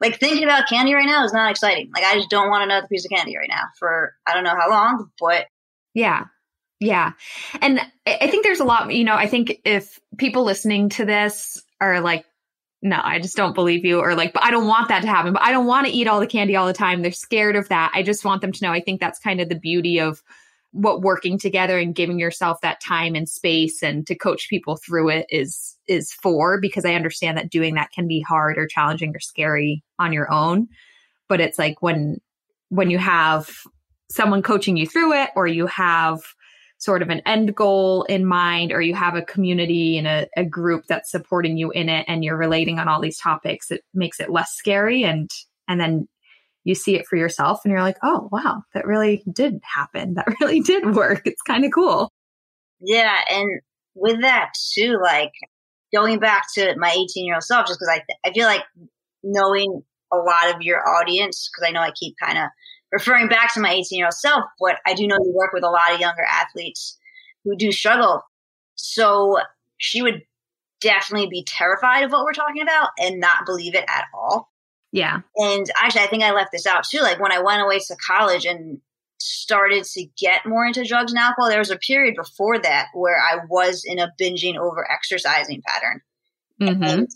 like 0.00 0.18
thinking 0.20 0.44
about 0.44 0.68
candy 0.68 0.94
right 0.94 1.06
now 1.06 1.24
is 1.24 1.32
not 1.32 1.50
exciting. 1.50 1.90
Like, 1.94 2.04
I 2.04 2.14
just 2.14 2.30
don't 2.30 2.50
want 2.50 2.64
another 2.64 2.86
piece 2.86 3.04
of 3.04 3.10
candy 3.10 3.36
right 3.36 3.48
now 3.48 3.64
for 3.78 4.14
I 4.26 4.34
don't 4.34 4.44
know 4.44 4.56
how 4.58 4.70
long, 4.70 5.10
but. 5.20 5.46
Yeah. 5.94 6.24
Yeah. 6.78 7.12
And 7.62 7.80
I 8.06 8.26
think 8.26 8.44
there's 8.44 8.60
a 8.60 8.64
lot, 8.64 8.92
you 8.92 9.04
know, 9.04 9.14
I 9.14 9.26
think 9.26 9.60
if 9.64 9.98
people 10.18 10.44
listening 10.44 10.90
to 10.90 11.06
this 11.06 11.62
are 11.80 12.00
like, 12.00 12.26
no, 12.82 13.00
I 13.02 13.18
just 13.18 13.36
don't 13.36 13.54
believe 13.54 13.84
you. 13.84 14.00
Or 14.00 14.14
like, 14.14 14.32
but 14.32 14.44
I 14.44 14.50
don't 14.50 14.66
want 14.66 14.88
that 14.88 15.00
to 15.02 15.08
happen. 15.08 15.32
But 15.32 15.42
I 15.42 15.50
don't 15.50 15.66
want 15.66 15.86
to 15.86 15.92
eat 15.92 16.06
all 16.06 16.20
the 16.20 16.26
candy 16.26 16.56
all 16.56 16.66
the 16.66 16.72
time. 16.72 17.02
They're 17.02 17.12
scared 17.12 17.56
of 17.56 17.68
that. 17.68 17.90
I 17.94 18.02
just 18.02 18.24
want 18.24 18.42
them 18.42 18.52
to 18.52 18.64
know. 18.64 18.72
I 18.72 18.80
think 18.80 19.00
that's 19.00 19.18
kind 19.18 19.40
of 19.40 19.48
the 19.48 19.58
beauty 19.58 19.98
of 19.98 20.22
what 20.72 21.00
working 21.00 21.38
together 21.38 21.78
and 21.78 21.94
giving 21.94 22.18
yourself 22.18 22.60
that 22.60 22.82
time 22.82 23.14
and 23.14 23.28
space 23.28 23.82
and 23.82 24.06
to 24.06 24.14
coach 24.14 24.48
people 24.50 24.76
through 24.76 25.08
it 25.08 25.26
is 25.30 25.74
is 25.88 26.12
for 26.12 26.60
because 26.60 26.84
I 26.84 26.94
understand 26.94 27.38
that 27.38 27.50
doing 27.50 27.76
that 27.76 27.92
can 27.92 28.06
be 28.06 28.20
hard 28.20 28.58
or 28.58 28.66
challenging 28.66 29.14
or 29.16 29.20
scary 29.20 29.82
on 29.98 30.12
your 30.12 30.30
own. 30.30 30.68
But 31.28 31.40
it's 31.40 31.58
like 31.58 31.80
when 31.80 32.20
when 32.68 32.90
you 32.90 32.98
have 32.98 33.50
someone 34.10 34.42
coaching 34.42 34.76
you 34.76 34.86
through 34.86 35.14
it 35.14 35.30
or 35.34 35.46
you 35.46 35.66
have 35.66 36.20
sort 36.78 37.02
of 37.02 37.08
an 37.08 37.22
end 37.26 37.54
goal 37.54 38.02
in 38.04 38.26
mind 38.26 38.72
or 38.72 38.80
you 38.80 38.94
have 38.94 39.14
a 39.14 39.22
community 39.22 39.96
and 39.96 40.06
a, 40.06 40.28
a, 40.36 40.44
group 40.44 40.84
that's 40.86 41.10
supporting 41.10 41.56
you 41.56 41.70
in 41.70 41.88
it 41.88 42.04
and 42.06 42.22
you're 42.22 42.36
relating 42.36 42.78
on 42.78 42.86
all 42.86 43.00
these 43.00 43.18
topics 43.18 43.70
it 43.70 43.82
makes 43.94 44.20
it 44.20 44.30
less 44.30 44.52
scary 44.52 45.02
and 45.02 45.30
and 45.68 45.80
then 45.80 46.06
you 46.64 46.74
see 46.74 46.96
it 46.96 47.06
for 47.06 47.16
yourself 47.16 47.60
and 47.64 47.72
you're 47.72 47.82
like 47.82 47.96
oh 48.02 48.28
wow 48.30 48.62
that 48.74 48.86
really 48.86 49.22
did 49.32 49.60
happen. 49.62 50.14
That 50.14 50.26
really 50.40 50.60
did 50.60 50.94
work. 50.94 51.22
It's 51.24 51.42
kind 51.42 51.64
of 51.64 51.70
cool. 51.74 52.12
Yeah 52.80 53.20
and 53.30 53.60
with 53.94 54.20
that 54.20 54.50
too 54.74 54.98
like 55.02 55.32
going 55.94 56.18
back 56.18 56.44
to 56.54 56.74
my 56.76 56.90
18 56.90 57.24
year 57.24 57.34
old 57.34 57.44
self 57.44 57.66
just 57.66 57.80
because 57.80 58.00
I, 58.00 58.28
I 58.28 58.32
feel 58.32 58.46
like 58.46 58.64
knowing 59.22 59.82
a 60.12 60.16
lot 60.16 60.54
of 60.54 60.60
your 60.60 60.86
audience 60.86 61.48
because 61.50 61.68
i 61.68 61.72
know 61.72 61.80
i 61.80 61.90
keep 61.90 62.14
kind 62.22 62.38
of 62.38 62.44
referring 62.92 63.28
back 63.28 63.52
to 63.54 63.60
my 63.60 63.72
18 63.72 63.98
year 63.98 64.06
old 64.06 64.14
self, 64.14 64.44
but 64.60 64.78
I 64.86 64.94
do 64.94 65.06
know 65.06 65.16
you 65.16 65.32
work 65.34 65.52
with 65.52 65.64
a 65.64 65.70
lot 65.70 65.92
of 65.92 66.00
younger 66.00 66.24
athletes 66.24 66.98
who 67.44 67.56
do 67.56 67.72
struggle. 67.72 68.22
So 68.74 69.38
she 69.78 70.02
would 70.02 70.22
definitely 70.80 71.28
be 71.28 71.44
terrified 71.44 72.04
of 72.04 72.12
what 72.12 72.24
we're 72.24 72.32
talking 72.32 72.62
about 72.62 72.90
and 72.98 73.20
not 73.20 73.46
believe 73.46 73.74
it 73.74 73.84
at 73.88 74.04
all. 74.14 74.50
Yeah. 74.92 75.20
And 75.36 75.66
actually, 75.76 76.02
I 76.02 76.06
think 76.06 76.22
I 76.22 76.32
left 76.32 76.52
this 76.52 76.66
out 76.66 76.84
too. 76.84 77.00
Like 77.00 77.20
when 77.20 77.32
I 77.32 77.40
went 77.40 77.62
away 77.62 77.78
to 77.78 77.96
college 78.06 78.44
and 78.44 78.80
started 79.18 79.84
to 79.84 80.06
get 80.18 80.46
more 80.46 80.64
into 80.64 80.84
drugs 80.84 81.12
and 81.12 81.18
alcohol, 81.18 81.48
there 81.48 81.58
was 81.58 81.70
a 81.70 81.76
period 81.76 82.14
before 82.16 82.58
that 82.58 82.88
where 82.94 83.16
I 83.18 83.38
was 83.48 83.82
in 83.84 83.98
a 83.98 84.12
binging 84.20 84.56
over 84.56 84.90
exercising 84.90 85.62
pattern. 85.66 86.00
Mm-hmm. 86.60 86.82
And 86.82 87.08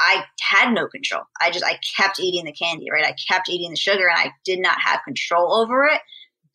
I 0.00 0.24
had 0.40 0.72
no 0.72 0.88
control. 0.88 1.22
I 1.40 1.50
just 1.50 1.64
I 1.64 1.78
kept 1.96 2.18
eating 2.18 2.46
the 2.46 2.52
candy, 2.52 2.86
right? 2.90 3.04
I 3.04 3.14
kept 3.30 3.48
eating 3.48 3.70
the 3.70 3.76
sugar 3.76 4.08
and 4.08 4.18
I 4.18 4.32
did 4.44 4.60
not 4.60 4.80
have 4.82 5.00
control 5.04 5.54
over 5.54 5.84
it. 5.84 6.00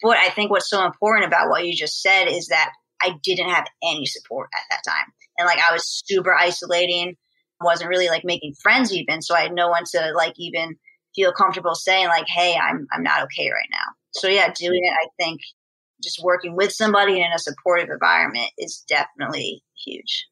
But 0.02 0.18
I 0.18 0.30
think 0.30 0.52
what's 0.52 0.70
so 0.70 0.86
important 0.86 1.28
about 1.28 1.50
what 1.50 1.66
you 1.66 1.74
just 1.74 2.02
said 2.02 2.26
is 2.26 2.48
that 2.48 2.72
I 3.02 3.16
didn't 3.24 3.50
have 3.50 3.66
any 3.84 4.06
support 4.06 4.50
at 4.54 4.64
that 4.72 4.90
time. 4.90 5.06
And 5.38 5.46
like 5.46 5.60
I 5.60 5.72
was 5.72 6.04
super 6.06 6.34
isolating, 6.34 7.16
wasn't 7.62 7.90
really 7.90 8.10
like 8.10 8.24
making 8.26 8.56
friends 8.62 8.92
even, 8.92 9.22
so 9.22 9.36
I 9.36 9.42
had 9.42 9.54
no 9.54 9.70
one 9.70 9.84
to 9.92 10.12
like 10.16 10.34
even 10.38 10.76
feel 11.16 11.32
comfortable 11.32 11.76
saying 11.76 12.08
like, 12.08 12.28
"Hey, 12.28 12.58
I'm 12.58 12.88
I'm 12.92 13.04
not 13.04 13.24
okay 13.24 13.50
right 13.50 13.70
now." 13.72 13.94
So 14.12 14.28
yeah, 14.28 14.52
doing 14.54 14.82
it 14.84 14.94
I 14.94 15.08
think 15.18 15.42
just 16.04 16.22
working 16.24 16.56
with 16.56 16.72
somebody 16.72 17.22
in 17.22 17.32
a 17.34 17.40
supportive 17.40 17.90
environment 17.90 18.50
is 18.58 18.84
definitely 18.88 19.64
huge. 19.86 20.28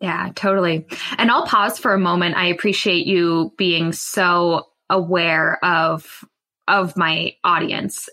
Yeah, 0.00 0.30
totally. 0.34 0.86
And 1.18 1.30
I'll 1.30 1.46
pause 1.46 1.78
for 1.78 1.92
a 1.92 1.98
moment. 1.98 2.36
I 2.36 2.46
appreciate 2.46 3.06
you 3.06 3.52
being 3.56 3.92
so 3.92 4.66
aware 4.88 5.62
of 5.64 6.24
of 6.66 6.96
my 6.96 7.34
audience 7.44 8.08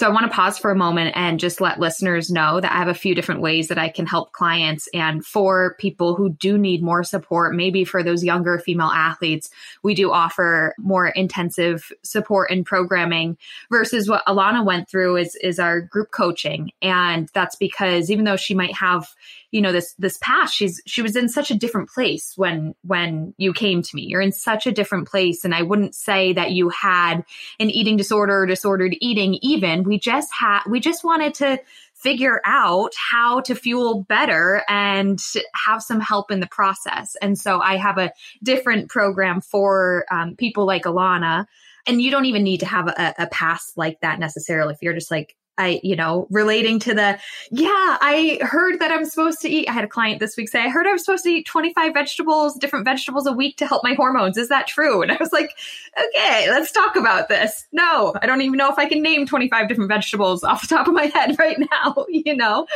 so 0.00 0.06
I 0.06 0.12
want 0.12 0.24
to 0.30 0.34
pause 0.34 0.56
for 0.56 0.70
a 0.70 0.76
moment 0.76 1.14
and 1.14 1.38
just 1.38 1.60
let 1.60 1.78
listeners 1.78 2.30
know 2.30 2.58
that 2.58 2.72
I 2.72 2.76
have 2.76 2.88
a 2.88 2.94
few 2.94 3.14
different 3.14 3.42
ways 3.42 3.68
that 3.68 3.76
I 3.76 3.90
can 3.90 4.06
help 4.06 4.32
clients. 4.32 4.88
And 4.94 5.22
for 5.26 5.74
people 5.78 6.14
who 6.14 6.30
do 6.30 6.56
need 6.56 6.82
more 6.82 7.04
support, 7.04 7.54
maybe 7.54 7.84
for 7.84 8.02
those 8.02 8.24
younger 8.24 8.58
female 8.58 8.86
athletes, 8.86 9.50
we 9.82 9.94
do 9.94 10.10
offer 10.10 10.74
more 10.78 11.08
intensive 11.08 11.92
support 12.02 12.50
and 12.50 12.64
programming 12.64 13.36
versus 13.70 14.08
what 14.08 14.24
Alana 14.26 14.64
went 14.64 14.88
through 14.88 15.16
is, 15.16 15.34
is 15.42 15.58
our 15.58 15.82
group 15.82 16.12
coaching. 16.12 16.70
And 16.80 17.28
that's 17.34 17.56
because 17.56 18.10
even 18.10 18.24
though 18.24 18.36
she 18.36 18.54
might 18.54 18.74
have, 18.76 19.14
you 19.50 19.60
know, 19.60 19.72
this, 19.72 19.94
this 19.98 20.18
past, 20.18 20.54
she's, 20.54 20.80
she 20.86 21.02
was 21.02 21.16
in 21.16 21.28
such 21.28 21.50
a 21.50 21.56
different 21.56 21.88
place 21.88 22.34
when, 22.36 22.74
when 22.82 23.34
you 23.36 23.52
came 23.52 23.82
to 23.82 23.96
me. 23.96 24.02
You're 24.02 24.20
in 24.20 24.32
such 24.32 24.66
a 24.66 24.72
different 24.72 25.08
place. 25.08 25.44
And 25.44 25.54
I 25.54 25.62
wouldn't 25.62 25.94
say 25.94 26.32
that 26.32 26.52
you 26.52 26.68
had 26.68 27.24
an 27.58 27.70
eating 27.70 27.96
disorder 27.96 28.42
or 28.42 28.46
disordered 28.46 28.96
eating 29.00 29.38
even 29.42 29.82
we 29.84 29.98
just 29.98 30.32
had 30.32 30.62
we 30.66 30.80
just 30.80 31.04
wanted 31.04 31.34
to 31.34 31.58
figure 31.94 32.40
out 32.44 32.92
how 32.96 33.40
to 33.40 33.54
fuel 33.54 34.02
better 34.04 34.62
and 34.68 35.20
have 35.66 35.82
some 35.82 36.00
help 36.00 36.30
in 36.30 36.40
the 36.40 36.46
process. 36.46 37.14
And 37.20 37.38
so 37.38 37.60
I 37.60 37.76
have 37.76 37.98
a 37.98 38.12
different 38.42 38.88
program 38.88 39.42
for 39.42 40.06
um, 40.10 40.34
people 40.36 40.64
like 40.64 40.84
Alana. 40.84 41.46
And 41.86 42.00
you 42.00 42.10
don't 42.10 42.24
even 42.24 42.42
need 42.42 42.60
to 42.60 42.66
have 42.66 42.88
a, 42.88 43.14
a 43.18 43.26
past 43.26 43.76
like 43.76 44.00
that 44.00 44.18
necessarily. 44.18 44.72
If 44.72 44.82
you're 44.82 44.94
just 44.94 45.10
like, 45.10 45.36
I, 45.60 45.80
you 45.82 45.94
know, 45.94 46.26
relating 46.30 46.78
to 46.80 46.94
the, 46.94 47.18
yeah, 47.50 47.68
I 48.00 48.38
heard 48.40 48.80
that 48.80 48.90
I'm 48.90 49.04
supposed 49.04 49.40
to 49.42 49.48
eat. 49.48 49.68
I 49.68 49.72
had 49.72 49.84
a 49.84 49.88
client 49.88 50.18
this 50.18 50.36
week 50.36 50.48
say, 50.48 50.60
I 50.60 50.68
heard 50.68 50.86
I 50.86 50.92
was 50.92 51.04
supposed 51.04 51.24
to 51.24 51.30
eat 51.30 51.46
25 51.46 51.92
vegetables, 51.92 52.54
different 52.54 52.86
vegetables 52.86 53.26
a 53.26 53.32
week 53.32 53.56
to 53.58 53.66
help 53.66 53.84
my 53.84 53.94
hormones. 53.94 54.38
Is 54.38 54.48
that 54.48 54.66
true? 54.66 55.02
And 55.02 55.12
I 55.12 55.16
was 55.20 55.32
like, 55.32 55.50
okay, 55.98 56.48
let's 56.48 56.72
talk 56.72 56.96
about 56.96 57.28
this. 57.28 57.66
No, 57.72 58.14
I 58.22 58.26
don't 58.26 58.40
even 58.40 58.56
know 58.56 58.70
if 58.70 58.78
I 58.78 58.88
can 58.88 59.02
name 59.02 59.26
25 59.26 59.68
different 59.68 59.88
vegetables 59.88 60.42
off 60.42 60.62
the 60.62 60.74
top 60.74 60.88
of 60.88 60.94
my 60.94 61.04
head 61.14 61.38
right 61.38 61.58
now, 61.58 62.06
you 62.08 62.34
know? 62.34 62.66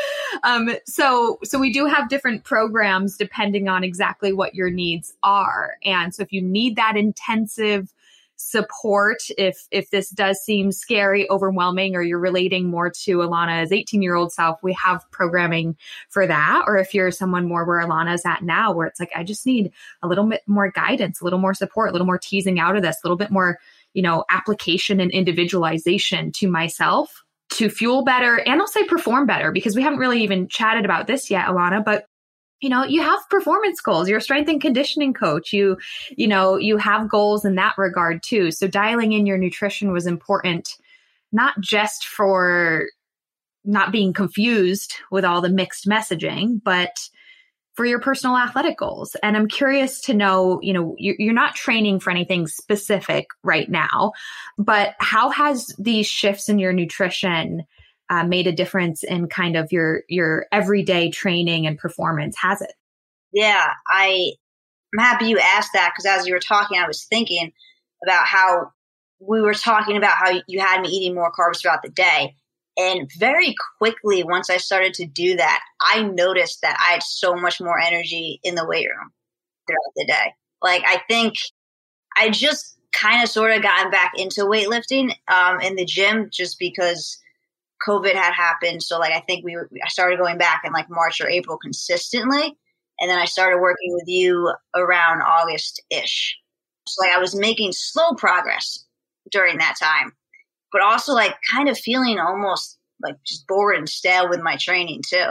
Um, 0.42 0.76
so, 0.84 1.38
so 1.42 1.58
we 1.58 1.72
do 1.72 1.86
have 1.86 2.10
different 2.10 2.44
programs 2.44 3.16
depending 3.16 3.68
on 3.68 3.82
exactly 3.82 4.32
what 4.32 4.54
your 4.54 4.68
needs 4.68 5.14
are. 5.22 5.76
And 5.84 6.14
so 6.14 6.22
if 6.22 6.32
you 6.32 6.42
need 6.42 6.76
that 6.76 6.96
intensive, 6.96 7.93
support 8.36 9.18
if 9.38 9.66
if 9.70 9.90
this 9.90 10.10
does 10.10 10.38
seem 10.38 10.72
scary 10.72 11.28
overwhelming 11.30 11.94
or 11.94 12.02
you're 12.02 12.18
relating 12.18 12.68
more 12.68 12.90
to 12.90 13.18
alana's 13.18 13.70
18 13.70 14.02
year 14.02 14.14
old 14.14 14.32
self 14.32 14.60
we 14.62 14.72
have 14.72 15.08
programming 15.10 15.76
for 16.08 16.26
that. 16.26 16.64
Or 16.66 16.76
if 16.76 16.94
you're 16.94 17.10
someone 17.10 17.46
more 17.46 17.64
where 17.64 17.86
alana's 17.86 18.26
at 18.26 18.42
now 18.42 18.72
where 18.72 18.86
it's 18.86 18.98
like 18.98 19.12
i 19.14 19.22
just 19.22 19.46
need 19.46 19.72
a 20.02 20.08
little 20.08 20.24
bit 20.24 20.42
more 20.46 20.70
guidance 20.70 21.20
a 21.20 21.24
little 21.24 21.38
more 21.38 21.54
support 21.54 21.90
a 21.90 21.92
little 21.92 22.06
more 22.06 22.18
teasing 22.18 22.58
out 22.58 22.76
of 22.76 22.82
this 22.82 22.96
a 22.96 23.06
little 23.06 23.16
bit 23.16 23.30
more 23.30 23.58
you 23.92 24.02
know 24.02 24.24
application 24.30 25.00
and 25.00 25.10
individualization 25.12 26.32
to 26.32 26.48
myself 26.48 27.22
to 27.50 27.70
fuel 27.70 28.02
better 28.02 28.40
and 28.40 28.60
say 28.68 28.84
perform 28.84 29.26
better 29.26 29.52
because 29.52 29.76
we 29.76 29.82
haven't 29.82 29.98
really 29.98 30.22
even 30.22 30.48
chatted 30.48 30.84
about 30.84 31.06
this 31.06 31.30
yet 31.30 31.46
alana 31.46 31.84
but 31.84 32.06
you 32.64 32.70
know 32.70 32.82
you 32.82 33.02
have 33.02 33.20
performance 33.28 33.82
goals. 33.82 34.08
You're 34.08 34.18
a 34.18 34.22
strength 34.22 34.48
and 34.48 34.58
conditioning 34.58 35.12
coach. 35.12 35.52
You 35.52 35.76
you 36.16 36.26
know 36.26 36.56
you 36.56 36.78
have 36.78 37.10
goals 37.10 37.44
in 37.44 37.56
that 37.56 37.74
regard 37.76 38.22
too. 38.22 38.50
So 38.50 38.66
dialing 38.66 39.12
in 39.12 39.26
your 39.26 39.36
nutrition 39.36 39.92
was 39.92 40.06
important 40.06 40.78
not 41.30 41.60
just 41.60 42.06
for 42.06 42.86
not 43.66 43.92
being 43.92 44.14
confused 44.14 44.94
with 45.10 45.26
all 45.26 45.42
the 45.42 45.50
mixed 45.50 45.86
messaging 45.86 46.62
but 46.64 47.10
for 47.74 47.84
your 47.84 47.98
personal 47.98 48.38
athletic 48.38 48.78
goals. 48.78 49.14
And 49.22 49.36
i'm 49.36 49.48
curious 49.48 50.00
to 50.02 50.14
know 50.14 50.58
you 50.62 50.72
know 50.72 50.94
you're 50.98 51.34
not 51.34 51.54
training 51.54 52.00
for 52.00 52.10
anything 52.10 52.46
specific 52.46 53.26
right 53.42 53.68
now 53.68 54.12
but 54.56 54.94
how 55.00 55.28
has 55.28 55.66
these 55.78 56.06
shifts 56.06 56.48
in 56.48 56.58
your 56.58 56.72
nutrition 56.72 57.64
uh, 58.10 58.24
made 58.24 58.46
a 58.46 58.52
difference 58.52 59.02
in 59.02 59.28
kind 59.28 59.56
of 59.56 59.72
your 59.72 60.02
your 60.08 60.46
everyday 60.52 61.10
training 61.10 61.66
and 61.66 61.78
performance 61.78 62.36
has 62.40 62.60
it? 62.60 62.72
Yeah 63.32 63.72
i 63.88 64.32
i'm 64.94 65.04
happy 65.04 65.26
you 65.26 65.38
asked 65.38 65.70
that 65.74 65.92
because 65.94 66.06
as 66.06 66.26
you 66.26 66.34
were 66.34 66.40
talking 66.40 66.78
i 66.78 66.86
was 66.86 67.04
thinking 67.04 67.52
about 68.02 68.26
how 68.26 68.70
we 69.20 69.40
were 69.40 69.54
talking 69.54 69.96
about 69.96 70.16
how 70.16 70.32
you 70.46 70.60
had 70.60 70.82
me 70.82 70.88
eating 70.88 71.14
more 71.14 71.32
carbs 71.32 71.60
throughout 71.60 71.82
the 71.82 71.90
day. 71.90 72.34
And 72.76 73.08
very 73.18 73.54
quickly 73.78 74.24
once 74.24 74.50
i 74.50 74.56
started 74.56 74.94
to 74.94 75.06
do 75.06 75.36
that 75.36 75.60
i 75.80 76.02
noticed 76.02 76.60
that 76.62 76.76
i 76.80 76.92
had 76.92 77.02
so 77.02 77.34
much 77.34 77.60
more 77.60 77.78
energy 77.78 78.40
in 78.42 78.54
the 78.54 78.66
weight 78.66 78.88
room 78.88 79.12
throughout 79.66 79.92
the 79.96 80.06
day. 80.06 80.34
Like 80.60 80.82
i 80.84 81.00
think 81.08 81.34
i 82.16 82.30
just 82.30 82.76
kind 82.92 83.22
of 83.22 83.28
sort 83.28 83.52
of 83.52 83.62
gotten 83.62 83.90
back 83.90 84.12
into 84.16 84.42
weightlifting 84.42 85.12
um, 85.28 85.60
in 85.60 85.74
the 85.76 85.84
gym 85.84 86.28
just 86.32 86.58
because 86.58 87.18
COVID 87.86 88.14
had 88.14 88.32
happened. 88.32 88.82
So 88.82 88.98
like 88.98 89.12
I 89.12 89.20
think 89.20 89.44
we 89.44 89.56
I 89.56 89.88
started 89.88 90.18
going 90.18 90.38
back 90.38 90.62
in 90.64 90.72
like 90.72 90.90
March 90.90 91.20
or 91.20 91.28
April 91.28 91.58
consistently, 91.58 92.56
and 93.00 93.10
then 93.10 93.18
I 93.18 93.24
started 93.24 93.60
working 93.60 93.92
with 93.94 94.08
you 94.08 94.52
around 94.74 95.22
August 95.22 95.82
ish. 95.90 96.36
So 96.86 97.04
like 97.04 97.14
I 97.14 97.20
was 97.20 97.34
making 97.34 97.72
slow 97.72 98.14
progress 98.14 98.84
during 99.30 99.58
that 99.58 99.76
time, 99.80 100.12
but 100.72 100.82
also 100.82 101.12
like 101.12 101.34
kind 101.50 101.68
of 101.68 101.78
feeling 101.78 102.18
almost 102.18 102.78
like 103.02 103.16
just 103.26 103.46
bored 103.46 103.76
and 103.76 103.88
stale 103.88 104.28
with 104.28 104.40
my 104.40 104.56
training 104.56 105.02
too. 105.06 105.26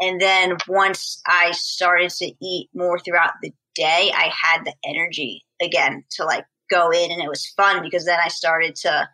And 0.00 0.20
then 0.20 0.56
once 0.66 1.20
I 1.26 1.50
started 1.52 2.10
to 2.10 2.32
eat 2.42 2.70
more 2.74 2.98
throughout 2.98 3.32
the 3.42 3.52
day, 3.74 4.10
I 4.14 4.32
had 4.42 4.64
the 4.64 4.74
energy 4.84 5.44
again 5.62 6.04
to 6.12 6.24
like 6.24 6.46
go 6.70 6.90
in 6.90 7.10
and 7.10 7.22
it 7.22 7.28
was 7.28 7.52
fun 7.56 7.82
because 7.82 8.06
then 8.06 8.18
I 8.22 8.28
started 8.28 8.74
to 8.76 9.08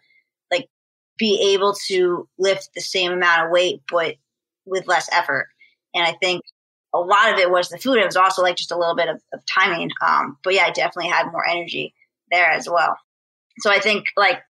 be 1.19 1.53
able 1.55 1.75
to 1.89 2.29
lift 2.39 2.71
the 2.75 2.81
same 2.81 3.13
amount 3.13 3.47
of 3.47 3.51
weight, 3.51 3.83
but 3.91 4.17
with 4.65 4.87
less 4.87 5.09
effort. 5.13 5.49
And 5.95 6.05
I 6.07 6.13
think 6.21 6.43
a 6.95 6.99
lot 6.99 7.33
of 7.33 7.39
it 7.39 7.51
was 7.51 7.69
the 7.69 7.79
food. 7.79 7.99
It 7.99 8.07
was 8.07 8.17
also 8.17 8.43
like 8.43 8.57
just 8.57 8.73
a 8.73 8.79
little 8.79 8.97
bit 8.97 9.09
of, 9.09 9.21
of 9.33 9.41
timing. 9.47 9.91
Um, 10.07 10.39
but 10.43 10.55
yeah, 10.55 10.65
I 10.65 10.71
definitely 10.71 11.11
had 11.11 11.31
more 11.31 11.47
energy 11.47 11.95
there 12.31 12.51
as 12.51 12.69
well. 12.69 12.97
So 13.59 13.71
I 13.71 13.81
think 13.81 14.07
like 14.17 14.41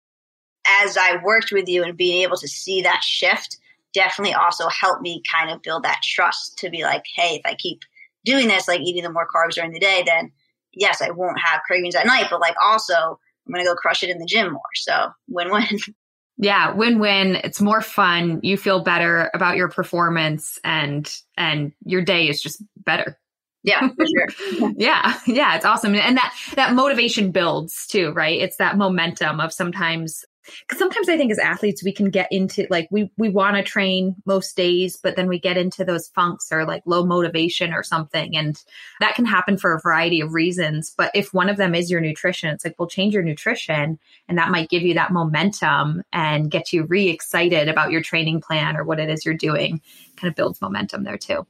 as 0.67 0.97
I 0.97 1.21
worked 1.23 1.51
with 1.51 1.67
you 1.67 1.83
and 1.83 1.97
being 1.97 2.23
able 2.23 2.37
to 2.37 2.47
see 2.47 2.81
that 2.81 3.03
shift 3.03 3.57
definitely 3.93 4.33
also 4.33 4.67
helped 4.67 5.01
me 5.01 5.21
kind 5.31 5.49
of 5.49 5.61
build 5.61 5.83
that 5.83 6.01
trust 6.03 6.57
to 6.59 6.69
be 6.69 6.83
like, 6.83 7.03
hey, 7.15 7.35
if 7.35 7.41
I 7.45 7.55
keep 7.55 7.81
doing 8.25 8.47
this, 8.47 8.67
like 8.67 8.81
eating 8.81 9.03
the 9.03 9.11
more 9.11 9.27
carbs 9.27 9.53
during 9.53 9.71
the 9.71 9.79
day, 9.79 10.03
then 10.05 10.31
yes, 10.73 11.01
I 11.01 11.11
won't 11.11 11.39
have 11.43 11.61
cravings 11.65 11.95
at 11.95 12.05
night, 12.05 12.27
but 12.29 12.41
like 12.41 12.55
also 12.61 12.93
I'm 12.93 13.53
going 13.53 13.63
to 13.63 13.69
go 13.69 13.75
crush 13.75 14.03
it 14.03 14.09
in 14.09 14.19
the 14.19 14.25
gym 14.25 14.51
more. 14.51 14.61
So 14.75 15.09
win 15.27 15.51
win. 15.51 15.65
Yeah, 16.37 16.73
win-win. 16.73 17.35
It's 17.37 17.61
more 17.61 17.81
fun. 17.81 18.39
You 18.43 18.57
feel 18.57 18.83
better 18.83 19.31
about 19.33 19.57
your 19.57 19.69
performance 19.69 20.59
and 20.63 21.11
and 21.35 21.73
your 21.83 22.01
day 22.03 22.29
is 22.29 22.41
just 22.41 22.61
better. 22.77 23.17
Yeah, 23.63 23.89
for 23.89 24.05
sure. 24.05 24.71
yeah, 24.77 25.19
yeah, 25.25 25.55
it's 25.55 25.65
awesome. 25.65 25.95
And 25.95 26.17
that 26.17 26.33
that 26.55 26.73
motivation 26.73 27.31
builds 27.31 27.87
too, 27.87 28.11
right? 28.11 28.39
It's 28.39 28.57
that 28.57 28.77
momentum 28.77 29.39
of 29.39 29.51
sometimes 29.51 30.23
because 30.61 30.79
sometimes 30.79 31.09
I 31.09 31.17
think 31.17 31.31
as 31.31 31.39
athletes 31.39 31.83
we 31.83 31.91
can 31.91 32.09
get 32.09 32.27
into 32.31 32.67
like 32.69 32.87
we 32.91 33.11
we 33.17 33.29
want 33.29 33.57
to 33.57 33.63
train 33.63 34.15
most 34.25 34.55
days, 34.55 34.97
but 35.01 35.15
then 35.15 35.27
we 35.27 35.39
get 35.39 35.57
into 35.57 35.83
those 35.83 36.07
funks 36.09 36.51
or 36.51 36.65
like 36.65 36.83
low 36.85 37.05
motivation 37.05 37.73
or 37.73 37.83
something, 37.83 38.35
and 38.35 38.61
that 38.99 39.15
can 39.15 39.25
happen 39.25 39.57
for 39.57 39.73
a 39.73 39.81
variety 39.81 40.21
of 40.21 40.33
reasons. 40.33 40.93
But 40.97 41.11
if 41.13 41.33
one 41.33 41.49
of 41.49 41.57
them 41.57 41.75
is 41.75 41.91
your 41.91 42.01
nutrition, 42.01 42.49
it's 42.49 42.65
like 42.65 42.75
we'll 42.77 42.87
change 42.87 43.13
your 43.13 43.23
nutrition, 43.23 43.99
and 44.27 44.37
that 44.37 44.51
might 44.51 44.69
give 44.69 44.83
you 44.83 44.93
that 44.95 45.11
momentum 45.11 46.03
and 46.11 46.51
get 46.51 46.73
you 46.73 46.83
re 46.83 47.09
excited 47.09 47.67
about 47.67 47.91
your 47.91 48.01
training 48.01 48.41
plan 48.41 48.77
or 48.77 48.83
what 48.83 48.99
it 48.99 49.09
is 49.09 49.25
you're 49.25 49.33
doing. 49.33 49.81
Kind 50.15 50.31
of 50.31 50.35
builds 50.35 50.61
momentum 50.61 51.03
there 51.03 51.17
too. 51.17 51.45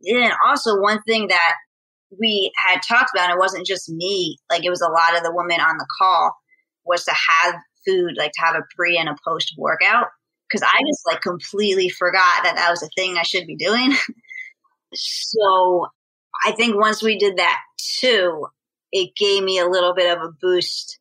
Yeah, 0.00 0.26
and 0.26 0.34
also 0.46 0.80
one 0.80 1.02
thing 1.02 1.28
that 1.28 1.54
we 2.18 2.52
had 2.56 2.80
talked 2.80 3.10
about, 3.14 3.30
it 3.30 3.38
wasn't 3.38 3.66
just 3.66 3.88
me, 3.88 4.38
like 4.50 4.64
it 4.64 4.70
was 4.70 4.80
a 4.80 4.90
lot 4.90 5.16
of 5.16 5.22
the 5.22 5.34
women 5.34 5.60
on 5.60 5.76
the 5.76 5.86
call, 5.98 6.34
was 6.84 7.04
to 7.04 7.12
have 7.12 7.56
food, 7.86 8.16
like 8.16 8.32
to 8.32 8.40
have 8.40 8.56
a 8.56 8.66
pre 8.76 8.96
and 8.98 9.08
a 9.08 9.16
post 9.24 9.54
workout. 9.56 10.06
Cause 10.50 10.62
I 10.62 10.78
just 10.88 11.06
like 11.06 11.20
completely 11.20 11.90
forgot 11.90 12.42
that 12.42 12.56
that 12.56 12.70
was 12.70 12.82
a 12.82 12.88
thing 12.96 13.18
I 13.18 13.22
should 13.22 13.46
be 13.46 13.56
doing. 13.56 13.94
so 14.94 15.86
I 16.44 16.52
think 16.52 16.76
once 16.76 17.02
we 17.02 17.18
did 17.18 17.36
that 17.36 17.58
too, 17.76 18.46
it 18.92 19.14
gave 19.16 19.42
me 19.42 19.58
a 19.58 19.68
little 19.68 19.94
bit 19.94 20.16
of 20.16 20.22
a 20.22 20.32
boost 20.40 20.98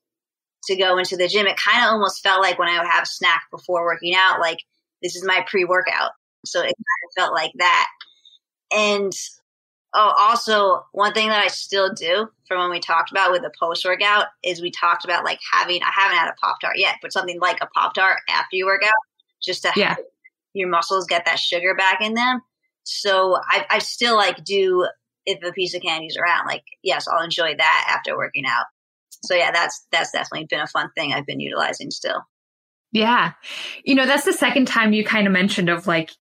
to 0.65 0.75
go 0.75 0.97
into 0.97 1.15
the 1.15 1.27
gym. 1.27 1.47
It 1.47 1.57
kind 1.57 1.83
of 1.83 1.93
almost 1.93 2.21
felt 2.21 2.41
like 2.41 2.59
when 2.59 2.67
I 2.67 2.77
would 2.77 2.91
have 2.91 3.07
snack 3.07 3.43
before 3.51 3.85
working 3.85 4.15
out, 4.15 4.41
like 4.41 4.59
this 5.01 5.15
is 5.15 5.23
my 5.25 5.45
pre 5.47 5.63
workout. 5.63 6.11
So 6.45 6.59
it 6.59 6.65
kind 6.65 6.75
of 6.75 7.13
felt 7.15 7.33
like 7.33 7.51
that. 7.57 7.87
And 8.71 9.13
Oh, 9.99 10.13
also 10.15 10.85
one 10.91 11.11
thing 11.13 11.29
that 11.29 11.43
I 11.43 11.47
still 11.47 11.91
do 11.91 12.27
from 12.47 12.59
when 12.59 12.69
we 12.69 12.79
talked 12.79 13.09
about 13.09 13.31
with 13.31 13.41
the 13.41 13.51
post 13.59 13.83
workout 13.83 14.27
is 14.43 14.61
we 14.61 14.69
talked 14.69 15.03
about 15.03 15.25
like 15.25 15.39
having 15.51 15.81
I 15.81 15.89
haven't 15.91 16.19
had 16.19 16.29
a 16.29 16.35
pop 16.39 16.57
tart 16.61 16.77
yet, 16.77 16.97
but 17.01 17.11
something 17.11 17.39
like 17.39 17.57
a 17.61 17.67
pop 17.67 17.95
tart 17.95 18.17
after 18.29 18.55
you 18.55 18.67
work 18.67 18.83
out, 18.83 18.91
just 19.41 19.63
to 19.63 19.71
yeah. 19.75 19.95
your 20.53 20.69
muscles 20.69 21.07
get 21.07 21.25
that 21.25 21.39
sugar 21.39 21.73
back 21.73 21.99
in 21.99 22.13
them. 22.13 22.41
So 22.83 23.39
I, 23.43 23.65
I 23.71 23.79
still 23.79 24.15
like 24.15 24.43
do 24.43 24.87
if 25.25 25.43
a 25.43 25.51
piece 25.51 25.73
of 25.73 25.81
candy's 25.81 26.15
around, 26.15 26.45
like 26.45 26.63
yes, 26.83 27.07
I'll 27.07 27.23
enjoy 27.23 27.55
that 27.57 27.87
after 27.89 28.15
working 28.15 28.45
out. 28.45 28.67
So 29.23 29.33
yeah, 29.33 29.49
that's 29.49 29.87
that's 29.91 30.11
definitely 30.11 30.45
been 30.47 30.59
a 30.59 30.67
fun 30.67 30.91
thing 30.95 31.11
I've 31.11 31.25
been 31.25 31.39
utilizing 31.39 31.89
still. 31.89 32.21
Yeah. 32.91 33.33
You 33.83 33.95
know, 33.95 34.05
that's 34.05 34.25
the 34.25 34.33
second 34.33 34.67
time 34.67 34.93
you 34.93 35.03
kind 35.03 35.25
of 35.25 35.33
mentioned 35.33 35.69
of 35.69 35.87
like 35.87 36.11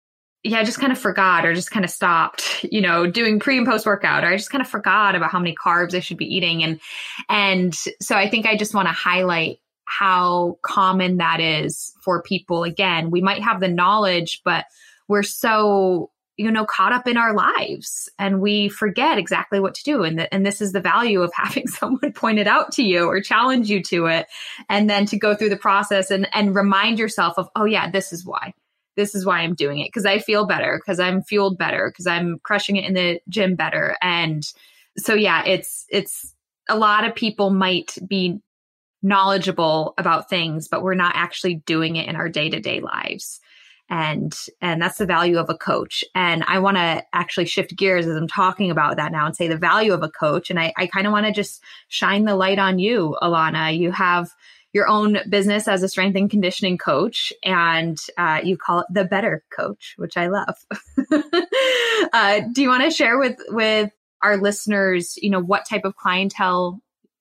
yeah, 0.46 0.60
I 0.60 0.64
just 0.64 0.78
kind 0.78 0.92
of 0.92 0.98
forgot 0.98 1.44
or 1.44 1.54
just 1.54 1.70
kind 1.70 1.84
of 1.84 1.90
stopped, 1.90 2.64
you 2.64 2.80
know, 2.80 3.06
doing 3.06 3.40
pre 3.40 3.58
and 3.58 3.66
post 3.66 3.86
workout, 3.86 4.24
or 4.24 4.28
I 4.28 4.36
just 4.36 4.50
kind 4.50 4.62
of 4.62 4.68
forgot 4.68 5.14
about 5.14 5.30
how 5.30 5.38
many 5.38 5.54
carbs 5.54 5.94
I 5.94 6.00
should 6.00 6.16
be 6.16 6.34
eating. 6.34 6.62
And, 6.62 6.80
and 7.28 7.74
so 8.00 8.16
I 8.16 8.28
think 8.28 8.46
I 8.46 8.56
just 8.56 8.74
want 8.74 8.88
to 8.88 8.92
highlight 8.92 9.58
how 9.84 10.58
common 10.62 11.18
that 11.18 11.40
is 11.40 11.94
for 12.00 12.22
people. 12.22 12.64
Again, 12.64 13.10
we 13.10 13.20
might 13.20 13.42
have 13.42 13.60
the 13.60 13.68
knowledge, 13.68 14.42
but 14.44 14.66
we're 15.08 15.22
so, 15.22 16.10
you 16.36 16.50
know, 16.50 16.64
caught 16.64 16.92
up 16.92 17.06
in 17.08 17.16
our 17.16 17.34
lives 17.34 18.08
and 18.18 18.40
we 18.40 18.68
forget 18.68 19.18
exactly 19.18 19.58
what 19.58 19.74
to 19.74 19.84
do. 19.84 20.02
And, 20.02 20.18
the, 20.18 20.32
and 20.32 20.44
this 20.44 20.60
is 20.60 20.72
the 20.72 20.80
value 20.80 21.22
of 21.22 21.32
having 21.36 21.66
someone 21.66 22.12
point 22.12 22.38
it 22.38 22.46
out 22.46 22.72
to 22.72 22.82
you 22.82 23.06
or 23.06 23.20
challenge 23.20 23.68
you 23.68 23.82
to 23.84 24.06
it. 24.06 24.26
And 24.68 24.88
then 24.88 25.06
to 25.06 25.18
go 25.18 25.34
through 25.34 25.50
the 25.50 25.56
process 25.56 26.10
and, 26.10 26.28
and 26.32 26.54
remind 26.54 26.98
yourself 26.98 27.34
of, 27.36 27.48
oh 27.56 27.64
yeah, 27.64 27.90
this 27.90 28.12
is 28.12 28.24
why 28.24 28.52
this 28.96 29.14
is 29.14 29.24
why 29.26 29.40
I'm 29.40 29.54
doing 29.54 29.78
it 29.80 29.88
because 29.88 30.06
I 30.06 30.18
feel 30.18 30.46
better, 30.46 30.80
because 30.82 30.98
I'm 30.98 31.22
fueled 31.22 31.58
better, 31.58 31.90
because 31.90 32.06
I'm 32.06 32.38
crushing 32.42 32.76
it 32.76 32.84
in 32.84 32.94
the 32.94 33.20
gym 33.28 33.54
better. 33.54 33.96
And 34.02 34.42
so 34.96 35.14
yeah, 35.14 35.44
it's 35.44 35.84
it's 35.90 36.34
a 36.68 36.76
lot 36.76 37.04
of 37.04 37.14
people 37.14 37.50
might 37.50 37.96
be 38.08 38.40
knowledgeable 39.02 39.94
about 39.98 40.28
things, 40.28 40.68
but 40.68 40.82
we're 40.82 40.94
not 40.94 41.12
actually 41.14 41.56
doing 41.66 41.96
it 41.96 42.08
in 42.08 42.16
our 42.16 42.28
day-to-day 42.28 42.80
lives. 42.80 43.40
and 43.88 44.36
and 44.60 44.82
that's 44.82 44.98
the 44.98 45.06
value 45.06 45.38
of 45.38 45.48
a 45.48 45.56
coach 45.56 46.02
and 46.14 46.42
i 46.48 46.58
want 46.58 46.76
to 46.76 47.04
actually 47.12 47.44
shift 47.46 47.76
gears 47.76 48.06
as 48.06 48.16
i'm 48.16 48.26
talking 48.26 48.70
about 48.70 48.96
that 48.96 49.12
now 49.12 49.26
and 49.26 49.36
say 49.36 49.46
the 49.46 49.56
value 49.56 49.92
of 49.92 50.02
a 50.02 50.10
coach 50.10 50.50
and 50.50 50.58
i, 50.58 50.72
I 50.76 50.86
kind 50.88 51.06
of 51.06 51.12
want 51.12 51.26
to 51.26 51.32
just 51.32 51.62
shine 51.88 52.24
the 52.24 52.34
light 52.34 52.58
on 52.58 52.80
you 52.80 53.16
alana 53.22 53.76
you 53.76 53.92
have 53.92 54.30
your 54.76 54.88
own 54.88 55.18
business 55.28 55.66
as 55.66 55.82
a 55.82 55.88
strength 55.88 56.16
and 56.16 56.30
conditioning 56.30 56.78
coach 56.78 57.32
and 57.42 57.98
uh, 58.16 58.40
you 58.44 58.56
call 58.56 58.80
it 58.80 58.86
the 58.90 59.04
better 59.04 59.42
coach 59.50 59.94
which 59.96 60.16
i 60.16 60.28
love 60.28 60.54
uh, 62.12 62.40
do 62.52 62.62
you 62.62 62.68
want 62.68 62.84
to 62.84 62.90
share 62.90 63.18
with 63.18 63.36
with 63.48 63.90
our 64.22 64.36
listeners 64.36 65.16
you 65.20 65.30
know 65.30 65.42
what 65.42 65.68
type 65.68 65.84
of 65.84 65.96
clientele 65.96 66.80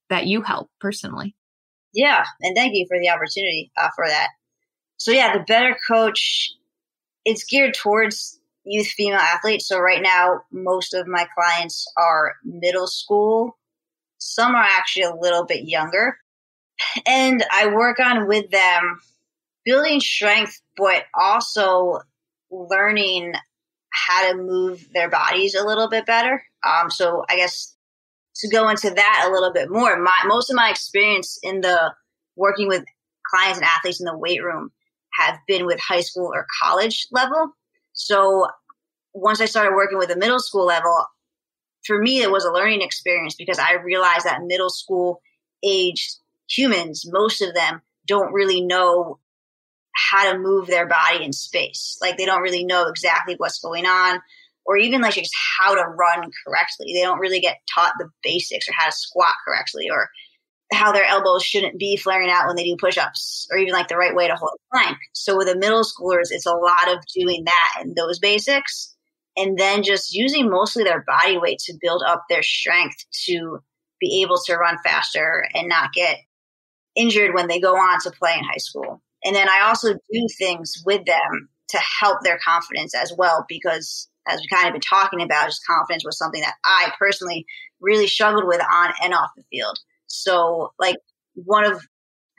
that 0.10 0.28
you 0.28 0.42
help 0.42 0.70
personally 0.80 1.36
yeah 1.94 2.26
and 2.42 2.56
thank 2.56 2.76
you 2.76 2.86
for 2.88 3.00
the 3.00 3.10
opportunity 3.10 3.72
uh, 3.78 3.90
for 3.96 4.08
that 4.08 4.30
so 4.98 5.12
yeah, 5.12 5.38
the 5.38 5.44
better 5.44 5.78
coach, 5.88 6.52
it's 7.26 7.44
geared 7.44 7.74
towards 7.74 8.40
youth 8.64 8.88
female 8.88 9.20
athletes. 9.20 9.68
So 9.68 9.80
right 9.80 10.02
now, 10.02 10.42
most 10.52 10.94
of 10.94 11.08
my 11.08 11.28
clients 11.36 11.86
are 11.98 12.36
middle 12.44 12.88
school. 12.88 13.58
Some 14.18 14.56
are 14.56 14.64
actually 14.64 15.04
a 15.04 15.16
little 15.16 15.46
bit 15.46 15.66
younger. 15.66 16.18
And 17.06 17.44
I 17.52 17.68
work 17.68 18.00
on 18.00 18.28
with 18.28 18.50
them 18.52 19.00
building 19.64 20.00
strength, 20.00 20.62
but 20.78 21.04
also 21.14 22.00
learning 22.52 23.34
how 23.92 24.32
to 24.32 24.38
move 24.38 24.88
their 24.94 25.10
bodies 25.10 25.56
a 25.56 25.66
little 25.66 25.90
bit 25.90 26.06
better. 26.06 26.44
Um, 26.66 26.90
so 26.90 27.24
I 27.30 27.38
guess 27.38 27.76
to 28.38 28.50
go 28.50 28.70
into 28.70 28.90
that 28.90 29.26
a 29.28 29.32
little 29.32 29.54
bit 29.54 29.70
more, 29.70 29.98
my, 30.02 30.16
most 30.26 30.50
of 30.50 30.56
my 30.56 30.70
experience 30.70 31.40
in 31.42 31.62
the 31.62 31.94
working 32.36 32.68
with 32.68 32.84
clients 33.26 33.58
and 33.58 33.66
athletes 33.66 34.00
in 34.00 34.06
the 34.06 34.18
weight 34.18 34.44
room 34.44 34.72
have 35.14 35.40
been 35.48 35.66
with 35.66 35.80
high 35.80 36.02
school 36.02 36.30
or 36.34 36.46
college 36.62 37.08
level. 37.12 37.54
So 37.94 38.48
once 39.14 39.40
I 39.40 39.46
started 39.46 39.74
working 39.74 39.98
with 39.98 40.10
the 40.10 40.18
middle 40.18 40.40
school 40.40 40.66
level, 40.66 41.06
for 41.86 42.02
me, 42.02 42.22
it 42.22 42.32
was 42.32 42.44
a 42.44 42.52
learning 42.52 42.82
experience 42.82 43.36
because 43.36 43.60
I 43.60 43.74
realized 43.74 44.26
that 44.26 44.44
middle 44.44 44.70
school 44.70 45.22
aged 45.64 46.18
humans, 46.50 47.06
most 47.08 47.42
of 47.42 47.54
them 47.54 47.82
don't 48.08 48.34
really 48.34 48.62
know 48.62 49.20
how 49.96 50.32
to 50.32 50.38
move 50.38 50.68
their 50.68 50.88
body 50.88 51.24
in 51.24 51.34
space. 51.34 51.98
Like 52.02 52.18
they 52.18 52.26
don't 52.26 52.42
really 52.42 52.66
know 52.66 52.88
exactly 52.88 53.36
what's 53.38 53.60
going 53.60 53.86
on 53.86 54.22
or 54.66 54.78
even 54.78 55.02
like 55.02 55.14
just 55.14 55.34
how 55.58 55.76
to 55.76 55.88
run 55.88 56.30
correctly. 56.46 56.94
They 56.94 57.02
don't 57.02 57.20
really 57.20 57.40
get 57.40 57.58
taught 57.74 57.94
the 57.98 58.10
basics 58.24 58.68
or 58.68 58.74
how 58.78 58.86
to 58.86 58.92
squat 58.92 59.34
correctly 59.46 59.90
or 59.90 60.10
how 60.74 60.92
their 60.92 61.06
elbows 61.06 61.44
shouldn't 61.44 61.80
be 61.80 61.96
flaring 61.96 62.30
out 62.30 62.48
when 62.48 62.56
they 62.56 62.64
do 62.64 62.76
push-ups 62.78 63.48
or 63.52 63.58
even 63.58 63.74
like 63.74 63.88
the 63.88 63.98
right 63.98 64.16
way 64.16 64.28
to 64.28 64.36
hold 64.36 64.52
a 64.56 64.76
plank. 64.76 64.98
So 65.14 65.38
with 65.38 65.48
the 65.48 65.58
middle 65.58 65.84
schoolers, 65.84 66.32
it's 66.32 66.48
a 66.48 66.52
lot 66.52 66.92
of 66.92 67.00
doing 67.16 67.46
that 67.46 67.82
and 67.82 67.96
those 67.96 68.20
basics 68.20 68.96
and 69.38 69.58
then 69.58 69.84
just 69.84 70.14
using 70.14 70.50
mostly 70.50 70.84
their 70.84 71.04
body 71.06 71.38
weight 71.38 71.60
to 71.60 71.78
build 71.82 72.02
up 72.06 72.24
their 72.30 72.44
strength 72.44 73.06
to 73.26 73.60
be 74.00 74.22
able 74.24 74.40
to 74.46 74.56
run 74.56 74.78
faster 74.84 75.48
and 75.54 75.70
not 75.70 75.94
get 75.94 76.18
injured 76.96 77.34
when 77.34 77.48
they 77.48 77.60
go 77.60 77.76
on 77.76 78.00
to 78.02 78.12
play 78.12 78.34
in 78.38 78.44
high 78.44 78.58
school. 78.58 79.02
And 79.24 79.36
then 79.36 79.50
I 79.50 79.62
also 79.68 79.94
do 79.94 80.28
things 80.38 80.82
with 80.86 81.06
them 81.06 81.50
to 81.70 81.80
help 82.00 82.22
their 82.22 82.40
confidence 82.46 82.94
as 82.94 83.14
well 83.18 83.46
because 83.48 84.08
as 84.28 84.40
we 84.40 84.48
kind 84.48 84.68
of 84.68 84.74
been 84.74 84.82
talking 84.82 85.22
about, 85.22 85.48
just 85.48 85.66
confidence 85.66 86.04
was 86.06 86.18
something 86.18 86.42
that 86.42 86.56
I 86.64 86.92
personally 86.98 87.46
really 87.80 88.08
struggled 88.08 88.46
with 88.46 88.62
on 88.62 88.94
and 89.04 89.14
off 89.14 89.30
the 89.36 89.44
field. 89.52 89.78
So, 90.08 90.74
like 90.80 90.98
one 91.34 91.66
of 91.66 91.82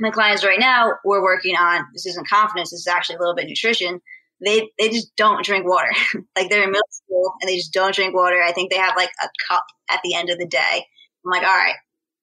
my 0.01 0.11
clients 0.11 0.45
right 0.45 0.59
now, 0.59 0.93
we're 1.05 1.23
working 1.23 1.57
on 1.57 1.85
this 1.93 2.07
isn't 2.07 2.29
confidence, 2.29 2.71
this 2.71 2.81
is 2.81 2.87
actually 2.87 3.17
a 3.17 3.19
little 3.21 3.35
bit 3.35 3.47
nutrition. 3.47 4.01
They 4.45 4.71
they 4.79 4.91
just 4.91 5.15
don't 5.17 5.45
drink 5.45 5.67
water. 5.67 5.91
like 6.37 6.51
they're 6.51 6.65
in 6.65 6.71
middle 6.71 6.83
school 6.91 7.33
and 7.41 7.49
they 7.49 7.57
just 7.57 7.73
don't 7.73 7.95
drink 7.95 8.15
water. 8.15 8.43
I 8.43 8.53
think 8.53 8.71
they 8.71 8.79
have 8.79 8.97
like 8.97 9.11
a 9.23 9.29
cup 9.49 9.65
at 9.91 10.01
the 10.05 10.15
end 10.15 10.31
of 10.31 10.39
the 10.39 10.47
day. 10.47 10.85
I'm 11.25 11.31
like, 11.31 11.43
all 11.43 11.49
right, 11.49 11.77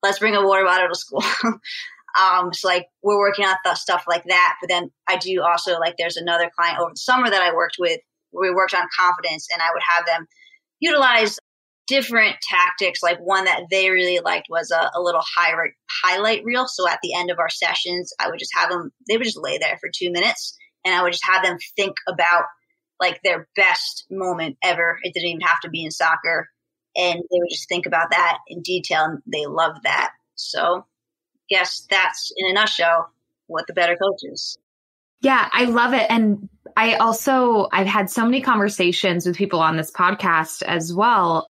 let's 0.03 0.19
bring 0.19 0.35
a 0.35 0.45
water 0.45 0.65
bottle 0.65 0.89
to 0.89 0.95
school. 0.95 1.23
um, 2.19 2.53
so 2.53 2.67
like 2.67 2.87
we're 3.01 3.17
working 3.17 3.45
on 3.45 3.55
th- 3.65 3.77
stuff 3.77 4.05
like 4.07 4.23
that. 4.25 4.55
But 4.61 4.69
then 4.69 4.91
I 5.07 5.17
do 5.17 5.41
also 5.41 5.79
like 5.79 5.95
there's 5.97 6.17
another 6.17 6.51
client 6.57 6.79
over 6.79 6.91
the 6.91 6.97
summer 6.97 7.29
that 7.29 7.41
I 7.41 7.53
worked 7.53 7.77
with 7.79 7.99
where 8.31 8.51
we 8.51 8.55
worked 8.55 8.73
on 8.73 8.87
confidence, 8.97 9.47
and 9.51 9.61
I 9.61 9.69
would 9.73 9.83
have 9.95 10.05
them 10.05 10.27
utilize 10.79 11.37
different 11.87 12.35
tactics. 12.41 13.03
Like 13.03 13.19
one 13.19 13.45
that 13.45 13.63
they 13.69 13.89
really 13.89 14.19
liked 14.19 14.47
was 14.49 14.71
a, 14.71 14.91
a 14.95 15.01
little 15.01 15.23
highlight 15.35 15.71
highlight 16.03 16.43
reel. 16.43 16.67
So 16.67 16.87
at 16.87 16.99
the 17.01 17.15
end 17.15 17.31
of 17.31 17.39
our 17.39 17.49
sessions, 17.49 18.13
I 18.19 18.29
would 18.29 18.39
just 18.39 18.53
have 18.55 18.69
them. 18.69 18.91
They 19.07 19.17
would 19.17 19.25
just 19.25 19.41
lay 19.41 19.57
there 19.57 19.77
for 19.79 19.89
two 19.93 20.11
minutes, 20.11 20.55
and 20.85 20.93
I 20.93 21.03
would 21.03 21.13
just 21.13 21.25
have 21.25 21.43
them 21.43 21.57
think 21.75 21.95
about 22.07 22.43
like 22.99 23.19
their 23.23 23.47
best 23.55 24.05
moment 24.11 24.57
ever. 24.63 24.99
It 25.03 25.13
didn't 25.13 25.29
even 25.29 25.41
have 25.41 25.59
to 25.61 25.69
be 25.69 25.83
in 25.83 25.91
soccer, 25.91 26.47
and 26.95 27.15
they 27.15 27.39
would 27.39 27.49
just 27.49 27.69
think 27.69 27.85
about 27.85 28.11
that 28.11 28.37
in 28.47 28.61
detail. 28.61 29.05
And 29.05 29.19
they 29.31 29.45
loved 29.45 29.83
that. 29.83 30.11
So, 30.35 30.85
yes, 31.49 31.85
that's 31.89 32.31
in 32.35 32.49
a 32.49 32.53
nutshell 32.53 33.11
what 33.47 33.67
the 33.67 33.73
better 33.73 33.95
coach 33.95 34.21
is. 34.23 34.57
Yeah, 35.21 35.49
I 35.51 35.65
love 35.65 35.93
it. 35.93 36.05
And 36.09 36.49
I 36.75 36.95
also 36.95 37.69
I've 37.71 37.87
had 37.87 38.09
so 38.09 38.25
many 38.25 38.41
conversations 38.41 39.25
with 39.25 39.37
people 39.37 39.59
on 39.59 39.77
this 39.77 39.91
podcast 39.91 40.63
as 40.63 40.93
well 40.93 41.47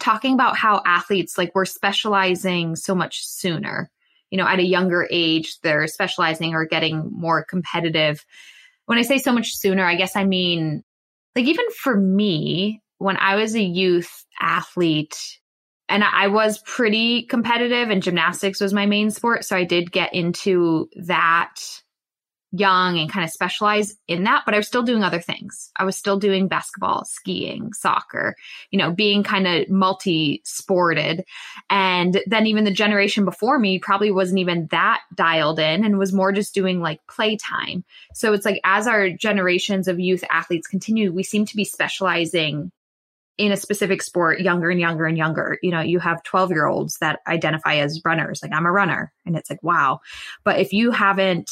talking 0.00 0.34
about 0.34 0.56
how 0.56 0.82
athletes 0.84 1.36
like 1.36 1.54
we're 1.54 1.64
specializing 1.64 2.76
so 2.76 2.94
much 2.94 3.24
sooner 3.26 3.90
you 4.30 4.38
know 4.38 4.46
at 4.46 4.58
a 4.58 4.64
younger 4.64 5.06
age 5.10 5.60
they're 5.60 5.86
specializing 5.86 6.54
or 6.54 6.64
getting 6.64 7.10
more 7.12 7.44
competitive 7.44 8.24
when 8.86 8.98
i 8.98 9.02
say 9.02 9.18
so 9.18 9.32
much 9.32 9.54
sooner 9.54 9.84
i 9.84 9.94
guess 9.94 10.16
i 10.16 10.24
mean 10.24 10.82
like 11.36 11.44
even 11.44 11.64
for 11.70 11.96
me 11.96 12.80
when 12.98 13.16
i 13.18 13.36
was 13.36 13.54
a 13.54 13.62
youth 13.62 14.24
athlete 14.40 15.38
and 15.92 16.02
i 16.04 16.26
was 16.26 16.58
pretty 16.58 17.22
competitive 17.22 17.90
and 17.90 18.02
gymnastics 18.02 18.60
was 18.60 18.72
my 18.72 18.86
main 18.86 19.10
sport 19.10 19.44
so 19.44 19.56
i 19.56 19.64
did 19.64 19.92
get 19.92 20.12
into 20.14 20.88
that 20.96 21.60
young 22.52 22.98
and 22.98 23.10
kind 23.10 23.24
of 23.24 23.30
specialize 23.30 23.96
in 24.06 24.24
that, 24.24 24.42
but 24.44 24.54
I 24.54 24.58
was 24.58 24.66
still 24.66 24.82
doing 24.82 25.02
other 25.02 25.20
things. 25.20 25.70
I 25.76 25.84
was 25.84 25.96
still 25.96 26.18
doing 26.18 26.48
basketball, 26.48 27.04
skiing, 27.06 27.72
soccer, 27.72 28.36
you 28.70 28.78
know, 28.78 28.92
being 28.92 29.22
kind 29.22 29.46
of 29.46 29.70
multi 29.70 30.42
sported. 30.44 31.24
And 31.70 32.20
then 32.26 32.46
even 32.46 32.64
the 32.64 32.70
generation 32.70 33.24
before 33.24 33.58
me 33.58 33.78
probably 33.78 34.10
wasn't 34.10 34.40
even 34.40 34.68
that 34.70 35.00
dialed 35.14 35.58
in 35.58 35.84
and 35.84 35.98
was 35.98 36.12
more 36.12 36.30
just 36.30 36.54
doing 36.54 36.80
like 36.80 37.00
playtime. 37.08 37.84
So 38.14 38.34
it's 38.34 38.44
like 38.44 38.60
as 38.64 38.86
our 38.86 39.08
generations 39.08 39.88
of 39.88 39.98
youth 39.98 40.22
athletes 40.30 40.68
continue, 40.68 41.10
we 41.10 41.22
seem 41.22 41.46
to 41.46 41.56
be 41.56 41.64
specializing 41.64 42.70
in 43.38 43.52
a 43.52 43.56
specific 43.56 44.02
sport 44.02 44.40
younger 44.40 44.70
and 44.70 44.80
younger 44.80 45.06
and 45.06 45.16
younger. 45.16 45.58
You 45.62 45.70
know, 45.70 45.80
you 45.80 45.98
have 45.98 46.22
12 46.22 46.50
year 46.50 46.66
olds 46.66 46.98
that 47.00 47.20
identify 47.26 47.76
as 47.76 48.00
runners, 48.04 48.40
like 48.42 48.52
I'm 48.52 48.66
a 48.66 48.72
runner. 48.72 49.12
And 49.24 49.36
it's 49.36 49.50
like, 49.50 49.62
wow. 49.62 50.00
But 50.44 50.60
if 50.60 50.72
you 50.72 50.90
haven't, 50.90 51.50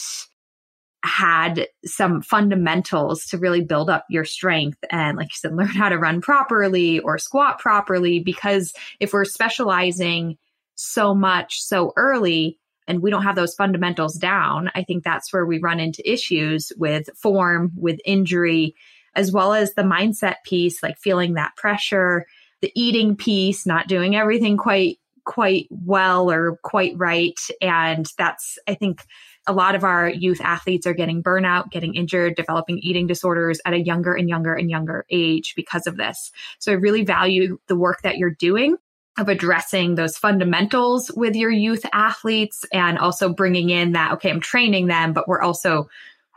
had 1.02 1.66
some 1.86 2.20
fundamentals 2.20 3.24
to 3.24 3.38
really 3.38 3.62
build 3.62 3.88
up 3.88 4.04
your 4.10 4.24
strength 4.24 4.78
and 4.90 5.16
like 5.16 5.28
you 5.28 5.36
said 5.36 5.54
learn 5.56 5.68
how 5.68 5.88
to 5.88 5.98
run 5.98 6.20
properly 6.20 7.00
or 7.00 7.16
squat 7.16 7.58
properly 7.58 8.20
because 8.20 8.74
if 9.00 9.12
we're 9.12 9.24
specializing 9.24 10.36
so 10.74 11.14
much 11.14 11.62
so 11.62 11.94
early 11.96 12.58
and 12.86 13.00
we 13.00 13.10
don't 13.10 13.22
have 13.22 13.36
those 13.36 13.54
fundamentals 13.54 14.14
down 14.14 14.70
i 14.74 14.82
think 14.82 15.02
that's 15.02 15.32
where 15.32 15.46
we 15.46 15.58
run 15.58 15.80
into 15.80 16.02
issues 16.10 16.70
with 16.76 17.08
form 17.16 17.72
with 17.76 17.98
injury 18.04 18.74
as 19.14 19.32
well 19.32 19.52
as 19.52 19.74
the 19.74 19.82
mindset 19.82 20.36
piece 20.44 20.82
like 20.82 20.98
feeling 20.98 21.34
that 21.34 21.56
pressure 21.56 22.26
the 22.60 22.72
eating 22.74 23.16
piece 23.16 23.66
not 23.66 23.88
doing 23.88 24.16
everything 24.16 24.56
quite 24.56 24.98
quite 25.24 25.66
well 25.70 26.30
or 26.30 26.58
quite 26.62 26.94
right 26.96 27.38
and 27.60 28.06
that's 28.16 28.58
i 28.66 28.74
think 28.74 29.02
a 29.46 29.52
lot 29.52 29.74
of 29.74 29.84
our 29.84 30.08
youth 30.08 30.40
athletes 30.40 30.86
are 30.86 30.94
getting 30.94 31.22
burnout, 31.22 31.70
getting 31.70 31.94
injured, 31.94 32.36
developing 32.36 32.78
eating 32.78 33.06
disorders 33.06 33.60
at 33.64 33.72
a 33.72 33.80
younger 33.80 34.14
and 34.14 34.28
younger 34.28 34.54
and 34.54 34.70
younger 34.70 35.04
age 35.10 35.54
because 35.56 35.86
of 35.86 35.96
this. 35.96 36.30
So 36.58 36.72
I 36.72 36.76
really 36.76 37.04
value 37.04 37.58
the 37.66 37.76
work 37.76 38.02
that 38.02 38.18
you're 38.18 38.30
doing 38.30 38.76
of 39.18 39.28
addressing 39.28 39.96
those 39.96 40.16
fundamentals 40.16 41.10
with 41.16 41.34
your 41.34 41.50
youth 41.50 41.84
athletes 41.92 42.64
and 42.72 42.98
also 42.98 43.32
bringing 43.32 43.70
in 43.70 43.92
that, 43.92 44.12
okay, 44.12 44.30
I'm 44.30 44.40
training 44.40 44.86
them, 44.86 45.12
but 45.12 45.26
we're 45.26 45.42
also 45.42 45.88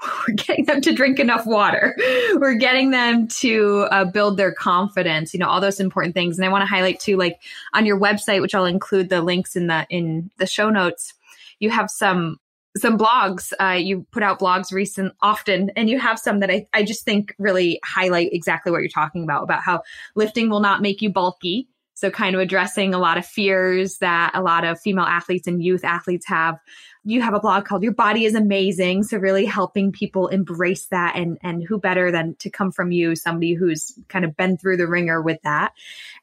we're 0.27 0.33
getting 0.35 0.65
them 0.65 0.81
to 0.81 0.93
drink 0.93 1.19
enough 1.19 1.45
water. 1.45 1.95
We're 2.35 2.55
getting 2.55 2.91
them 2.91 3.27
to 3.27 3.87
uh, 3.91 4.05
build 4.05 4.37
their 4.37 4.53
confidence. 4.53 5.33
You 5.33 5.39
know 5.39 5.47
all 5.47 5.61
those 5.61 5.79
important 5.79 6.13
things. 6.13 6.37
And 6.37 6.45
I 6.45 6.49
want 6.49 6.63
to 6.63 6.67
highlight 6.67 6.99
too, 6.99 7.17
like 7.17 7.41
on 7.73 7.85
your 7.85 7.99
website, 7.99 8.41
which 8.41 8.55
I'll 8.55 8.65
include 8.65 9.09
the 9.09 9.21
links 9.21 9.55
in 9.55 9.67
the 9.67 9.85
in 9.89 10.29
the 10.37 10.47
show 10.47 10.69
notes. 10.69 11.13
You 11.59 11.69
have 11.69 11.89
some 11.89 12.37
some 12.77 12.97
blogs. 12.97 13.53
Uh, 13.59 13.77
you 13.77 14.05
put 14.11 14.23
out 14.23 14.39
blogs 14.39 14.71
recent 14.71 15.13
often, 15.21 15.69
and 15.75 15.89
you 15.89 15.99
have 15.99 16.19
some 16.19 16.39
that 16.39 16.49
I, 16.49 16.67
I 16.73 16.83
just 16.83 17.05
think 17.05 17.35
really 17.37 17.79
highlight 17.83 18.29
exactly 18.33 18.71
what 18.71 18.81
you're 18.81 18.89
talking 18.89 19.23
about 19.23 19.43
about 19.43 19.61
how 19.63 19.83
lifting 20.15 20.49
will 20.49 20.59
not 20.59 20.81
make 20.81 21.01
you 21.01 21.11
bulky. 21.11 21.67
So, 22.03 22.11
kind 22.11 22.35
of 22.35 22.41
addressing 22.41 22.93
a 22.93 22.99
lot 22.99 23.17
of 23.17 23.25
fears 23.25 23.99
that 23.99 24.31
a 24.33 24.41
lot 24.41 24.65
of 24.65 24.77
female 24.77 25.05
athletes 25.05 25.47
and 25.47 25.63
youth 25.63 25.85
athletes 25.85 26.27
have. 26.27 26.59
You 27.05 27.21
have 27.21 27.33
a 27.33 27.39
blog 27.39 27.63
called 27.63 27.81
Your 27.81 27.93
Body 27.93 28.25
is 28.25 28.35
Amazing. 28.35 29.03
So, 29.03 29.17
really 29.17 29.45
helping 29.45 29.89
people 29.93 30.27
embrace 30.27 30.87
that. 30.87 31.15
And, 31.15 31.37
and 31.43 31.63
who 31.63 31.79
better 31.79 32.11
than 32.11 32.35
to 32.39 32.49
come 32.49 32.73
from 32.73 32.91
you, 32.91 33.15
somebody 33.15 33.53
who's 33.53 33.97
kind 34.09 34.25
of 34.25 34.35
been 34.35 34.57
through 34.57 34.75
the 34.75 34.85
ringer 34.85 35.21
with 35.21 35.41
that. 35.43 35.71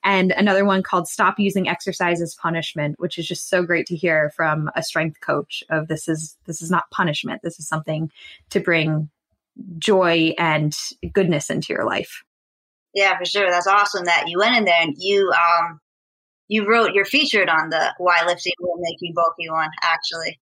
And 0.04 0.32
another 0.32 0.66
one 0.66 0.82
called 0.82 1.08
Stop 1.08 1.38
Using 1.38 1.66
Exercise 1.66 2.20
as 2.20 2.34
Punishment, 2.34 3.00
which 3.00 3.18
is 3.18 3.26
just 3.26 3.48
so 3.48 3.62
great 3.62 3.86
to 3.86 3.96
hear 3.96 4.28
from 4.36 4.70
a 4.76 4.82
strength 4.82 5.22
coach 5.22 5.64
of 5.70 5.88
this 5.88 6.08
is, 6.08 6.36
this 6.44 6.60
is 6.60 6.70
not 6.70 6.90
punishment. 6.90 7.40
This 7.42 7.58
is 7.58 7.66
something 7.66 8.12
to 8.50 8.60
bring 8.60 9.08
joy 9.78 10.34
and 10.36 10.76
goodness 11.14 11.48
into 11.48 11.72
your 11.72 11.86
life. 11.86 12.22
Yeah, 12.94 13.16
for 13.18 13.24
sure. 13.24 13.50
That's 13.50 13.66
awesome 13.66 14.04
that 14.04 14.28
you 14.28 14.38
went 14.38 14.56
in 14.56 14.64
there 14.64 14.80
and 14.80 14.94
you 14.98 15.30
um 15.30 15.80
you 16.48 16.68
wrote 16.68 16.92
you're 16.94 17.04
featured 17.04 17.48
on 17.48 17.70
the 17.70 17.94
Why 17.98 18.24
Lifting 18.26 18.52
Will 18.60 18.76
Make 18.78 18.96
You 19.00 19.12
Bulky 19.14 19.48
one, 19.50 19.70
actually. 19.82 20.40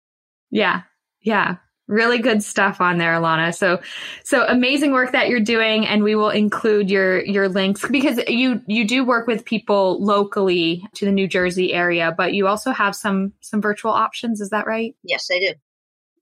Yeah. 0.49 0.81
Yeah. 1.21 1.57
Really 1.87 2.19
good 2.19 2.41
stuff 2.41 2.79
on 2.79 2.97
there, 2.97 3.13
Alana. 3.13 3.53
So 3.53 3.81
so 4.23 4.45
amazing 4.47 4.91
work 4.91 5.11
that 5.11 5.27
you're 5.27 5.39
doing 5.41 5.85
and 5.85 6.03
we 6.03 6.15
will 6.15 6.29
include 6.29 6.89
your 6.89 7.23
your 7.25 7.49
links 7.49 7.85
because 7.91 8.19
you 8.27 8.61
you 8.65 8.87
do 8.87 9.03
work 9.03 9.27
with 9.27 9.45
people 9.45 10.03
locally 10.03 10.83
to 10.95 11.05
the 11.05 11.11
New 11.11 11.27
Jersey 11.27 11.73
area, 11.73 12.13
but 12.15 12.33
you 12.33 12.47
also 12.47 12.71
have 12.71 12.95
some 12.95 13.33
some 13.41 13.61
virtual 13.61 13.91
options, 13.91 14.41
is 14.41 14.49
that 14.49 14.65
right? 14.65 14.95
Yes, 15.03 15.27
I 15.31 15.39
do. 15.39 15.53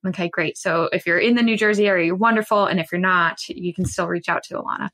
Okay, 0.10 0.30
great. 0.30 0.58
So 0.58 0.90
if 0.92 1.06
you're 1.06 1.20
in 1.20 1.36
the 1.36 1.44
New 1.44 1.58
Jersey 1.58 1.88
area, 1.88 2.08
you're 2.08 2.16
wonderful. 2.16 2.66
And 2.66 2.80
if 2.80 2.92
you're 2.92 3.02
not, 3.02 3.48
you 3.50 3.74
can 3.74 3.86
still 3.86 4.08
reach 4.08 4.30
out 4.30 4.44
to 4.44 4.56
Alana. 4.56 4.90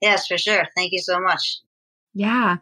Yes, 0.00 0.26
for 0.26 0.38
sure. 0.38 0.64
Thank 0.76 0.92
you 0.92 1.00
so 1.00 1.20
much. 1.20 1.58
Yeah. 2.14 2.58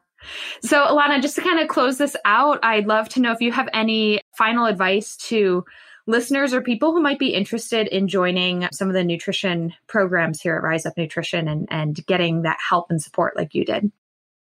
So, 0.62 0.84
Alana, 0.86 1.20
just 1.20 1.36
to 1.36 1.42
kind 1.42 1.60
of 1.60 1.68
close 1.68 1.98
this 1.98 2.16
out, 2.24 2.58
I'd 2.62 2.86
love 2.86 3.08
to 3.10 3.20
know 3.20 3.32
if 3.32 3.40
you 3.40 3.52
have 3.52 3.68
any 3.72 4.20
final 4.36 4.66
advice 4.66 5.16
to 5.28 5.64
listeners 6.06 6.54
or 6.54 6.60
people 6.60 6.92
who 6.92 7.02
might 7.02 7.18
be 7.18 7.34
interested 7.34 7.88
in 7.88 8.08
joining 8.08 8.68
some 8.72 8.88
of 8.88 8.94
the 8.94 9.04
nutrition 9.04 9.74
programs 9.88 10.40
here 10.40 10.56
at 10.56 10.62
Rise 10.62 10.86
Up 10.86 10.96
Nutrition 10.96 11.48
and, 11.48 11.68
and 11.70 12.04
getting 12.06 12.42
that 12.42 12.58
help 12.66 12.90
and 12.90 13.02
support 13.02 13.36
like 13.36 13.54
you 13.54 13.64
did. 13.64 13.90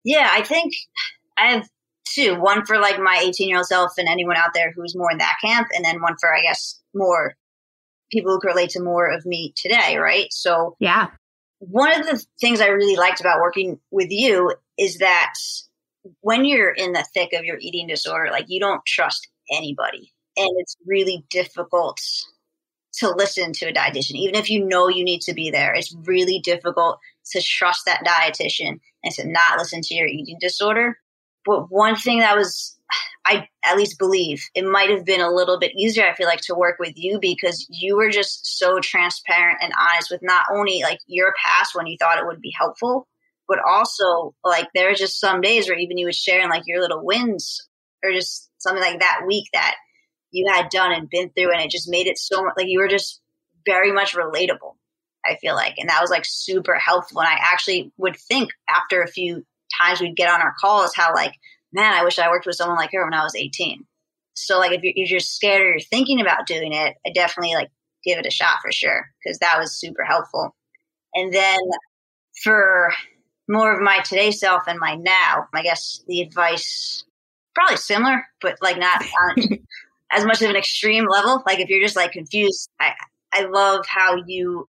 Yeah, 0.04 0.30
I 0.32 0.42
think 0.42 0.74
I 1.38 1.52
have 1.52 1.70
two 2.06 2.40
one 2.40 2.66
for 2.66 2.80
like 2.80 3.00
my 3.00 3.22
18 3.24 3.48
year 3.48 3.58
old 3.58 3.68
self 3.68 3.94
and 3.98 4.08
anyone 4.08 4.38
out 4.38 4.54
there 4.54 4.74
who's 4.76 4.96
more 4.96 5.12
in 5.12 5.20
that 5.20 5.38
camp, 5.44 5.68
and 5.74 5.86
then 5.86 6.02
one 6.02 6.16
for, 6.20 6.36
I 6.36 6.42
guess, 6.42 6.80
more 6.94 7.36
people 8.12 8.34
who 8.34 8.40
can 8.40 8.50
relate 8.50 8.72
to 8.72 8.84
more 8.84 9.10
of 9.10 9.26
me 9.26 9.54
today, 9.56 9.98
right? 9.98 10.28
So, 10.32 10.76
yeah 10.80 11.08
one 11.62 11.98
of 12.00 12.08
the 12.08 12.24
things 12.40 12.60
I 12.60 12.68
really 12.68 12.96
liked 12.96 13.22
about 13.22 13.40
working 13.40 13.80
with 13.92 14.10
you 14.10 14.56
is 14.80 14.98
that 14.98 15.34
when 16.22 16.44
you're 16.44 16.72
in 16.72 16.92
the 16.92 17.06
thick 17.14 17.34
of 17.34 17.46
your 17.46 17.58
eating 17.60 17.86
disorder, 17.88 18.32
like 18.32 18.46
you 18.48 18.60
don't 18.60 18.84
trust 18.86 19.30
anybody. 19.54 20.12
And 20.38 20.50
it's 20.58 20.76
really 20.88 21.24
difficult 21.30 22.02
to 22.94 23.10
listen 23.10 23.54
to 23.54 23.68
a 23.68 23.74
dietitian, 23.74 24.16
even 24.16 24.36
if 24.36 24.50
you 24.50 24.66
know 24.66 24.88
you 24.88 25.04
need 25.04 25.22
to 25.22 25.36
be 25.36 25.52
there. 25.52 25.76
It's 25.76 25.96
really 26.06 26.40
difficult 26.40 26.98
to 27.32 27.42
trust 27.42 27.86
that 27.86 28.04
dietitian 28.06 28.80
and 29.04 29.14
to 29.14 29.28
not 29.28 29.60
listen 29.60 29.82
to 29.84 29.94
your 29.94 30.08
eating 30.08 30.38
disorder. 30.42 30.98
But 31.46 31.72
one 31.72 31.96
thing 31.96 32.20
that 32.20 32.36
was 32.36 32.76
I 33.26 33.48
at 33.64 33.78
least 33.78 34.00
believe 34.00 34.44
it 34.56 34.66
might 34.66 34.90
have 34.90 35.06
been 35.06 35.22
a 35.22 35.32
little 35.32 35.60
bit 35.60 35.74
easier, 35.78 36.06
I 36.06 36.16
feel 36.16 36.28
like, 36.28 36.42
to 36.42 36.56
work 36.56 36.78
with 36.80 36.94
you 36.96 37.20
because 37.20 37.66
you 37.70 37.96
were 37.96 38.10
just 38.10 38.58
so 38.58 38.80
transparent 38.80 39.60
and 39.62 39.72
honest 39.80 40.10
with 40.12 40.22
not 40.24 40.46
only 40.52 40.82
like 40.84 41.00
your 41.08 41.34
past 41.44 41.76
when 41.76 41.88
you 41.88 41.98
thought 42.00 42.18
it 42.18 42.26
would 42.26 42.42
be 42.42 42.54
helpful, 42.58 43.08
but 43.48 43.60
also 43.68 44.34
like 44.44 44.68
there 44.74 44.90
were 44.90 44.96
just 44.96 45.20
some 45.20 45.42
days 45.42 45.68
where 45.68 45.78
even 45.78 45.98
you 45.98 46.06
would 46.06 46.16
share 46.16 46.42
in 46.42 46.50
like 46.50 46.64
your 46.66 46.82
little 46.82 47.06
wins 47.06 47.68
or 48.04 48.12
just 48.12 48.50
something 48.60 48.82
like 48.82 49.00
that 49.00 49.22
week 49.28 49.46
that 49.54 49.76
you 50.32 50.50
had 50.50 50.70
done 50.70 50.92
and 50.94 51.10
been 51.10 51.30
through 51.30 51.52
and 51.52 51.62
it 51.62 51.70
just 51.70 51.90
made 51.90 52.08
it 52.08 52.18
so 52.18 52.42
much 52.42 52.54
like 52.58 52.68
you 52.70 52.80
were 52.80 52.88
just 52.88 53.22
very 53.66 53.92
much 53.92 54.16
relatable 54.16 54.76
i 55.26 55.36
feel 55.36 55.54
like. 55.54 55.76
And 55.78 55.90
that 55.90 56.02
was 56.02 56.10
like 56.10 56.24
super 56.26 56.76
helpful. 56.76 57.22
And 57.22 57.28
i 57.28 57.38
actually 57.52 57.92
would 57.98 58.16
think 58.16 58.52
after 58.70 59.02
a 59.02 59.08
few 59.08 59.46
times 59.78 60.00
we'd 60.00 60.16
get 60.16 60.30
on 60.30 60.42
our 60.42 60.54
calls 60.60 60.96
how 60.96 61.14
like 61.14 61.34
man, 61.74 61.94
I 61.94 62.04
wish 62.04 62.20
I 62.20 62.30
worked 62.30 62.46
with 62.46 62.56
someone 62.56 62.78
like 62.78 62.92
her 62.94 63.04
when 63.04 63.14
I 63.14 63.24
was 63.24 63.36
18. 63.36 63.86
So 64.34 64.60
like 64.60 64.72
if 64.72 64.82
you're, 64.84 64.94
if 64.96 65.12
you're 65.12 65.20
scared 65.20 65.62
or 65.62 65.70
you're 65.72 65.80
thinking 65.80 66.22
about 66.22 66.48
doing 66.48 66.74
it, 66.74 66.96
I 67.06 67.12
definitely 67.14 67.56
like 67.56 67.70
give 68.04 68.18
it 68.18 68.26
a 68.26 68.32
shot 68.32 68.60
for 68.62 68.72
sure 68.72 69.10
because 69.24 69.40
that 69.40 69.60
was 69.60 69.80
super 69.80 70.04
helpful. 70.04 70.56
And 71.14 71.34
then 71.34 71.60
for 72.44 72.92
more 73.48 73.74
of 73.74 73.82
my 73.82 74.00
today 74.00 74.32
self 74.32 74.64
and 74.68 74.80
my 74.80 74.96
now, 74.96 75.48
I 75.54 75.64
guess 75.64 76.04
the 76.08 76.22
advice 76.22 77.04
probably 77.54 77.78
similar, 77.78 78.26
but 78.42 78.58
like 78.62 78.78
not 78.78 79.04
on 79.38 79.60
as 80.12 80.26
much 80.26 80.42
of 80.42 80.50
an 80.50 80.56
extreme 80.56 81.06
level. 81.08 81.44
Like 81.46 81.60
if 81.60 81.70
you're 81.70 81.84
just 81.84 81.96
like 81.96 82.12
confused, 82.12 82.70
I 82.80 82.94
I 83.34 83.46
love 83.46 83.86
how 83.88 84.24
you 84.26 84.68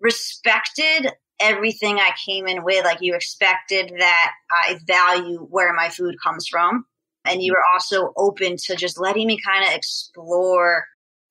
respected 0.00 1.12
everything 1.40 1.98
I 1.98 2.12
came 2.24 2.46
in 2.46 2.64
with. 2.64 2.84
Like 2.84 2.98
you 3.00 3.14
expected 3.14 3.92
that 3.98 4.32
I 4.50 4.78
value 4.86 5.38
where 5.50 5.72
my 5.72 5.88
food 5.88 6.16
comes 6.22 6.46
from. 6.48 6.84
And 7.24 7.42
you 7.42 7.52
were 7.52 7.62
also 7.74 8.12
open 8.16 8.56
to 8.66 8.76
just 8.76 8.98
letting 8.98 9.26
me 9.26 9.38
kind 9.44 9.66
of 9.66 9.74
explore 9.74 10.84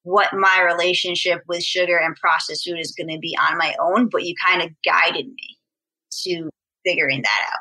what 0.04 0.34
my 0.34 0.62
relationship 0.72 1.42
with 1.48 1.64
sugar 1.64 1.98
and 1.98 2.16
processed 2.16 2.66
food 2.66 2.80
is 2.80 2.94
going 2.98 3.10
to 3.10 3.20
be 3.20 3.36
on 3.42 3.58
my 3.58 3.76
own. 3.82 4.10
But 4.10 4.24
you 4.24 4.36
kind 4.46 4.62
of 4.62 4.70
guided 4.86 5.26
me 5.28 5.58
to 6.26 6.50
figuring 6.86 7.24
that 7.24 7.50
out. 7.52 7.60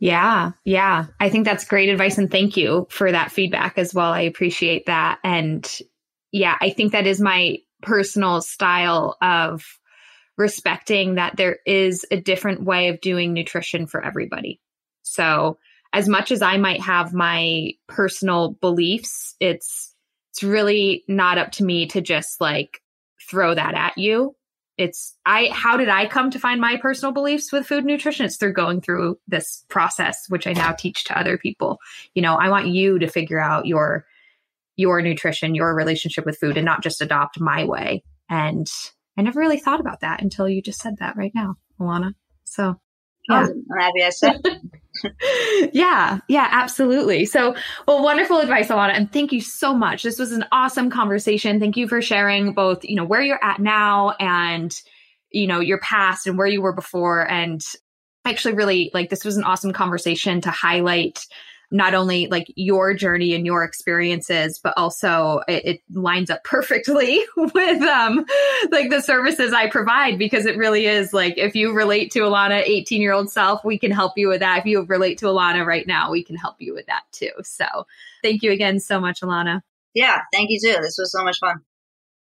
Yeah, 0.00 0.52
yeah. 0.64 1.06
I 1.20 1.28
think 1.28 1.44
that's 1.44 1.64
great 1.64 1.88
advice. 1.88 2.18
And 2.18 2.28
thank 2.30 2.56
you 2.56 2.88
for 2.90 3.12
that 3.12 3.30
feedback 3.30 3.78
as 3.78 3.94
well. 3.94 4.12
I 4.12 4.22
appreciate 4.22 4.86
that. 4.86 5.20
And 5.22 5.70
yeah, 6.32 6.56
I 6.60 6.70
think 6.70 6.90
that 6.92 7.06
is 7.06 7.20
my 7.20 7.58
personal 7.82 8.42
style 8.42 9.16
of 9.22 9.64
respecting 10.42 11.14
that 11.14 11.36
there 11.36 11.58
is 11.64 12.04
a 12.10 12.20
different 12.20 12.62
way 12.62 12.88
of 12.88 13.00
doing 13.00 13.32
nutrition 13.32 13.86
for 13.86 14.04
everybody. 14.04 14.60
So, 15.02 15.58
as 15.94 16.08
much 16.08 16.32
as 16.32 16.42
I 16.42 16.56
might 16.56 16.80
have 16.80 17.14
my 17.14 17.72
personal 17.86 18.50
beliefs, 18.60 19.36
it's 19.40 19.94
it's 20.32 20.42
really 20.42 21.04
not 21.08 21.38
up 21.38 21.52
to 21.52 21.64
me 21.64 21.86
to 21.88 22.00
just 22.00 22.40
like 22.40 22.82
throw 23.30 23.54
that 23.54 23.74
at 23.74 23.98
you. 23.98 24.34
It's 24.78 25.14
I 25.24 25.50
how 25.52 25.76
did 25.76 25.88
I 25.88 26.06
come 26.06 26.30
to 26.30 26.40
find 26.40 26.60
my 26.60 26.76
personal 26.76 27.12
beliefs 27.12 27.52
with 27.52 27.66
food 27.66 27.84
nutrition? 27.84 28.26
It's 28.26 28.36
through 28.36 28.54
going 28.54 28.80
through 28.80 29.18
this 29.28 29.64
process 29.68 30.24
which 30.28 30.46
I 30.46 30.52
now 30.52 30.72
teach 30.72 31.04
to 31.04 31.18
other 31.18 31.38
people. 31.38 31.78
You 32.14 32.22
know, 32.22 32.34
I 32.34 32.48
want 32.48 32.68
you 32.68 32.98
to 32.98 33.06
figure 33.06 33.40
out 33.40 33.66
your 33.66 34.06
your 34.76 35.02
nutrition, 35.02 35.54
your 35.54 35.74
relationship 35.74 36.26
with 36.26 36.38
food 36.38 36.56
and 36.56 36.64
not 36.64 36.82
just 36.82 37.02
adopt 37.02 37.38
my 37.38 37.64
way. 37.64 38.02
And 38.28 38.66
I 39.16 39.22
never 39.22 39.40
really 39.40 39.58
thought 39.58 39.80
about 39.80 40.00
that 40.00 40.22
until 40.22 40.48
you 40.48 40.62
just 40.62 40.80
said 40.80 40.98
that 40.98 41.16
right 41.16 41.32
now, 41.34 41.56
Alana. 41.80 42.14
So 42.44 42.80
yeah. 43.28 43.46
Oh, 43.48 43.52
I'm 43.74 43.80
happy 43.80 44.02
I 44.02 44.10
said. 44.10 44.40
yeah, 45.72 46.18
yeah, 46.28 46.48
absolutely. 46.50 47.24
So, 47.24 47.54
well, 47.86 48.02
wonderful 48.02 48.38
advice, 48.38 48.68
Alana, 48.68 48.94
and 48.94 49.12
thank 49.12 49.32
you 49.32 49.40
so 49.40 49.74
much. 49.74 50.02
This 50.02 50.18
was 50.18 50.32
an 50.32 50.44
awesome 50.50 50.90
conversation. 50.90 51.60
Thank 51.60 51.76
you 51.76 51.86
for 51.86 52.02
sharing 52.02 52.52
both, 52.52 52.84
you 52.84 52.96
know, 52.96 53.04
where 53.04 53.22
you're 53.22 53.42
at 53.42 53.60
now 53.60 54.14
and 54.18 54.74
you 55.30 55.46
know 55.46 55.60
your 55.60 55.78
past 55.78 56.26
and 56.26 56.36
where 56.36 56.48
you 56.48 56.60
were 56.60 56.72
before. 56.72 57.28
And 57.28 57.60
actually, 58.24 58.54
really 58.54 58.90
like 58.92 59.08
this 59.08 59.24
was 59.24 59.36
an 59.36 59.44
awesome 59.44 59.72
conversation 59.72 60.40
to 60.40 60.50
highlight 60.50 61.24
not 61.72 61.94
only 61.94 62.28
like 62.28 62.46
your 62.54 62.94
journey 62.94 63.34
and 63.34 63.46
your 63.46 63.64
experiences, 63.64 64.60
but 64.62 64.74
also 64.76 65.40
it, 65.48 65.64
it, 65.64 65.80
lines 65.92 66.30
up 66.30 66.44
perfectly 66.44 67.24
with 67.36 67.82
um 67.82 68.24
like 68.70 68.90
the 68.90 69.00
services 69.00 69.52
I 69.52 69.68
provide 69.68 70.18
because 70.18 70.46
it 70.46 70.56
really 70.56 70.86
is 70.86 71.12
like 71.12 71.38
if 71.38 71.56
you 71.56 71.72
relate 71.72 72.12
to 72.12 72.20
Alana 72.20 72.62
18 72.62 73.00
year 73.00 73.12
old 73.12 73.30
self, 73.30 73.64
we 73.64 73.78
can 73.78 73.90
help 73.90 74.12
you 74.16 74.28
with 74.28 74.40
that. 74.40 74.58
If 74.58 74.66
you 74.66 74.82
relate 74.84 75.18
to 75.18 75.26
Alana 75.26 75.66
right 75.66 75.86
now, 75.86 76.10
we 76.10 76.22
can 76.22 76.36
help 76.36 76.56
you 76.58 76.74
with 76.74 76.86
that 76.86 77.02
too. 77.12 77.32
So 77.42 77.66
thank 78.22 78.42
you 78.42 78.52
again 78.52 78.78
so 78.78 79.00
much, 79.00 79.20
Alana. 79.22 79.62
Yeah, 79.94 80.20
thank 80.32 80.48
you 80.50 80.58
too. 80.60 80.80
This 80.80 80.96
was 80.98 81.10
so 81.10 81.24
much 81.24 81.38
fun 81.38 81.62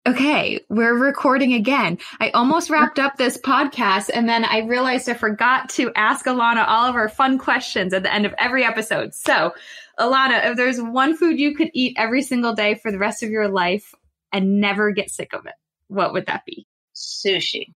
okay, 0.08 0.58
we're 0.70 0.96
recording 0.96 1.52
again. 1.52 1.98
I 2.18 2.30
almost 2.30 2.70
wrapped 2.70 2.98
up 2.98 3.16
this 3.16 3.36
podcast 3.36 4.08
and 4.12 4.26
then 4.26 4.42
I 4.42 4.60
realized 4.60 5.06
I 5.08 5.14
forgot 5.14 5.68
to 5.70 5.92
ask 5.94 6.24
Alana 6.24 6.64
all 6.66 6.86
of 6.86 6.94
our 6.94 7.10
fun 7.10 7.36
questions 7.38 7.92
at 7.92 8.02
the 8.02 8.12
end 8.12 8.24
of 8.24 8.34
every 8.38 8.64
episode. 8.64 9.14
So, 9.14 9.52
Alana, 9.98 10.50
if 10.50 10.56
there's 10.56 10.80
one 10.80 11.14
food 11.14 11.38
you 11.38 11.54
could 11.54 11.70
eat 11.74 11.94
every 11.98 12.22
single 12.22 12.54
day 12.54 12.74
for 12.74 12.90
the 12.90 12.98
rest 12.98 13.22
of 13.22 13.28
your 13.28 13.48
life 13.48 13.94
and 14.32 14.60
never 14.60 14.92
get 14.92 15.10
sick 15.10 15.34
of 15.34 15.44
it, 15.44 15.54
what 15.88 16.14
would 16.14 16.24
that 16.26 16.46
be? 16.46 16.66
Sushi 16.94 17.74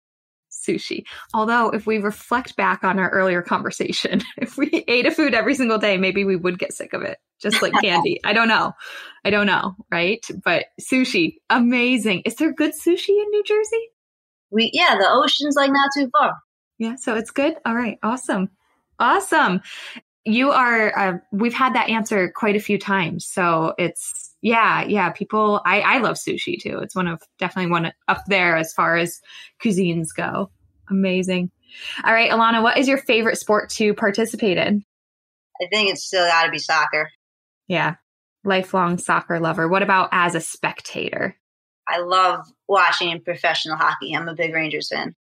sushi. 0.68 1.04
Although, 1.34 1.70
if 1.70 1.86
we 1.86 1.98
reflect 1.98 2.56
back 2.56 2.84
on 2.84 2.98
our 2.98 3.10
earlier 3.10 3.42
conversation, 3.42 4.20
if 4.36 4.56
we 4.56 4.84
ate 4.88 5.06
a 5.06 5.10
food 5.10 5.34
every 5.34 5.54
single 5.54 5.78
day, 5.78 5.96
maybe 5.96 6.24
we 6.24 6.36
would 6.36 6.58
get 6.58 6.72
sick 6.72 6.92
of 6.92 7.02
it, 7.02 7.18
just 7.40 7.62
like 7.62 7.72
candy. 7.82 8.20
I 8.24 8.32
don't 8.32 8.48
know. 8.48 8.72
I 9.24 9.30
don't 9.30 9.46
know, 9.46 9.74
right? 9.90 10.24
But 10.44 10.66
sushi, 10.80 11.36
amazing. 11.50 12.22
Is 12.24 12.36
there 12.36 12.52
good 12.52 12.72
sushi 12.72 13.08
in 13.08 13.30
New 13.30 13.42
Jersey? 13.44 13.88
We 14.50 14.70
yeah, 14.72 14.96
the 14.98 15.08
ocean's 15.10 15.56
like 15.56 15.70
not 15.70 15.90
too 15.96 16.10
far. 16.10 16.34
Yeah, 16.78 16.94
so 16.94 17.16
it's 17.16 17.30
good. 17.30 17.54
All 17.66 17.74
right, 17.74 17.98
awesome. 18.02 18.50
Awesome. 19.00 19.60
You 20.24 20.50
are, 20.50 20.96
uh, 20.98 21.18
we've 21.32 21.54
had 21.54 21.74
that 21.74 21.88
answer 21.88 22.32
quite 22.34 22.56
a 22.56 22.60
few 22.60 22.78
times. 22.78 23.26
So 23.26 23.74
it's, 23.78 24.34
yeah, 24.42 24.84
yeah. 24.84 25.10
People, 25.10 25.60
I, 25.64 25.80
I 25.80 25.98
love 25.98 26.16
sushi 26.16 26.60
too. 26.60 26.78
It's 26.78 26.94
one 26.94 27.08
of 27.08 27.20
definitely 27.38 27.70
one 27.70 27.92
up 28.06 28.22
there 28.26 28.56
as 28.56 28.72
far 28.72 28.96
as 28.96 29.20
cuisines 29.62 30.08
go. 30.16 30.50
Amazing. 30.91 31.51
All 32.05 32.12
right, 32.12 32.30
Alana, 32.30 32.62
what 32.62 32.78
is 32.78 32.89
your 32.89 32.99
favorite 32.99 33.39
sport 33.39 33.70
to 33.70 33.95
participate 33.95 34.57
in? 34.57 34.84
I 35.61 35.66
think 35.70 35.91
it's 35.91 36.05
still 36.05 36.26
got 36.26 36.45
to 36.45 36.51
be 36.51 36.59
soccer. 36.59 37.11
Yeah, 37.66 37.97
lifelong 38.45 38.99
soccer 38.99 39.41
lover. 39.41 39.68
What 39.68 39.82
about 39.82 40.09
as 40.12 40.34
a 40.34 40.41
spectator? 40.41 41.36
I 41.86 42.01
love 42.01 42.47
watching 42.68 43.20
professional 43.22 43.76
hockey. 43.76 44.14
I'm 44.14 44.28
a 44.28 44.34
big 44.34 44.55
Rangers 44.55 44.89
fan. 44.89 45.14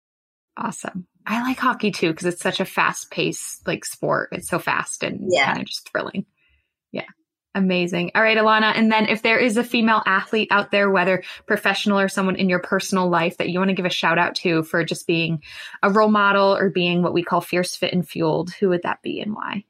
Awesome. 0.56 1.06
I 1.26 1.42
like 1.42 1.58
hockey 1.58 1.90
too 1.90 2.10
because 2.10 2.26
it's 2.26 2.42
such 2.42 2.60
a 2.60 2.64
fast 2.64 3.10
paced 3.10 3.66
like 3.66 3.84
sport. 3.84 4.30
It's 4.32 4.48
so 4.48 4.58
fast 4.58 5.02
and 5.02 5.28
yeah. 5.28 5.46
kind 5.46 5.60
of 5.60 5.66
just 5.66 5.90
thrilling. 5.90 6.26
Amazing. 7.56 8.10
All 8.14 8.22
right, 8.22 8.36
Alana. 8.36 8.76
And 8.76 8.92
then 8.92 9.08
if 9.08 9.22
there 9.22 9.38
is 9.38 9.56
a 9.56 9.64
female 9.64 10.02
athlete 10.04 10.48
out 10.50 10.70
there, 10.70 10.90
whether 10.90 11.24
professional 11.46 11.98
or 11.98 12.06
someone 12.06 12.36
in 12.36 12.50
your 12.50 12.58
personal 12.58 13.08
life 13.08 13.38
that 13.38 13.48
you 13.48 13.58
want 13.58 13.70
to 13.70 13.74
give 13.74 13.86
a 13.86 13.90
shout 13.90 14.18
out 14.18 14.34
to 14.36 14.62
for 14.62 14.84
just 14.84 15.06
being 15.06 15.42
a 15.82 15.90
role 15.90 16.10
model 16.10 16.54
or 16.54 16.68
being 16.68 17.02
what 17.02 17.14
we 17.14 17.22
call 17.22 17.40
fierce, 17.40 17.74
fit, 17.74 17.94
and 17.94 18.06
fueled, 18.06 18.52
who 18.52 18.68
would 18.68 18.82
that 18.82 19.00
be 19.00 19.20
and 19.20 19.34
why? 19.34 19.64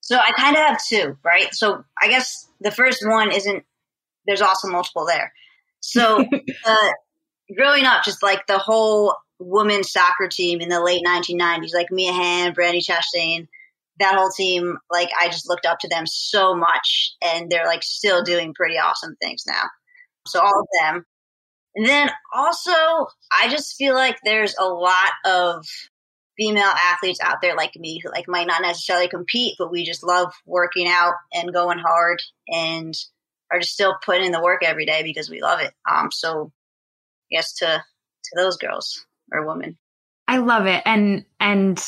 So 0.00 0.16
I 0.16 0.32
kind 0.32 0.56
of 0.56 0.62
have 0.62 0.84
two, 0.84 1.16
right? 1.22 1.54
So 1.54 1.84
I 2.02 2.08
guess 2.08 2.48
the 2.60 2.72
first 2.72 3.06
one 3.06 3.30
isn't, 3.30 3.64
there's 4.26 4.42
also 4.42 4.66
multiple 4.66 5.06
there. 5.06 5.32
So 5.78 6.18
uh, 6.66 6.90
growing 7.56 7.84
up, 7.84 8.02
just 8.02 8.24
like 8.24 8.48
the 8.48 8.58
whole 8.58 9.14
women's 9.38 9.92
soccer 9.92 10.26
team 10.26 10.60
in 10.60 10.68
the 10.68 10.82
late 10.82 11.04
1990s, 11.06 11.74
like 11.74 11.92
Mia 11.92 12.12
Hamm, 12.12 12.54
Brandi 12.54 12.84
Chastain, 12.84 13.46
that 13.98 14.16
whole 14.16 14.30
team, 14.30 14.76
like 14.90 15.10
I 15.18 15.28
just 15.28 15.48
looked 15.48 15.66
up 15.66 15.78
to 15.80 15.88
them 15.88 16.06
so 16.06 16.54
much, 16.54 17.14
and 17.22 17.50
they're 17.50 17.66
like 17.66 17.82
still 17.82 18.22
doing 18.22 18.54
pretty 18.54 18.78
awesome 18.78 19.16
things 19.20 19.44
now. 19.46 19.64
So 20.26 20.40
all 20.40 20.60
of 20.60 20.66
them. 20.80 21.04
And 21.76 21.86
then 21.86 22.08
also, 22.32 22.72
I 23.32 23.48
just 23.48 23.76
feel 23.76 23.94
like 23.94 24.16
there's 24.24 24.54
a 24.58 24.64
lot 24.64 25.10
of 25.24 25.66
female 26.36 26.62
athletes 26.92 27.20
out 27.20 27.40
there 27.42 27.56
like 27.56 27.76
me 27.76 28.00
who 28.02 28.10
like 28.10 28.28
might 28.28 28.46
not 28.46 28.62
necessarily 28.62 29.08
compete, 29.08 29.54
but 29.58 29.70
we 29.70 29.84
just 29.84 30.04
love 30.04 30.32
working 30.46 30.88
out 30.88 31.14
and 31.32 31.52
going 31.52 31.78
hard 31.78 32.20
and 32.48 32.94
are 33.50 33.60
just 33.60 33.72
still 33.72 33.96
putting 34.04 34.26
in 34.26 34.32
the 34.32 34.42
work 34.42 34.62
every 34.64 34.86
day 34.86 35.02
because 35.02 35.30
we 35.30 35.42
love 35.42 35.60
it. 35.60 35.72
Um, 35.90 36.10
so 36.10 36.52
yes 37.30 37.54
to 37.54 37.66
to 37.66 38.30
those 38.36 38.56
girls 38.56 39.04
or 39.32 39.46
women. 39.46 39.76
I 40.26 40.38
love 40.38 40.66
it, 40.66 40.82
and 40.86 41.24
and 41.38 41.78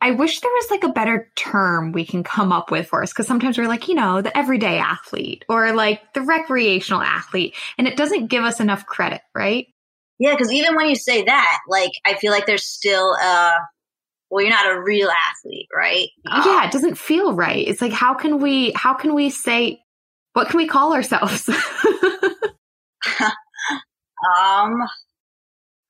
I 0.00 0.12
wish 0.12 0.40
there 0.40 0.50
was 0.50 0.70
like 0.70 0.84
a 0.84 0.88
better 0.88 1.30
term 1.36 1.92
we 1.92 2.06
can 2.06 2.22
come 2.22 2.52
up 2.52 2.70
with 2.70 2.88
for 2.88 3.02
us 3.02 3.12
because 3.12 3.26
sometimes 3.26 3.58
we're 3.58 3.68
like, 3.68 3.88
you 3.88 3.94
know, 3.94 4.22
the 4.22 4.36
everyday 4.36 4.78
athlete 4.78 5.44
or 5.48 5.72
like 5.72 6.14
the 6.14 6.22
recreational 6.22 7.02
athlete, 7.02 7.54
and 7.76 7.86
it 7.86 7.96
doesn't 7.96 8.28
give 8.28 8.44
us 8.44 8.60
enough 8.60 8.86
credit, 8.86 9.20
right? 9.34 9.66
Yeah, 10.18 10.34
because 10.34 10.52
even 10.52 10.74
when 10.74 10.88
you 10.88 10.96
say 10.96 11.22
that, 11.24 11.58
like, 11.68 11.92
I 12.04 12.14
feel 12.14 12.32
like 12.32 12.46
there's 12.46 12.66
still 12.66 13.16
uh 13.20 13.52
well, 14.30 14.42
you're 14.42 14.50
not 14.50 14.70
a 14.70 14.80
real 14.80 15.08
athlete, 15.10 15.66
right? 15.74 16.08
Yeah, 16.24 16.64
it 16.64 16.70
doesn't 16.70 16.96
feel 16.96 17.34
right. 17.34 17.66
It's 17.66 17.82
like 17.82 17.92
how 17.92 18.14
can 18.14 18.38
we 18.38 18.72
how 18.74 18.94
can 18.94 19.14
we 19.14 19.28
say 19.28 19.82
what 20.32 20.48
can 20.48 20.58
we 20.58 20.66
call 20.66 20.94
ourselves? 20.94 21.48
um, 21.48 21.56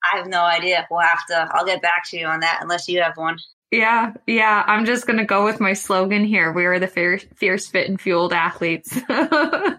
I 0.03 0.17
have 0.17 0.27
no 0.27 0.41
idea. 0.41 0.87
We'll 0.89 1.01
have 1.01 1.25
to. 1.27 1.47
I'll 1.53 1.65
get 1.65 1.81
back 1.81 2.09
to 2.09 2.17
you 2.17 2.25
on 2.25 2.39
that 2.39 2.59
unless 2.61 2.87
you 2.87 3.01
have 3.01 3.17
one. 3.17 3.37
Yeah, 3.71 4.13
yeah. 4.27 4.63
I'm 4.67 4.85
just 4.85 5.07
gonna 5.07 5.25
go 5.25 5.45
with 5.45 5.61
my 5.61 5.73
slogan 5.73 6.25
here. 6.25 6.51
We 6.51 6.65
are 6.65 6.77
the 6.77 6.87
fierce, 6.87 7.25
fierce 7.35 7.67
fit, 7.67 7.87
and 7.89 7.99
fueled 7.99 8.33
athletes. 8.33 8.99
oh, 9.09 9.77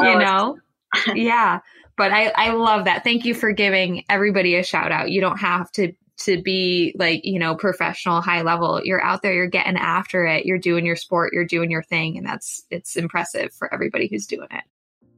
you 0.00 0.18
know, 0.18 0.58
yeah. 1.14 1.58
But 1.96 2.12
I, 2.12 2.28
I 2.28 2.52
love 2.52 2.86
that. 2.86 3.04
Thank 3.04 3.24
you 3.24 3.34
for 3.34 3.52
giving 3.52 4.04
everybody 4.08 4.56
a 4.56 4.62
shout 4.62 4.92
out. 4.92 5.10
You 5.10 5.20
don't 5.20 5.38
have 5.38 5.70
to 5.72 5.92
to 6.16 6.40
be 6.42 6.94
like 6.96 7.24
you 7.24 7.40
know 7.40 7.56
professional 7.56 8.20
high 8.20 8.42
level 8.42 8.80
you're 8.84 9.02
out 9.02 9.20
there 9.22 9.34
you're 9.34 9.48
getting 9.48 9.76
after 9.76 10.24
it 10.24 10.46
you're 10.46 10.58
doing 10.58 10.86
your 10.86 10.94
sport 10.94 11.32
you're 11.32 11.44
doing 11.44 11.72
your 11.72 11.82
thing 11.82 12.16
and 12.16 12.24
that's 12.24 12.64
it's 12.70 12.94
impressive 12.94 13.52
for 13.52 13.72
everybody 13.74 14.06
who's 14.06 14.24
doing 14.26 14.46
it 14.52 14.62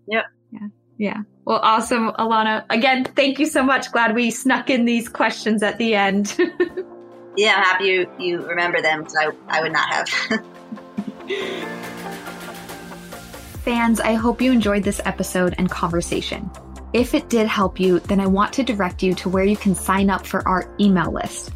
yep 0.08 0.24
yeah 0.50 0.68
yeah 0.96 1.22
well 1.44 1.60
awesome 1.62 2.12
alana 2.12 2.64
again 2.70 3.04
thank 3.04 3.38
you 3.38 3.44
so 3.44 3.62
much 3.62 3.92
glad 3.92 4.14
we 4.14 4.30
snuck 4.30 4.70
in 4.70 4.86
these 4.86 5.06
questions 5.06 5.62
at 5.62 5.76
the 5.76 5.94
end 5.94 6.34
yeah 7.36 7.56
i'm 7.56 7.62
happy 7.62 7.84
you, 7.84 8.10
you 8.18 8.46
remember 8.46 8.80
them 8.80 9.00
because 9.00 9.16
I, 9.16 9.30
I 9.48 9.62
would 9.62 9.72
not 9.72 9.92
have 9.92 10.08
fans 13.64 14.00
i 14.00 14.14
hope 14.14 14.40
you 14.40 14.52
enjoyed 14.52 14.82
this 14.82 15.00
episode 15.04 15.54
and 15.58 15.70
conversation 15.70 16.50
if 16.92 17.12
it 17.12 17.28
did 17.28 17.46
help 17.46 17.78
you, 17.78 18.00
then 18.00 18.20
I 18.20 18.26
want 18.26 18.54
to 18.54 18.62
direct 18.62 19.02
you 19.02 19.14
to 19.16 19.28
where 19.28 19.44
you 19.44 19.56
can 19.56 19.74
sign 19.74 20.08
up 20.08 20.26
for 20.26 20.46
our 20.48 20.72
email 20.80 21.12
list. 21.12 21.52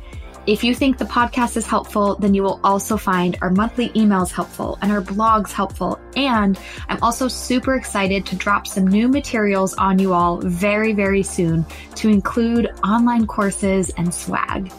If 0.46 0.64
you 0.64 0.74
think 0.74 0.98
the 0.98 1.04
podcast 1.04 1.56
is 1.56 1.66
helpful, 1.66 2.16
then 2.16 2.34
you 2.34 2.42
will 2.42 2.60
also 2.64 2.96
find 2.96 3.38
our 3.40 3.50
monthly 3.50 3.90
emails 3.90 4.32
helpful 4.32 4.78
and 4.82 4.90
our 4.90 5.00
blogs 5.00 5.52
helpful. 5.52 6.00
And 6.16 6.58
I'm 6.88 6.98
also 7.02 7.28
super 7.28 7.74
excited 7.74 8.26
to 8.26 8.36
drop 8.36 8.66
some 8.66 8.86
new 8.86 9.08
materials 9.08 9.74
on 9.74 9.98
you 9.98 10.12
all 10.12 10.38
very, 10.38 10.92
very 10.92 11.22
soon 11.22 11.64
to 11.96 12.08
include 12.08 12.70
online 12.82 13.26
courses 13.26 13.90
and 13.96 14.12
swag. 14.12 14.72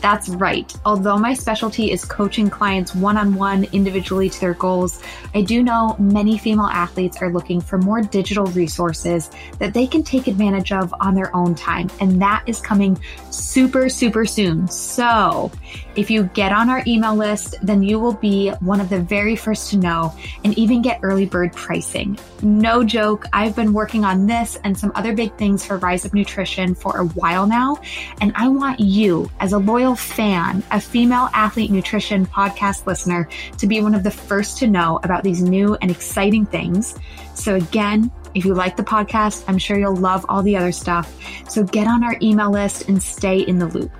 That's 0.00 0.28
right. 0.28 0.72
Although 0.84 1.18
my 1.18 1.34
specialty 1.34 1.90
is 1.90 2.04
coaching 2.04 2.48
clients 2.48 2.94
one 2.94 3.16
on 3.16 3.34
one 3.34 3.64
individually 3.72 4.30
to 4.30 4.40
their 4.40 4.54
goals, 4.54 5.02
I 5.34 5.42
do 5.42 5.62
know 5.62 5.96
many 5.98 6.38
female 6.38 6.66
athletes 6.66 7.20
are 7.20 7.32
looking 7.32 7.60
for 7.60 7.78
more 7.78 8.02
digital 8.02 8.46
resources 8.46 9.30
that 9.58 9.74
they 9.74 9.86
can 9.86 10.02
take 10.02 10.26
advantage 10.26 10.72
of 10.72 10.94
on 11.00 11.14
their 11.14 11.34
own 11.34 11.54
time. 11.54 11.90
And 12.00 12.20
that 12.22 12.44
is 12.46 12.60
coming 12.60 12.98
super, 13.30 13.88
super 13.88 14.26
soon. 14.26 14.68
So 14.68 15.50
if 15.96 16.10
you 16.10 16.24
get 16.34 16.52
on 16.52 16.70
our 16.70 16.82
email 16.86 17.14
list, 17.14 17.56
then 17.62 17.82
you 17.82 17.98
will 17.98 18.14
be 18.14 18.50
one 18.60 18.80
of 18.80 18.88
the 18.88 19.00
very 19.00 19.34
first 19.36 19.70
to 19.70 19.78
know 19.78 20.14
and 20.44 20.56
even 20.58 20.82
get 20.82 21.00
early 21.02 21.26
bird 21.26 21.52
pricing. 21.52 22.18
No 22.42 22.84
joke. 22.84 23.26
I've 23.32 23.56
been 23.56 23.72
working 23.72 24.04
on 24.04 24.26
this 24.26 24.58
and 24.64 24.78
some 24.78 24.92
other 24.94 25.14
big 25.14 25.34
things 25.36 25.64
for 25.64 25.78
Rise 25.78 26.04
Up 26.04 26.14
Nutrition 26.14 26.74
for 26.74 26.98
a 26.98 27.06
while 27.06 27.46
now. 27.46 27.78
And 28.20 28.32
I 28.36 28.48
want 28.48 28.80
you 28.80 29.30
as 29.40 29.52
a 29.52 29.58
loyal 29.58 29.85
loyal 29.86 29.96
fan, 29.96 30.62
a 30.72 30.80
female 30.80 31.28
athlete 31.32 31.70
nutrition 31.70 32.26
podcast 32.26 32.86
listener, 32.86 33.28
to 33.56 33.68
be 33.68 33.80
one 33.80 33.94
of 33.94 34.02
the 34.02 34.10
first 34.10 34.58
to 34.58 34.66
know 34.66 34.98
about 35.04 35.22
these 35.22 35.40
new 35.40 35.76
and 35.76 35.92
exciting 35.92 36.44
things. 36.44 36.98
So, 37.34 37.54
again, 37.54 38.10
if 38.34 38.44
you 38.44 38.54
like 38.54 38.76
the 38.76 38.82
podcast, 38.82 39.44
I'm 39.46 39.58
sure 39.58 39.78
you'll 39.78 39.94
love 39.94 40.26
all 40.28 40.42
the 40.42 40.56
other 40.56 40.72
stuff. 40.72 41.16
So, 41.48 41.62
get 41.62 41.86
on 41.86 42.02
our 42.02 42.16
email 42.20 42.50
list 42.50 42.88
and 42.88 43.00
stay 43.00 43.38
in 43.38 43.60
the 43.60 43.66
loop. 43.66 43.92